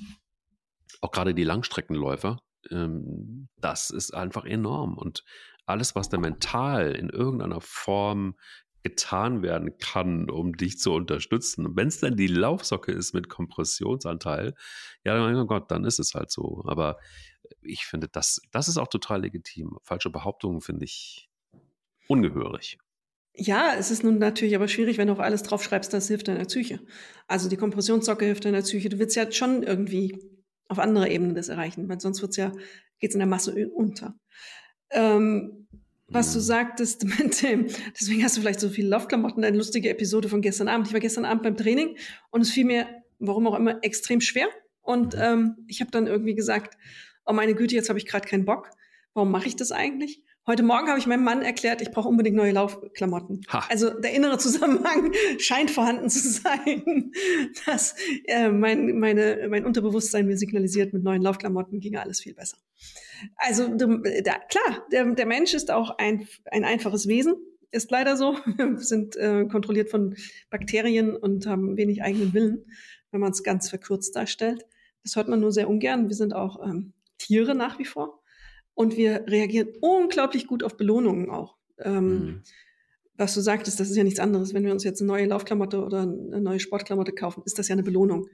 Auch 1.00 1.10
gerade 1.10 1.34
die 1.34 1.44
Langstreckenläufer, 1.44 2.40
ähm, 2.70 3.48
das 3.56 3.90
ist 3.90 4.12
einfach 4.12 4.44
enorm. 4.44 4.96
Und 4.96 5.24
alles, 5.66 5.94
was 5.94 6.08
da 6.08 6.18
mental 6.18 6.92
in 6.92 7.10
irgendeiner 7.10 7.60
Form 7.60 8.36
getan 8.82 9.42
werden 9.42 9.76
kann, 9.78 10.30
um 10.30 10.56
dich 10.56 10.78
zu 10.78 10.92
unterstützen. 10.92 11.76
Wenn 11.76 11.88
es 11.88 12.00
dann 12.00 12.16
die 12.16 12.26
Laufsocke 12.28 12.92
ist 12.92 13.12
mit 13.12 13.28
Kompressionsanteil, 13.28 14.54
ja, 15.04 15.18
mein 15.18 15.46
Gott, 15.46 15.70
dann 15.70 15.84
ist 15.84 15.98
es 15.98 16.14
halt 16.14 16.30
so. 16.30 16.64
Aber 16.66 16.98
ich 17.60 17.84
finde, 17.84 18.08
das, 18.08 18.40
das 18.50 18.68
ist 18.68 18.78
auch 18.78 18.88
total 18.88 19.22
legitim. 19.22 19.78
Falsche 19.82 20.10
Behauptungen 20.10 20.60
finde 20.60 20.84
ich 20.84 21.28
ungehörig. 22.06 22.78
Ja, 23.40 23.74
es 23.78 23.92
ist 23.92 24.02
nun 24.02 24.18
natürlich 24.18 24.56
aber 24.56 24.66
schwierig, 24.66 24.98
wenn 24.98 25.06
du 25.06 25.12
auf 25.12 25.20
alles 25.20 25.44
draufschreibst, 25.44 25.92
das 25.92 26.08
hilft 26.08 26.26
deiner 26.26 26.44
Psyche. 26.44 26.80
Also 27.28 27.48
die 27.48 27.56
Kompressionssocke 27.56 28.24
hilft 28.24 28.44
deiner 28.44 28.62
Psyche. 28.62 28.88
Du 28.88 28.98
willst 28.98 29.14
ja 29.14 29.30
schon 29.30 29.62
irgendwie 29.62 30.18
auf 30.66 30.80
anderer 30.80 31.08
Ebene 31.08 31.34
das 31.34 31.48
erreichen, 31.48 31.88
weil 31.88 32.00
sonst 32.00 32.20
wird's 32.20 32.36
ja, 32.36 32.52
geht's 32.98 33.14
in 33.14 33.20
der 33.20 33.28
Masse 33.28 33.54
unter. 33.68 34.18
Ähm, 34.90 35.68
was 36.08 36.32
du 36.32 36.40
sagtest 36.40 37.04
mit 37.18 37.40
dem, 37.42 37.68
deswegen 37.98 38.24
hast 38.24 38.36
du 38.36 38.40
vielleicht 38.40 38.58
so 38.58 38.70
viele 38.70 38.88
Laufklamotten, 38.88 39.44
eine 39.44 39.56
lustige 39.56 39.88
Episode 39.88 40.28
von 40.28 40.40
gestern 40.40 40.66
Abend. 40.66 40.88
Ich 40.88 40.92
war 40.92 41.00
gestern 41.00 41.24
Abend 41.24 41.44
beim 41.44 41.56
Training 41.56 41.96
und 42.30 42.40
es 42.40 42.50
fiel 42.50 42.64
mir, 42.64 42.88
warum 43.20 43.46
auch 43.46 43.54
immer, 43.56 43.84
extrem 43.84 44.20
schwer. 44.20 44.48
Und 44.80 45.14
mhm. 45.14 45.20
ähm, 45.22 45.56
ich 45.68 45.80
habe 45.80 45.92
dann 45.92 46.08
irgendwie 46.08 46.34
gesagt, 46.34 46.76
oh 47.24 47.32
meine 47.32 47.54
Güte, 47.54 47.76
jetzt 47.76 47.88
habe 47.88 48.00
ich 48.00 48.06
gerade 48.06 48.26
keinen 48.26 48.44
Bock. 48.44 48.68
Warum 49.14 49.30
mache 49.30 49.46
ich 49.46 49.54
das 49.54 49.70
eigentlich? 49.70 50.24
Heute 50.48 50.62
Morgen 50.62 50.88
habe 50.88 50.98
ich 50.98 51.06
meinem 51.06 51.24
Mann 51.24 51.42
erklärt, 51.42 51.82
ich 51.82 51.90
brauche 51.90 52.08
unbedingt 52.08 52.34
neue 52.34 52.52
Laufklamotten. 52.52 53.42
Ha. 53.52 53.66
Also 53.68 53.90
der 53.90 54.14
innere 54.14 54.38
Zusammenhang 54.38 55.12
scheint 55.38 55.70
vorhanden 55.70 56.08
zu 56.08 56.26
sein, 56.26 57.12
dass 57.66 57.94
äh, 58.24 58.48
mein, 58.48 58.98
meine, 58.98 59.46
mein 59.50 59.66
Unterbewusstsein 59.66 60.26
mir 60.26 60.38
signalisiert, 60.38 60.94
mit 60.94 61.02
neuen 61.02 61.20
Laufklamotten 61.20 61.80
ginge 61.80 62.00
alles 62.00 62.22
viel 62.22 62.32
besser. 62.32 62.56
Also 63.36 63.68
da, 63.76 64.38
klar, 64.48 64.86
der, 64.90 65.04
der 65.12 65.26
Mensch 65.26 65.52
ist 65.52 65.70
auch 65.70 65.98
ein, 65.98 66.26
ein 66.50 66.64
einfaches 66.64 67.06
Wesen, 67.08 67.34
ist 67.70 67.90
leider 67.90 68.16
so. 68.16 68.32
Wir 68.56 68.78
sind 68.78 69.16
äh, 69.16 69.44
kontrolliert 69.44 69.90
von 69.90 70.16
Bakterien 70.48 71.14
und 71.14 71.46
haben 71.46 71.76
wenig 71.76 72.02
eigenen 72.02 72.32
Willen, 72.32 72.64
wenn 73.10 73.20
man 73.20 73.32
es 73.32 73.42
ganz 73.42 73.68
verkürzt 73.68 74.16
darstellt. 74.16 74.64
Das 75.02 75.14
hört 75.14 75.28
man 75.28 75.40
nur 75.40 75.52
sehr 75.52 75.68
ungern. 75.68 76.08
Wir 76.08 76.16
sind 76.16 76.34
auch 76.34 76.66
ähm, 76.66 76.94
Tiere 77.18 77.54
nach 77.54 77.78
wie 77.78 77.84
vor. 77.84 78.17
Und 78.78 78.96
wir 78.96 79.24
reagieren 79.26 79.70
unglaublich 79.80 80.46
gut 80.46 80.62
auf 80.62 80.76
Belohnungen 80.76 81.30
auch. 81.30 81.56
Ähm, 81.80 82.08
mhm. 82.08 82.42
Was 83.16 83.34
du 83.34 83.40
sagtest, 83.40 83.80
das 83.80 83.90
ist 83.90 83.96
ja 83.96 84.04
nichts 84.04 84.20
anderes. 84.20 84.54
Wenn 84.54 84.64
wir 84.64 84.70
uns 84.70 84.84
jetzt 84.84 85.00
eine 85.00 85.08
neue 85.08 85.26
Laufklamotte 85.26 85.82
oder 85.82 86.02
eine 86.02 86.40
neue 86.40 86.60
Sportklamotte 86.60 87.10
kaufen, 87.10 87.42
ist 87.44 87.58
das 87.58 87.66
ja 87.66 87.72
eine 87.72 87.82
Belohnung 87.82 88.28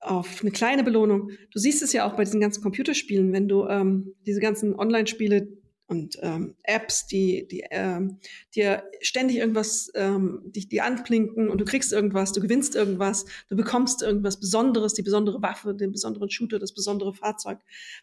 auf 0.00 0.40
eine 0.40 0.50
kleine 0.50 0.82
Belohnung. 0.82 1.30
Du 1.52 1.58
siehst 1.58 1.82
es 1.82 1.92
ja 1.92 2.06
auch 2.06 2.16
bei 2.16 2.24
diesen 2.24 2.40
ganzen 2.40 2.62
Computerspielen, 2.62 3.34
wenn 3.34 3.48
du 3.48 3.66
ähm, 3.66 4.14
diese 4.26 4.40
ganzen 4.40 4.74
Online-Spiele 4.74 5.48
und 5.90 6.16
ähm, 6.22 6.54
Apps, 6.62 7.08
die, 7.08 7.48
die 7.48 7.64
ähm, 7.72 8.18
dir 8.54 8.84
ständig 9.00 9.38
irgendwas, 9.38 9.90
ähm, 9.96 10.40
die, 10.44 10.68
die 10.68 10.80
anblinken 10.80 11.48
und 11.48 11.60
du 11.60 11.64
kriegst 11.64 11.92
irgendwas, 11.92 12.32
du 12.32 12.40
gewinnst 12.40 12.76
irgendwas, 12.76 13.24
du 13.48 13.56
bekommst 13.56 14.00
irgendwas 14.00 14.38
Besonderes, 14.38 14.94
die 14.94 15.02
besondere 15.02 15.42
Waffe, 15.42 15.74
den 15.74 15.90
besonderen 15.90 16.30
Shooter, 16.30 16.60
das 16.60 16.72
besondere 16.72 17.12
Fahrzeug, 17.12 17.58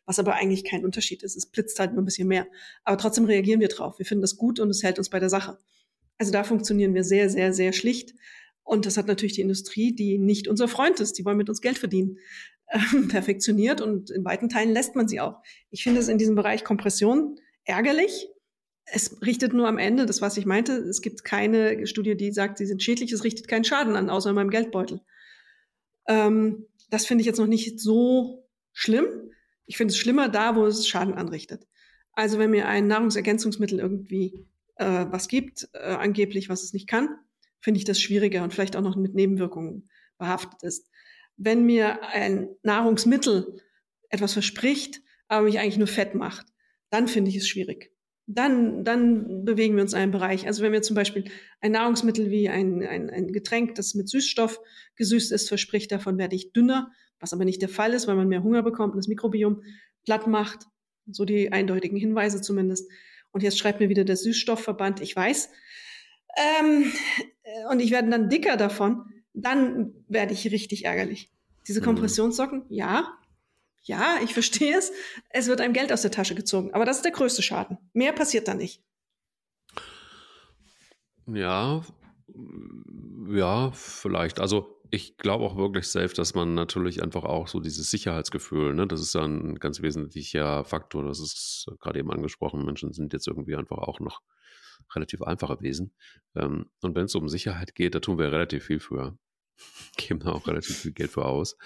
was 0.05 0.19
aber 0.19 0.33
eigentlich 0.33 0.65
kein 0.65 0.83
Unterschied 0.83 1.23
ist. 1.23 1.37
Es 1.37 1.45
blitzt 1.45 1.79
halt 1.79 1.93
nur 1.93 2.01
ein 2.01 2.05
bisschen 2.05 2.27
mehr. 2.27 2.47
Aber 2.83 2.97
trotzdem 2.97 3.23
reagieren 3.23 3.61
wir 3.61 3.69
drauf. 3.69 3.99
Wir 3.99 4.05
finden 4.05 4.21
das 4.21 4.35
gut 4.35 4.59
und 4.59 4.69
es 4.69 4.83
hält 4.83 4.97
uns 4.97 5.07
bei 5.07 5.21
der 5.21 5.29
Sache. 5.29 5.57
Also 6.17 6.33
da 6.33 6.43
funktionieren 6.43 6.93
wir 6.93 7.05
sehr, 7.05 7.29
sehr, 7.29 7.53
sehr 7.53 7.71
schlicht. 7.71 8.15
Und 8.63 8.85
das 8.85 8.97
hat 8.97 9.07
natürlich 9.07 9.35
die 9.35 9.41
Industrie, 9.41 9.95
die 9.95 10.17
nicht 10.17 10.49
unser 10.49 10.67
Freund 10.67 10.99
ist, 10.99 11.17
die 11.17 11.23
wollen 11.23 11.37
mit 11.37 11.47
uns 11.47 11.61
Geld 11.61 11.77
verdienen, 11.77 12.17
äh, 12.67 12.79
perfektioniert 13.07 13.79
und 13.79 14.09
in 14.09 14.25
weiten 14.25 14.49
Teilen 14.49 14.73
lässt 14.73 14.93
man 14.97 15.07
sie 15.07 15.21
auch. 15.21 15.41
Ich 15.71 15.83
finde 15.83 16.01
es 16.01 16.09
in 16.09 16.17
diesem 16.17 16.35
Bereich 16.35 16.65
Kompression 16.65 17.39
ärgerlich, 17.67 18.27
es 18.85 19.21
richtet 19.21 19.53
nur 19.53 19.67
am 19.67 19.77
Ende, 19.77 20.05
das 20.05 20.21
was 20.21 20.37
ich 20.37 20.45
meinte, 20.45 20.73
es 20.73 21.01
gibt 21.01 21.23
keine 21.23 21.85
Studie, 21.87 22.15
die 22.15 22.31
sagt, 22.31 22.57
sie 22.57 22.65
sind 22.65 22.81
schädlich, 22.81 23.11
es 23.11 23.23
richtet 23.23 23.47
keinen 23.47 23.65
Schaden 23.65 23.95
an, 23.95 24.09
außer 24.09 24.29
in 24.29 24.35
meinem 24.35 24.49
Geldbeutel. 24.49 25.01
Ähm, 26.07 26.65
das 26.89 27.05
finde 27.05 27.21
ich 27.21 27.25
jetzt 27.25 27.37
noch 27.37 27.47
nicht 27.47 27.79
so 27.79 28.47
schlimm. 28.71 29.05
Ich 29.65 29.75
finde 29.75 29.91
es 29.91 29.97
schlimmer 29.97 30.29
da, 30.29 30.55
wo 30.55 30.65
es 30.65 30.87
Schaden 30.87 31.15
anrichtet. 31.15 31.67
Also 32.13 32.39
wenn 32.39 32.51
mir 32.51 32.67
ein 32.67 32.87
Nahrungsergänzungsmittel 32.87 33.79
irgendwie 33.79 34.47
äh, 34.77 35.05
was 35.09 35.27
gibt, 35.27 35.67
äh, 35.73 35.79
angeblich, 35.79 36.47
was 36.47 36.63
es 36.63 36.71
nicht 36.71 36.87
kann, 36.87 37.09
finde 37.59 37.79
ich 37.79 37.85
das 37.85 37.99
schwieriger 37.99 38.43
und 38.43 38.53
vielleicht 38.53 38.77
auch 38.77 38.81
noch 38.81 38.95
mit 38.95 39.13
Nebenwirkungen 39.13 39.89
behaftet 40.17 40.63
ist. 40.63 40.89
Wenn 41.35 41.65
mir 41.65 42.03
ein 42.03 42.47
Nahrungsmittel 42.63 43.61
etwas 44.09 44.33
verspricht, 44.33 45.01
aber 45.27 45.43
mich 45.43 45.59
eigentlich 45.59 45.77
nur 45.77 45.87
fett 45.87 46.15
macht, 46.15 46.47
dann 46.89 47.07
finde 47.07 47.29
ich 47.29 47.37
es 47.37 47.47
schwierig 47.47 47.91
dann, 48.27 48.83
dann 48.83 49.45
bewegen 49.45 49.75
wir 49.75 49.83
uns 49.83 49.93
in 49.93 49.99
einem 49.99 50.11
Bereich. 50.11 50.45
Also 50.45 50.61
wenn 50.61 50.73
wir 50.73 50.81
zum 50.81 50.95
Beispiel 50.95 51.23
ein 51.61 51.71
Nahrungsmittel 51.71 52.29
wie 52.29 52.49
ein, 52.49 52.83
ein, 52.85 53.09
ein 53.09 53.31
Getränk, 53.31 53.75
das 53.75 53.95
mit 53.95 54.09
Süßstoff 54.09 54.59
gesüßt 54.97 55.31
ist, 55.31 55.47
verspricht, 55.47 55.91
davon 55.93 56.17
werde 56.17 56.35
ich 56.35 56.51
dünner, 56.51 56.91
was 57.21 57.31
aber 57.31 57.45
nicht 57.45 57.61
der 57.61 57.69
Fall 57.69 57.93
ist, 57.93 58.05
weil 58.07 58.15
man 58.15 58.27
mehr 58.27 58.43
Hunger 58.43 58.63
bekommt 58.63 58.93
und 58.93 58.97
das 58.97 59.07
Mikrobiom 59.07 59.63
platt 60.03 60.27
macht. 60.27 60.65
So 61.09 61.23
die 61.23 61.53
eindeutigen 61.53 61.97
Hinweise 61.97 62.41
zumindest. 62.41 62.91
Und 63.31 63.43
jetzt 63.43 63.57
schreibt 63.57 63.79
mir 63.79 63.87
wieder 63.87 64.03
der 64.03 64.17
Süßstoffverband, 64.17 64.99
ich 64.99 65.15
weiß. 65.15 65.49
Ähm, 66.35 66.91
und 67.71 67.79
ich 67.79 67.91
werde 67.91 68.09
dann 68.09 68.27
dicker 68.27 68.57
davon, 68.57 69.05
dann 69.33 69.93
werde 70.09 70.33
ich 70.33 70.51
richtig 70.51 70.83
ärgerlich. 70.83 71.31
Diese 71.65 71.79
mhm. 71.79 71.85
Kompressionssocken, 71.85 72.65
ja, 72.67 73.16
ja, 73.87 74.17
ich 74.23 74.33
verstehe 74.33 74.77
es. 74.77 74.91
Es 75.29 75.47
wird 75.47 75.61
einem 75.61 75.73
Geld 75.73 75.91
aus 75.91 76.01
der 76.01 76.11
Tasche 76.11 76.35
gezogen. 76.35 76.73
Aber 76.73 76.85
das 76.85 76.97
ist 76.97 77.05
der 77.05 77.11
größte 77.11 77.41
Schaden. 77.41 77.77
Mehr 77.93 78.11
passiert 78.11 78.47
da 78.47 78.53
nicht. 78.53 78.83
Ja, 81.25 81.83
ja, 83.29 83.71
vielleicht. 83.71 84.39
Also 84.39 84.81
ich 84.89 85.17
glaube 85.17 85.43
auch 85.43 85.57
wirklich 85.57 85.87
safe, 85.87 86.13
dass 86.13 86.33
man 86.33 86.53
natürlich 86.53 87.03
einfach 87.03 87.23
auch 87.23 87.47
so 87.47 87.59
dieses 87.59 87.91
Sicherheitsgefühl, 87.91 88.73
ne, 88.73 88.87
das 88.87 89.01
ist 89.01 89.15
ja 89.15 89.23
ein 89.23 89.55
ganz 89.55 89.81
wesentlicher 89.81 90.63
Faktor. 90.63 91.03
Das 91.03 91.19
ist 91.19 91.67
gerade 91.79 91.99
eben 91.99 92.11
angesprochen. 92.11 92.65
Menschen 92.65 92.93
sind 92.93 93.13
jetzt 93.13 93.27
irgendwie 93.27 93.55
einfach 93.55 93.77
auch 93.77 93.99
noch 93.99 94.21
relativ 94.95 95.21
einfache 95.21 95.59
Wesen. 95.61 95.93
Ähm, 96.35 96.69
und 96.81 96.95
wenn 96.95 97.05
es 97.05 97.15
um 97.15 97.27
Sicherheit 97.29 97.75
geht, 97.75 97.95
da 97.95 97.99
tun 97.99 98.17
wir 98.17 98.31
relativ 98.31 98.65
viel 98.65 98.79
für. 98.79 99.17
geben 99.97 100.19
da 100.19 100.31
auch 100.31 100.47
relativ 100.47 100.77
viel 100.77 100.93
Geld 100.93 101.11
für 101.11 101.25
aus. 101.25 101.57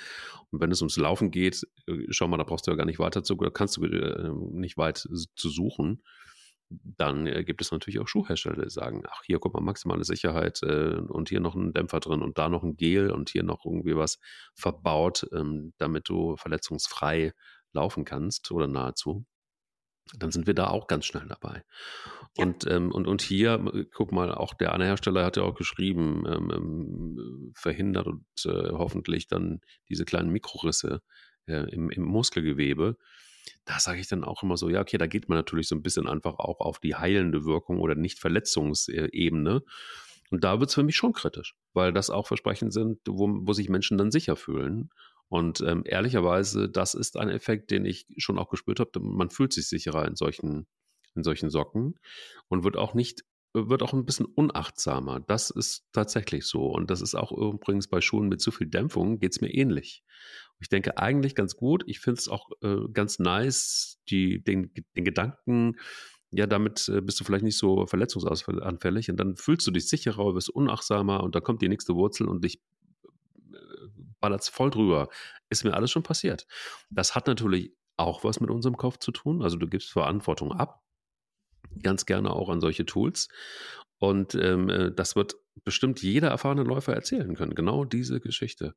Und 0.52 0.62
wenn 0.62 0.72
es 0.72 0.82
ums 0.82 0.98
Laufen 0.98 1.32
geht, 1.32 1.68
äh, 1.88 2.06
schau 2.10 2.28
mal, 2.28 2.38
da 2.38 2.44
brauchst 2.44 2.68
du 2.68 2.72
ja 2.72 2.78
gar 2.78 2.86
nicht 2.86 3.00
weiter 3.00 3.24
zu, 3.24 3.38
kannst 3.38 3.78
du 3.78 3.86
äh, 3.86 4.32
nicht 4.52 4.78
weit 4.78 4.98
zu 4.98 5.50
suchen. 5.50 6.04
Dann 6.70 7.28
äh, 7.28 7.44
gibt 7.44 7.62
es 7.62 7.72
natürlich 7.72 8.00
auch 8.00 8.08
Schuhhersteller, 8.08 8.64
die 8.64 8.70
sagen, 8.70 9.04
ach, 9.10 9.24
hier 9.26 9.40
guck 9.40 9.54
mal, 9.54 9.62
maximale 9.62 10.06
Sicherheit 10.06 10.62
äh, 10.64 10.96
und 10.96 11.30
hier 11.30 11.42
noch 11.42 11.56
ein 11.56 11.74
Dämpfer 11.74 12.00
drin 12.00 12.22
und 12.22 12.38
da 12.38 12.48
noch 12.48 12.64
ein 12.64 12.78
Gel 12.78 13.12
und 13.12 13.30
hier 13.30 13.44
noch 13.44 13.66
irgendwie 13.66 13.96
was 13.96 14.20
verbaut, 14.56 15.28
ähm, 15.34 15.74
damit 15.78 16.08
du 16.08 16.38
verletzungsfrei 16.38 17.34
laufen 17.74 18.06
kannst 18.06 18.52
oder 18.52 18.68
nahezu 18.68 19.26
dann 20.18 20.32
sind 20.32 20.48
wir 20.48 20.54
da 20.54 20.68
auch 20.68 20.88
ganz 20.88 21.06
schnell 21.06 21.28
dabei. 21.28 21.64
Ja. 22.38 22.46
Und, 22.46 22.68
ähm, 22.68 22.92
und, 22.92 23.08
und 23.08 23.22
hier, 23.22 23.88
guck 23.94 24.12
mal, 24.12 24.34
auch 24.34 24.54
der 24.54 24.74
eine 24.74 24.86
Hersteller 24.86 25.26
hat 25.26 25.38
ja 25.38 25.44
auch 25.44 25.56
geschrieben, 25.56 26.24
ähm, 26.28 26.52
ähm, 26.54 27.52
verhindert 27.56 28.08
und 28.08 28.26
äh, 28.46 28.72
hoffentlich 28.72 29.28
dann 29.28 29.62
diese 29.90 30.06
kleinen 30.06 30.32
Mikrorisse 30.32 31.02
äh, 31.46 31.70
im, 31.72 31.90
im 31.90 32.04
Muskelgewebe. 32.04 32.98
Da 33.66 33.80
sage 33.80 34.00
ich 34.00 34.08
dann 34.08 34.24
auch 34.24 34.44
immer 34.44 34.58
so, 34.58 34.70
ja, 34.70 34.82
okay, 34.82 34.98
da 34.98 35.08
geht 35.08 35.30
man 35.30 35.38
natürlich 35.38 35.68
so 35.68 35.76
ein 35.76 35.82
bisschen 35.82 36.08
einfach 36.08 36.40
auch 36.40 36.60
auf 36.60 36.80
die 36.80 36.96
heilende 36.96 37.46
Wirkung 37.46 37.80
oder 37.80 37.96
Nicht-Verletzungsebene. 37.96 39.64
Und 40.30 40.44
da 40.44 40.60
wird 40.60 40.70
es 40.70 40.76
für 40.76 40.84
mich 40.84 40.96
schon 40.96 41.14
kritisch, 41.14 41.56
weil 41.74 41.92
das 41.92 42.10
auch 42.10 42.28
Versprechen 42.28 42.72
sind, 42.72 43.00
wo, 43.08 43.28
wo 43.30 43.54
sich 43.54 43.68
Menschen 43.68 43.98
dann 43.98 44.12
sicher 44.12 44.36
fühlen. 44.36 44.90
Und 45.32 45.62
ähm, 45.62 45.84
ehrlicherweise, 45.86 46.68
das 46.68 46.94
ist 46.94 47.16
ein 47.16 47.30
Effekt, 47.30 47.72
den 47.72 47.86
ich 47.86 48.06
schon 48.18 48.38
auch 48.38 48.50
gespürt 48.50 48.82
habe. 48.82 49.00
Man 49.00 49.30
fühlt 49.30 49.54
sich 49.54 49.70
sicherer 49.70 50.06
in 50.06 50.18
solchen, 50.18 50.68
in 51.16 51.24
solchen 51.24 51.50
Socken 51.50 51.96
und 52.50 52.66
wird 52.66 52.76
auch 52.76 52.94
nicht, 52.94 53.24
wird 53.54 53.82
auch 53.82 53.94
ein 53.94 54.04
bisschen 54.04 54.26
unachtsamer. 54.26 55.22
Das 55.22 55.50
ist 55.50 55.86
tatsächlich 55.94 56.46
so. 56.46 56.66
Und 56.66 56.92
das 56.92 57.00
ist 57.00 57.16
auch 57.16 57.32
übrigens 57.32 57.88
bei 57.88 58.02
Schuhen 58.02 58.28
mit 58.28 58.42
zu 58.42 58.52
viel 58.52 58.68
Dämpfung, 58.68 59.20
geht 59.20 59.32
es 59.32 59.40
mir 59.40 59.54
ähnlich. 59.54 60.04
Ich 60.60 60.68
denke 60.68 60.98
eigentlich 60.98 61.34
ganz 61.34 61.56
gut. 61.56 61.86
Ich 61.88 62.02
finde 62.02 62.20
es 62.20 62.28
auch 62.28 62.50
äh, 62.62 62.90
ganz 62.92 63.18
nice, 63.18 64.02
die, 64.10 64.44
den, 64.44 64.74
den 64.98 65.06
Gedanken, 65.06 65.78
ja, 66.32 66.46
damit 66.46 66.90
äh, 66.90 67.00
bist 67.00 67.22
du 67.22 67.24
vielleicht 67.24 67.46
nicht 67.46 67.58
so 67.58 67.86
verletzungsanfällig 67.86 69.10
und 69.10 69.18
dann 69.18 69.38
fühlst 69.38 69.66
du 69.66 69.72
dich 69.72 69.88
sicherer, 69.88 70.36
wirst 70.36 70.50
unachtsamer 70.50 71.24
und 71.24 71.36
dann 71.36 71.44
kommt 71.44 71.62
die 71.62 71.70
nächste 71.70 71.96
Wurzel 71.96 72.28
und 72.28 72.44
dich 72.44 72.62
ballert 74.22 74.42
es 74.42 74.50
voll 74.50 74.70
drüber. 74.70 75.10
Ist 75.50 75.64
mir 75.64 75.74
alles 75.74 75.92
schon 75.92 76.04
passiert. 76.04 76.48
Das 76.90 77.16
hat 77.16 77.28
natürlich 77.28 77.76
auch 77.98 78.24
was 78.24 78.40
mit 78.40 78.50
unserem 78.50 78.78
Kopf 78.78 78.98
zu 78.98 79.12
tun. 79.12 79.42
Also 79.42 79.58
du 79.58 79.68
gibst 79.68 79.92
Verantwortung 79.92 80.52
ab, 80.54 80.84
ganz 81.84 82.06
gerne 82.06 82.32
auch 82.32 82.50
an 82.50 82.62
solche 82.62 82.86
Tools. 82.86 83.28
Und 83.98 84.34
ähm, 84.36 84.70
äh, 84.70 84.92
das 84.92 85.16
wird 85.16 85.36
bestimmt 85.64 86.02
jeder 86.02 86.30
erfahrene 86.30 86.64
Läufer 86.64 86.94
erzählen 86.94 87.36
können. 87.36 87.54
Genau 87.54 87.86
diese 87.86 88.20
Geschichte. 88.20 88.76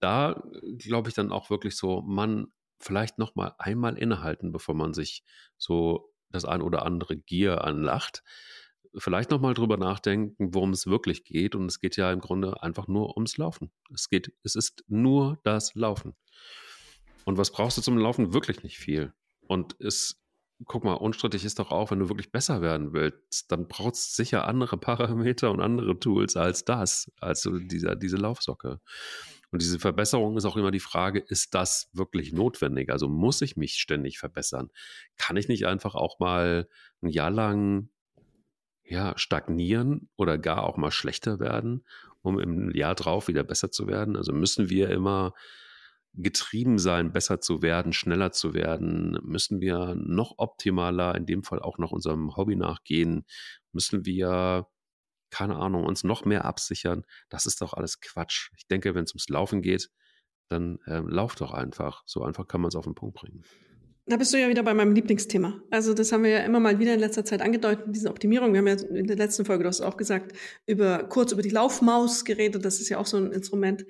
Da 0.00 0.42
glaube 0.78 1.10
ich 1.10 1.14
dann 1.14 1.30
auch 1.30 1.50
wirklich 1.50 1.76
so, 1.76 2.02
man 2.02 2.48
vielleicht 2.80 3.18
noch 3.18 3.34
mal 3.34 3.54
einmal 3.58 3.98
innehalten, 3.98 4.50
bevor 4.50 4.74
man 4.74 4.94
sich 4.94 5.22
so 5.58 6.12
das 6.30 6.44
ein 6.44 6.62
oder 6.62 6.84
andere 6.84 7.16
Gier 7.16 7.64
anlacht 7.64 8.22
vielleicht 8.96 9.30
nochmal 9.30 9.54
drüber 9.54 9.76
nachdenken, 9.76 10.54
worum 10.54 10.70
es 10.70 10.86
wirklich 10.86 11.24
geht. 11.24 11.54
Und 11.54 11.66
es 11.66 11.80
geht 11.80 11.96
ja 11.96 12.12
im 12.12 12.20
Grunde 12.20 12.62
einfach 12.62 12.88
nur 12.88 13.16
ums 13.16 13.36
Laufen. 13.36 13.70
Es 13.92 14.08
geht, 14.08 14.32
es 14.42 14.54
ist 14.54 14.84
nur 14.88 15.38
das 15.44 15.74
Laufen. 15.74 16.14
Und 17.24 17.36
was 17.36 17.52
brauchst 17.52 17.76
du 17.78 17.82
zum 17.82 17.98
Laufen? 17.98 18.32
Wirklich 18.32 18.62
nicht 18.62 18.78
viel. 18.78 19.12
Und 19.46 19.76
es, 19.80 20.22
guck 20.64 20.84
mal, 20.84 20.94
unstrittig 20.94 21.44
ist 21.44 21.58
doch 21.58 21.70
auch, 21.70 21.90
wenn 21.90 21.98
du 21.98 22.08
wirklich 22.08 22.32
besser 22.32 22.62
werden 22.62 22.92
willst, 22.92 23.50
dann 23.52 23.68
brauchst 23.68 24.18
du 24.18 24.22
sicher 24.22 24.46
andere 24.46 24.76
Parameter 24.78 25.50
und 25.50 25.60
andere 25.60 25.98
Tools 25.98 26.36
als 26.36 26.64
das, 26.64 27.10
als 27.20 27.48
dieser, 27.70 27.96
diese 27.96 28.16
Laufsocke. 28.16 28.80
Und 29.50 29.62
diese 29.62 29.78
Verbesserung 29.78 30.36
ist 30.36 30.44
auch 30.44 30.56
immer 30.56 30.70
die 30.70 30.80
Frage, 30.80 31.20
ist 31.20 31.54
das 31.54 31.88
wirklich 31.92 32.32
notwendig? 32.32 32.90
Also 32.90 33.08
muss 33.08 33.40
ich 33.40 33.56
mich 33.56 33.74
ständig 33.74 34.18
verbessern? 34.18 34.70
Kann 35.16 35.36
ich 35.36 35.48
nicht 35.48 35.66
einfach 35.66 35.94
auch 35.94 36.18
mal 36.18 36.68
ein 37.02 37.08
Jahr 37.08 37.30
lang 37.30 37.88
ja, 38.88 39.12
stagnieren 39.16 40.08
oder 40.16 40.38
gar 40.38 40.64
auch 40.64 40.76
mal 40.76 40.90
schlechter 40.90 41.40
werden, 41.40 41.84
um 42.22 42.38
im 42.38 42.70
Jahr 42.74 42.94
drauf 42.94 43.28
wieder 43.28 43.44
besser 43.44 43.70
zu 43.70 43.86
werden? 43.86 44.16
Also 44.16 44.32
müssen 44.32 44.70
wir 44.70 44.90
immer 44.90 45.34
getrieben 46.14 46.78
sein, 46.78 47.12
besser 47.12 47.40
zu 47.40 47.62
werden, 47.62 47.92
schneller 47.92 48.32
zu 48.32 48.54
werden? 48.54 49.18
Müssen 49.22 49.60
wir 49.60 49.94
noch 49.94 50.34
optimaler, 50.38 51.14
in 51.14 51.26
dem 51.26 51.44
Fall 51.44 51.60
auch 51.60 51.78
noch 51.78 51.92
unserem 51.92 52.36
Hobby 52.36 52.56
nachgehen? 52.56 53.24
Müssen 53.72 54.06
wir, 54.06 54.66
keine 55.30 55.56
Ahnung, 55.56 55.84
uns 55.84 56.04
noch 56.04 56.24
mehr 56.24 56.44
absichern? 56.44 57.04
Das 57.28 57.46
ist 57.46 57.60
doch 57.60 57.74
alles 57.74 58.00
Quatsch. 58.00 58.50
Ich 58.56 58.66
denke, 58.66 58.94
wenn 58.94 59.04
es 59.04 59.12
ums 59.12 59.28
Laufen 59.28 59.62
geht, 59.62 59.90
dann 60.48 60.78
äh, 60.86 61.00
lauf 61.00 61.34
doch 61.34 61.52
einfach. 61.52 62.02
So 62.06 62.24
einfach 62.24 62.46
kann 62.48 62.62
man 62.62 62.68
es 62.68 62.76
auf 62.76 62.84
den 62.84 62.94
Punkt 62.94 63.16
bringen. 63.16 63.44
Da 64.08 64.16
bist 64.16 64.32
du 64.32 64.38
ja 64.38 64.48
wieder 64.48 64.62
bei 64.62 64.72
meinem 64.72 64.94
Lieblingsthema. 64.94 65.60
Also 65.70 65.92
das 65.92 66.12
haben 66.12 66.24
wir 66.24 66.30
ja 66.30 66.38
immer 66.38 66.60
mal 66.60 66.78
wieder 66.78 66.94
in 66.94 67.00
letzter 67.00 67.26
Zeit 67.26 67.42
angedeutet, 67.42 67.84
diese 67.88 68.08
Optimierung. 68.08 68.52
Wir 68.54 68.60
haben 68.60 68.66
ja 68.66 68.74
in 68.74 69.06
der 69.06 69.16
letzten 69.16 69.44
Folge, 69.44 69.64
du 69.64 69.68
hast 69.68 69.82
auch 69.82 69.98
gesagt, 69.98 70.32
über 70.66 71.04
kurz 71.04 71.32
über 71.32 71.42
die 71.42 71.50
Laufmaus 71.50 72.24
geredet. 72.24 72.64
Das 72.64 72.80
ist 72.80 72.88
ja 72.88 72.96
auch 72.96 73.06
so 73.06 73.18
ein 73.18 73.32
Instrument, 73.32 73.84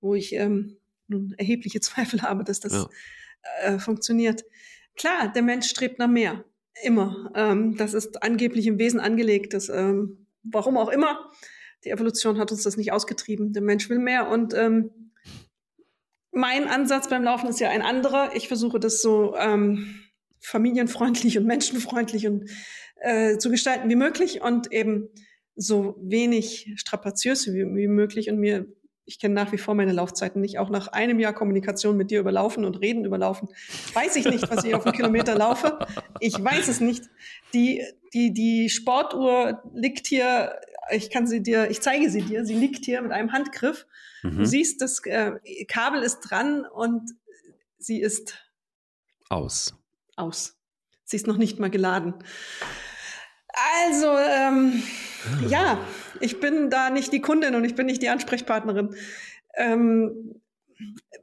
wo 0.00 0.16
ich 0.16 0.34
ähm, 0.34 0.78
nun 1.06 1.32
erhebliche 1.38 1.80
Zweifel 1.80 2.22
habe, 2.22 2.42
dass 2.42 2.58
das 2.58 2.72
ja. 2.72 2.88
äh, 3.62 3.78
funktioniert. 3.78 4.44
Klar, 4.96 5.32
der 5.32 5.42
Mensch 5.42 5.68
strebt 5.68 6.00
nach 6.00 6.08
mehr. 6.08 6.44
Immer. 6.82 7.30
Ähm, 7.36 7.76
das 7.76 7.94
ist 7.94 8.20
angeblich 8.22 8.66
im 8.66 8.80
Wesen 8.80 8.98
angelegt. 8.98 9.54
Das, 9.54 9.68
ähm, 9.68 10.26
warum 10.42 10.76
auch 10.76 10.88
immer. 10.88 11.30
Die 11.84 11.90
Evolution 11.90 12.38
hat 12.38 12.50
uns 12.50 12.64
das 12.64 12.76
nicht 12.76 12.90
ausgetrieben. 12.90 13.52
Der 13.52 13.62
Mensch 13.62 13.88
will 13.88 14.00
mehr 14.00 14.28
und 14.28 14.54
ähm, 14.54 15.11
mein 16.32 16.66
Ansatz 16.66 17.08
beim 17.08 17.22
Laufen 17.22 17.48
ist 17.48 17.60
ja 17.60 17.68
ein 17.70 17.82
anderer. 17.82 18.34
Ich 18.34 18.48
versuche 18.48 18.80
das 18.80 19.02
so 19.02 19.36
ähm, 19.36 20.00
familienfreundlich 20.40 21.38
und 21.38 21.46
menschenfreundlich 21.46 22.26
und 22.26 22.50
äh, 23.00 23.36
zu 23.38 23.50
gestalten 23.50 23.88
wie 23.88 23.96
möglich 23.96 24.40
und 24.40 24.72
eben 24.72 25.08
so 25.54 25.96
wenig 26.00 26.72
strapaziös 26.76 27.46
wie, 27.48 27.64
wie 27.76 27.86
möglich. 27.86 28.30
Und 28.30 28.38
mir, 28.38 28.66
ich 29.04 29.20
kenne 29.20 29.34
nach 29.34 29.52
wie 29.52 29.58
vor 29.58 29.74
meine 29.74 29.92
Laufzeiten 29.92 30.40
nicht. 30.40 30.58
Auch 30.58 30.70
nach 30.70 30.88
einem 30.88 31.20
Jahr 31.20 31.34
Kommunikation 31.34 31.98
mit 31.98 32.10
dir 32.10 32.20
überlaufen 32.20 32.64
und 32.64 32.80
Reden 32.80 33.04
überlaufen, 33.04 33.48
weiß 33.92 34.16
ich 34.16 34.24
nicht, 34.24 34.50
was 34.50 34.64
ich 34.64 34.74
auf 34.74 34.86
einen 34.86 34.96
Kilometer 34.96 35.34
laufe. 35.36 35.80
Ich 36.20 36.42
weiß 36.42 36.68
es 36.68 36.80
nicht. 36.80 37.04
Die, 37.52 37.82
die, 38.14 38.32
die 38.32 38.70
Sportuhr 38.70 39.62
liegt 39.74 40.06
hier, 40.06 40.54
ich 40.90 41.10
kann 41.10 41.26
sie 41.26 41.42
dir, 41.42 41.70
ich 41.70 41.82
zeige 41.82 42.08
sie 42.10 42.22
dir, 42.22 42.46
sie 42.46 42.54
liegt 42.54 42.86
hier 42.86 43.02
mit 43.02 43.12
einem 43.12 43.32
Handgriff 43.32 43.86
Mhm. 44.22 44.38
Du 44.38 44.46
siehst, 44.46 44.80
das 44.80 45.00
äh, 45.04 45.32
Kabel 45.66 46.02
ist 46.02 46.20
dran 46.20 46.64
und 46.64 47.10
sie 47.78 48.00
ist 48.00 48.38
aus. 49.28 49.74
Aus. 50.16 50.56
Sie 51.04 51.16
ist 51.16 51.26
noch 51.26 51.36
nicht 51.36 51.58
mal 51.58 51.70
geladen. 51.70 52.14
Also, 53.84 54.16
ähm, 54.16 54.82
ja, 55.48 55.78
ich 56.20 56.40
bin 56.40 56.70
da 56.70 56.90
nicht 56.90 57.12
die 57.12 57.20
Kundin 57.20 57.54
und 57.54 57.64
ich 57.64 57.74
bin 57.74 57.86
nicht 57.86 58.02
die 58.02 58.08
Ansprechpartnerin. 58.08 58.94
Ähm, 59.56 60.40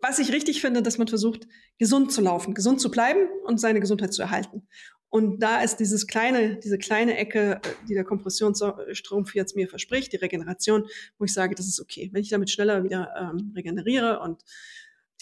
was 0.01 0.19
ich 0.19 0.31
richtig 0.31 0.61
finde, 0.61 0.81
dass 0.81 0.97
man 0.97 1.07
versucht, 1.07 1.47
gesund 1.77 2.11
zu 2.11 2.21
laufen, 2.21 2.53
gesund 2.53 2.79
zu 2.79 2.91
bleiben 2.91 3.27
und 3.45 3.59
seine 3.59 3.79
Gesundheit 3.79 4.13
zu 4.13 4.21
erhalten. 4.21 4.67
Und 5.10 5.39
da 5.39 5.62
ist 5.62 5.78
dieses 5.78 6.05
kleine, 6.05 6.57
diese 6.57 6.78
kleine 6.78 7.18
Ecke, 7.18 7.60
die 7.88 7.95
der 7.95 8.03
Kompressionsstrumpf 8.03 9.34
jetzt 9.34 9.55
mir 9.55 9.68
verspricht, 9.68 10.14
die 10.14 10.18
Regeneration, 10.18 10.86
wo 11.18 11.26
ich 11.26 11.34
sage, 11.34 11.55
das 11.55 11.68
ist 11.68 11.82
okay. 11.82 12.10
Wenn 12.14 12.22
ich 12.22 12.30
damit 12.30 12.51
schneller 12.51 12.84
wieder 12.84 13.14
ähm, 13.20 13.51
regeneriere 13.55 14.20
und 14.20 14.43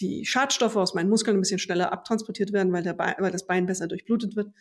die 0.00 0.26
Schadstoffe 0.26 0.76
aus 0.76 0.94
meinen 0.94 1.08
Muskeln 1.08 1.36
ein 1.36 1.40
bisschen 1.40 1.58
schneller 1.58 1.90
abtransportiert 1.92 2.52
werden, 2.52 2.72
weil, 2.72 2.82
der 2.82 2.92
Bein, 2.92 3.14
weil 3.18 3.32
das 3.32 3.46
Bein 3.46 3.66
besser 3.66 3.88
durchblutet 3.88 4.36
wird, 4.36 4.52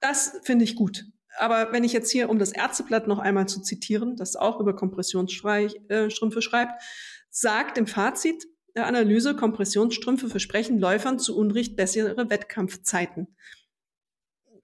das 0.00 0.38
finde 0.42 0.64
ich 0.64 0.74
gut. 0.74 1.04
Aber 1.38 1.72
wenn 1.72 1.84
ich 1.84 1.92
jetzt 1.92 2.10
hier, 2.10 2.28
um 2.28 2.38
das 2.38 2.52
Ärzteblatt 2.52 3.06
noch 3.06 3.18
einmal 3.18 3.48
zu 3.48 3.60
zitieren, 3.60 4.16
das 4.16 4.36
auch 4.36 4.60
über 4.60 4.74
Kompressionsstrümpfe 4.74 6.42
schreibt, 6.42 6.82
sagt 7.30 7.78
im 7.78 7.86
Fazit 7.86 8.44
der 8.76 8.86
Analyse, 8.86 9.36
Kompressionsstrümpfe 9.36 10.28
versprechen 10.28 10.78
Läufern 10.78 11.18
zu 11.18 11.36
Unrecht 11.36 11.76
bessere 11.76 12.28
Wettkampfzeiten. 12.28 13.28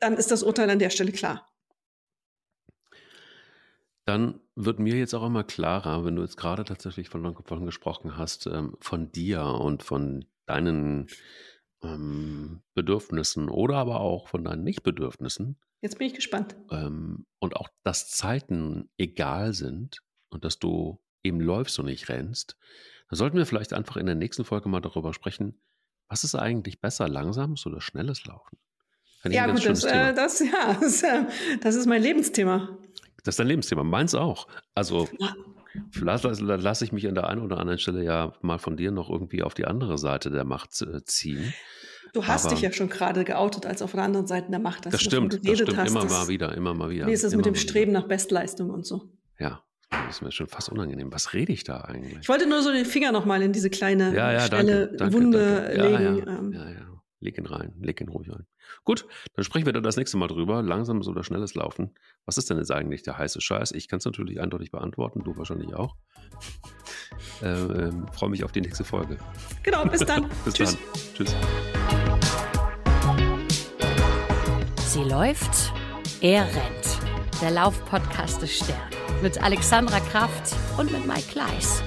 Dann 0.01 0.14
ist 0.14 0.30
das 0.30 0.42
Urteil 0.42 0.68
an 0.70 0.78
der 0.78 0.90
Stelle 0.90 1.12
klar. 1.12 1.46
Dann 4.07 4.40
wird 4.57 4.80
mir 4.80 4.96
jetzt 4.96 5.14
auch 5.14 5.24
immer 5.24 5.44
klarer, 5.44 6.05
wenn 6.05 6.16
du 6.16 6.22
jetzt 6.22 6.36
gerade 6.36 6.64
tatsächlich 6.64 7.09
von, 7.09 7.22
davon 7.22 7.66
gesprochen 7.66 8.16
hast, 8.16 8.46
ähm, 8.46 8.76
von 8.80 9.12
dir 9.12 9.44
und 9.44 9.82
von 9.82 10.24
deinen 10.46 11.07
ähm, 11.82 12.62
Bedürfnissen 12.74 13.48
oder 13.48 13.76
aber 13.76 14.01
auch 14.01 14.28
von 14.28 14.42
deinen 14.42 14.64
Nichtbedürfnissen. 14.64 15.59
Jetzt 15.80 15.98
bin 15.98 16.09
ich 16.09 16.14
gespannt. 16.14 16.57
Ähm, 16.70 17.26
und 17.38 17.57
auch, 17.57 17.68
dass 17.84 18.11
Zeiten 18.11 18.90
egal 18.98 19.53
sind 19.53 20.03
und 20.30 20.44
dass 20.44 20.59
du 20.59 21.01
eben 21.22 21.40
läufst 21.40 21.78
und 21.78 21.86
nicht 21.86 22.09
rennst, 22.09 22.57
dann 23.09 23.16
sollten 23.16 23.36
wir 23.36 23.46
vielleicht 23.46 23.72
einfach 23.72 23.96
in 23.96 24.07
der 24.07 24.14
nächsten 24.14 24.44
Folge 24.44 24.68
mal 24.68 24.80
darüber 24.80 25.14
sprechen, 25.14 25.61
was 26.09 26.24
ist 26.24 26.34
eigentlich 26.34 26.80
besser, 26.80 27.09
langsames 27.09 27.64
oder 27.66 27.80
schnelles 27.80 28.24
Laufen? 28.24 28.59
Ja, 29.25 29.47
gut, 29.47 29.66
das, 29.66 29.85
äh, 29.85 30.14
das, 30.14 30.41
ja 30.41 30.77
das, 30.81 31.03
äh, 31.03 31.25
das, 31.61 31.75
ist 31.75 31.87
mein 31.87 32.03
Lebensthema. 32.03 32.79
Das 33.25 33.35
ist 33.35 33.39
dein 33.39 33.49
Lebensthema, 33.49 33.85
meins 33.85 34.14
auch. 34.14 34.47
Also 34.75 35.09
ja. 35.18 35.35
lasse 36.01 36.29
lass 36.29 36.83
ich 36.83 36.93
mich 36.93 37.07
an 37.07 37.14
der 37.14 37.29
einen 37.29 37.43
oder 37.43 37.59
anderen 37.59 37.79
Stelle 37.79 38.03
ja 38.03 38.33
mal 38.41 38.59
von 38.59 38.77
dir 38.77 38.91
noch 38.91 39.11
irgendwie 39.11 39.43
auf 39.43 39.55
die 39.55 39.66
andere 39.66 39.99
Seite 39.99 40.31
der 40.31 40.45
Macht 40.45 40.81
äh, 40.83 41.05
ziehen. 41.05 41.53
Du 42.12 42.27
hast 42.27 42.47
Aber, 42.47 42.55
dich 42.55 42.62
ja 42.62 42.73
schon 42.73 42.89
gerade 42.89 43.25
geoutet 43.25 43.66
als 43.66 43.83
auf 43.83 43.93
der 43.93 44.03
anderen 44.03 44.27
Seite 44.27 44.51
der 44.51 44.59
Macht. 44.59 44.87
Das 44.87 45.01
stimmt, 45.01 45.47
das 45.47 45.59
stimmt. 45.59 45.77
Hast, 45.77 45.91
immer 45.91 46.05
mal 46.05 46.29
wieder, 46.29 46.55
immer 46.57 46.75
mal 46.75 46.91
wieder. 46.91 47.07
Wie 47.07 47.12
ist 47.12 47.23
es 47.23 47.37
mit 47.37 47.47
dem 47.47 47.55
Streben 47.55 47.93
nach 47.93 48.09
Bestleistung 48.09 48.71
und 48.71 48.85
so? 48.85 49.11
Ja, 49.39 49.62
das 49.91 50.16
ist 50.16 50.23
mir 50.23 50.33
schon 50.33 50.49
fast 50.49 50.71
unangenehm. 50.71 51.12
Was 51.12 51.35
rede 51.35 51.53
ich 51.53 51.62
da 51.62 51.83
eigentlich? 51.83 52.18
Ich 52.23 52.29
wollte 52.29 52.49
nur 52.49 52.62
so 52.62 52.73
den 52.73 52.85
Finger 52.85 53.12
nochmal 53.12 53.43
in 53.43 53.53
diese 53.53 53.71
kleine, 53.71 54.14
ja, 54.14 54.33
ja, 54.33 54.41
schnelle 54.41 54.87
danke, 54.89 54.97
danke, 54.97 55.14
Wunde 55.14 55.55
danke. 55.55 55.77
Ja, 55.77 55.85
legen. 55.85 56.18
Ja, 56.18 56.39
ähm. 56.39 56.53
ja, 56.53 56.71
ja. 56.71 56.89
Leg 57.23 57.37
ihn 57.37 57.45
rein, 57.45 57.75
leg 57.81 58.01
ihn 58.01 58.09
ruhig 58.09 58.31
rein. 58.31 58.47
Gut, 58.85 59.07
dann 59.35 59.45
sprechen 59.45 59.66
wir 59.66 59.75
dann 59.75 59.83
das 59.83 59.97
nächste 59.97 60.16
Mal 60.16 60.27
drüber. 60.27 60.62
Langsames 60.62 61.07
oder 61.07 61.23
schnelles 61.23 61.55
Laufen. 61.55 61.95
Was 62.25 62.39
ist 62.39 62.49
denn 62.49 62.57
jetzt 62.57 62.73
eigentlich 62.73 63.03
der 63.03 63.18
heiße 63.18 63.43
Scheiß? 63.43 63.73
Ich 63.73 63.89
kann 63.89 63.99
es 63.99 64.07
natürlich 64.07 64.41
eindeutig 64.41 64.71
beantworten, 64.71 65.23
du 65.23 65.37
wahrscheinlich 65.37 65.75
auch. 65.75 65.97
Äh, 67.43 67.49
äh, 67.49 67.93
Freue 68.12 68.31
mich 68.31 68.45
auf 68.45 68.53
die 68.53 68.61
nächste 68.61 68.85
Folge. 68.85 69.16
Genau, 69.62 69.85
bis 69.85 70.01
dann. 70.01 70.29
bis 70.45 70.55
Tschüss. 70.55 70.77
dann. 70.77 71.14
Tschüss. 71.14 71.37
Sie 74.87 75.03
läuft, 75.03 75.73
er 76.21 76.45
rennt. 76.45 77.41
Der 77.43 77.51
Laufpodcast 77.51 78.43
des 78.43 78.59
Stern. 78.59 78.91
Mit 79.23 79.43
Alexandra 79.43 79.99
Kraft 80.01 80.55
und 80.79 80.93
mit 80.93 81.07
Mike 81.07 81.29
Kleiss. 81.31 81.83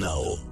now. 0.00 0.49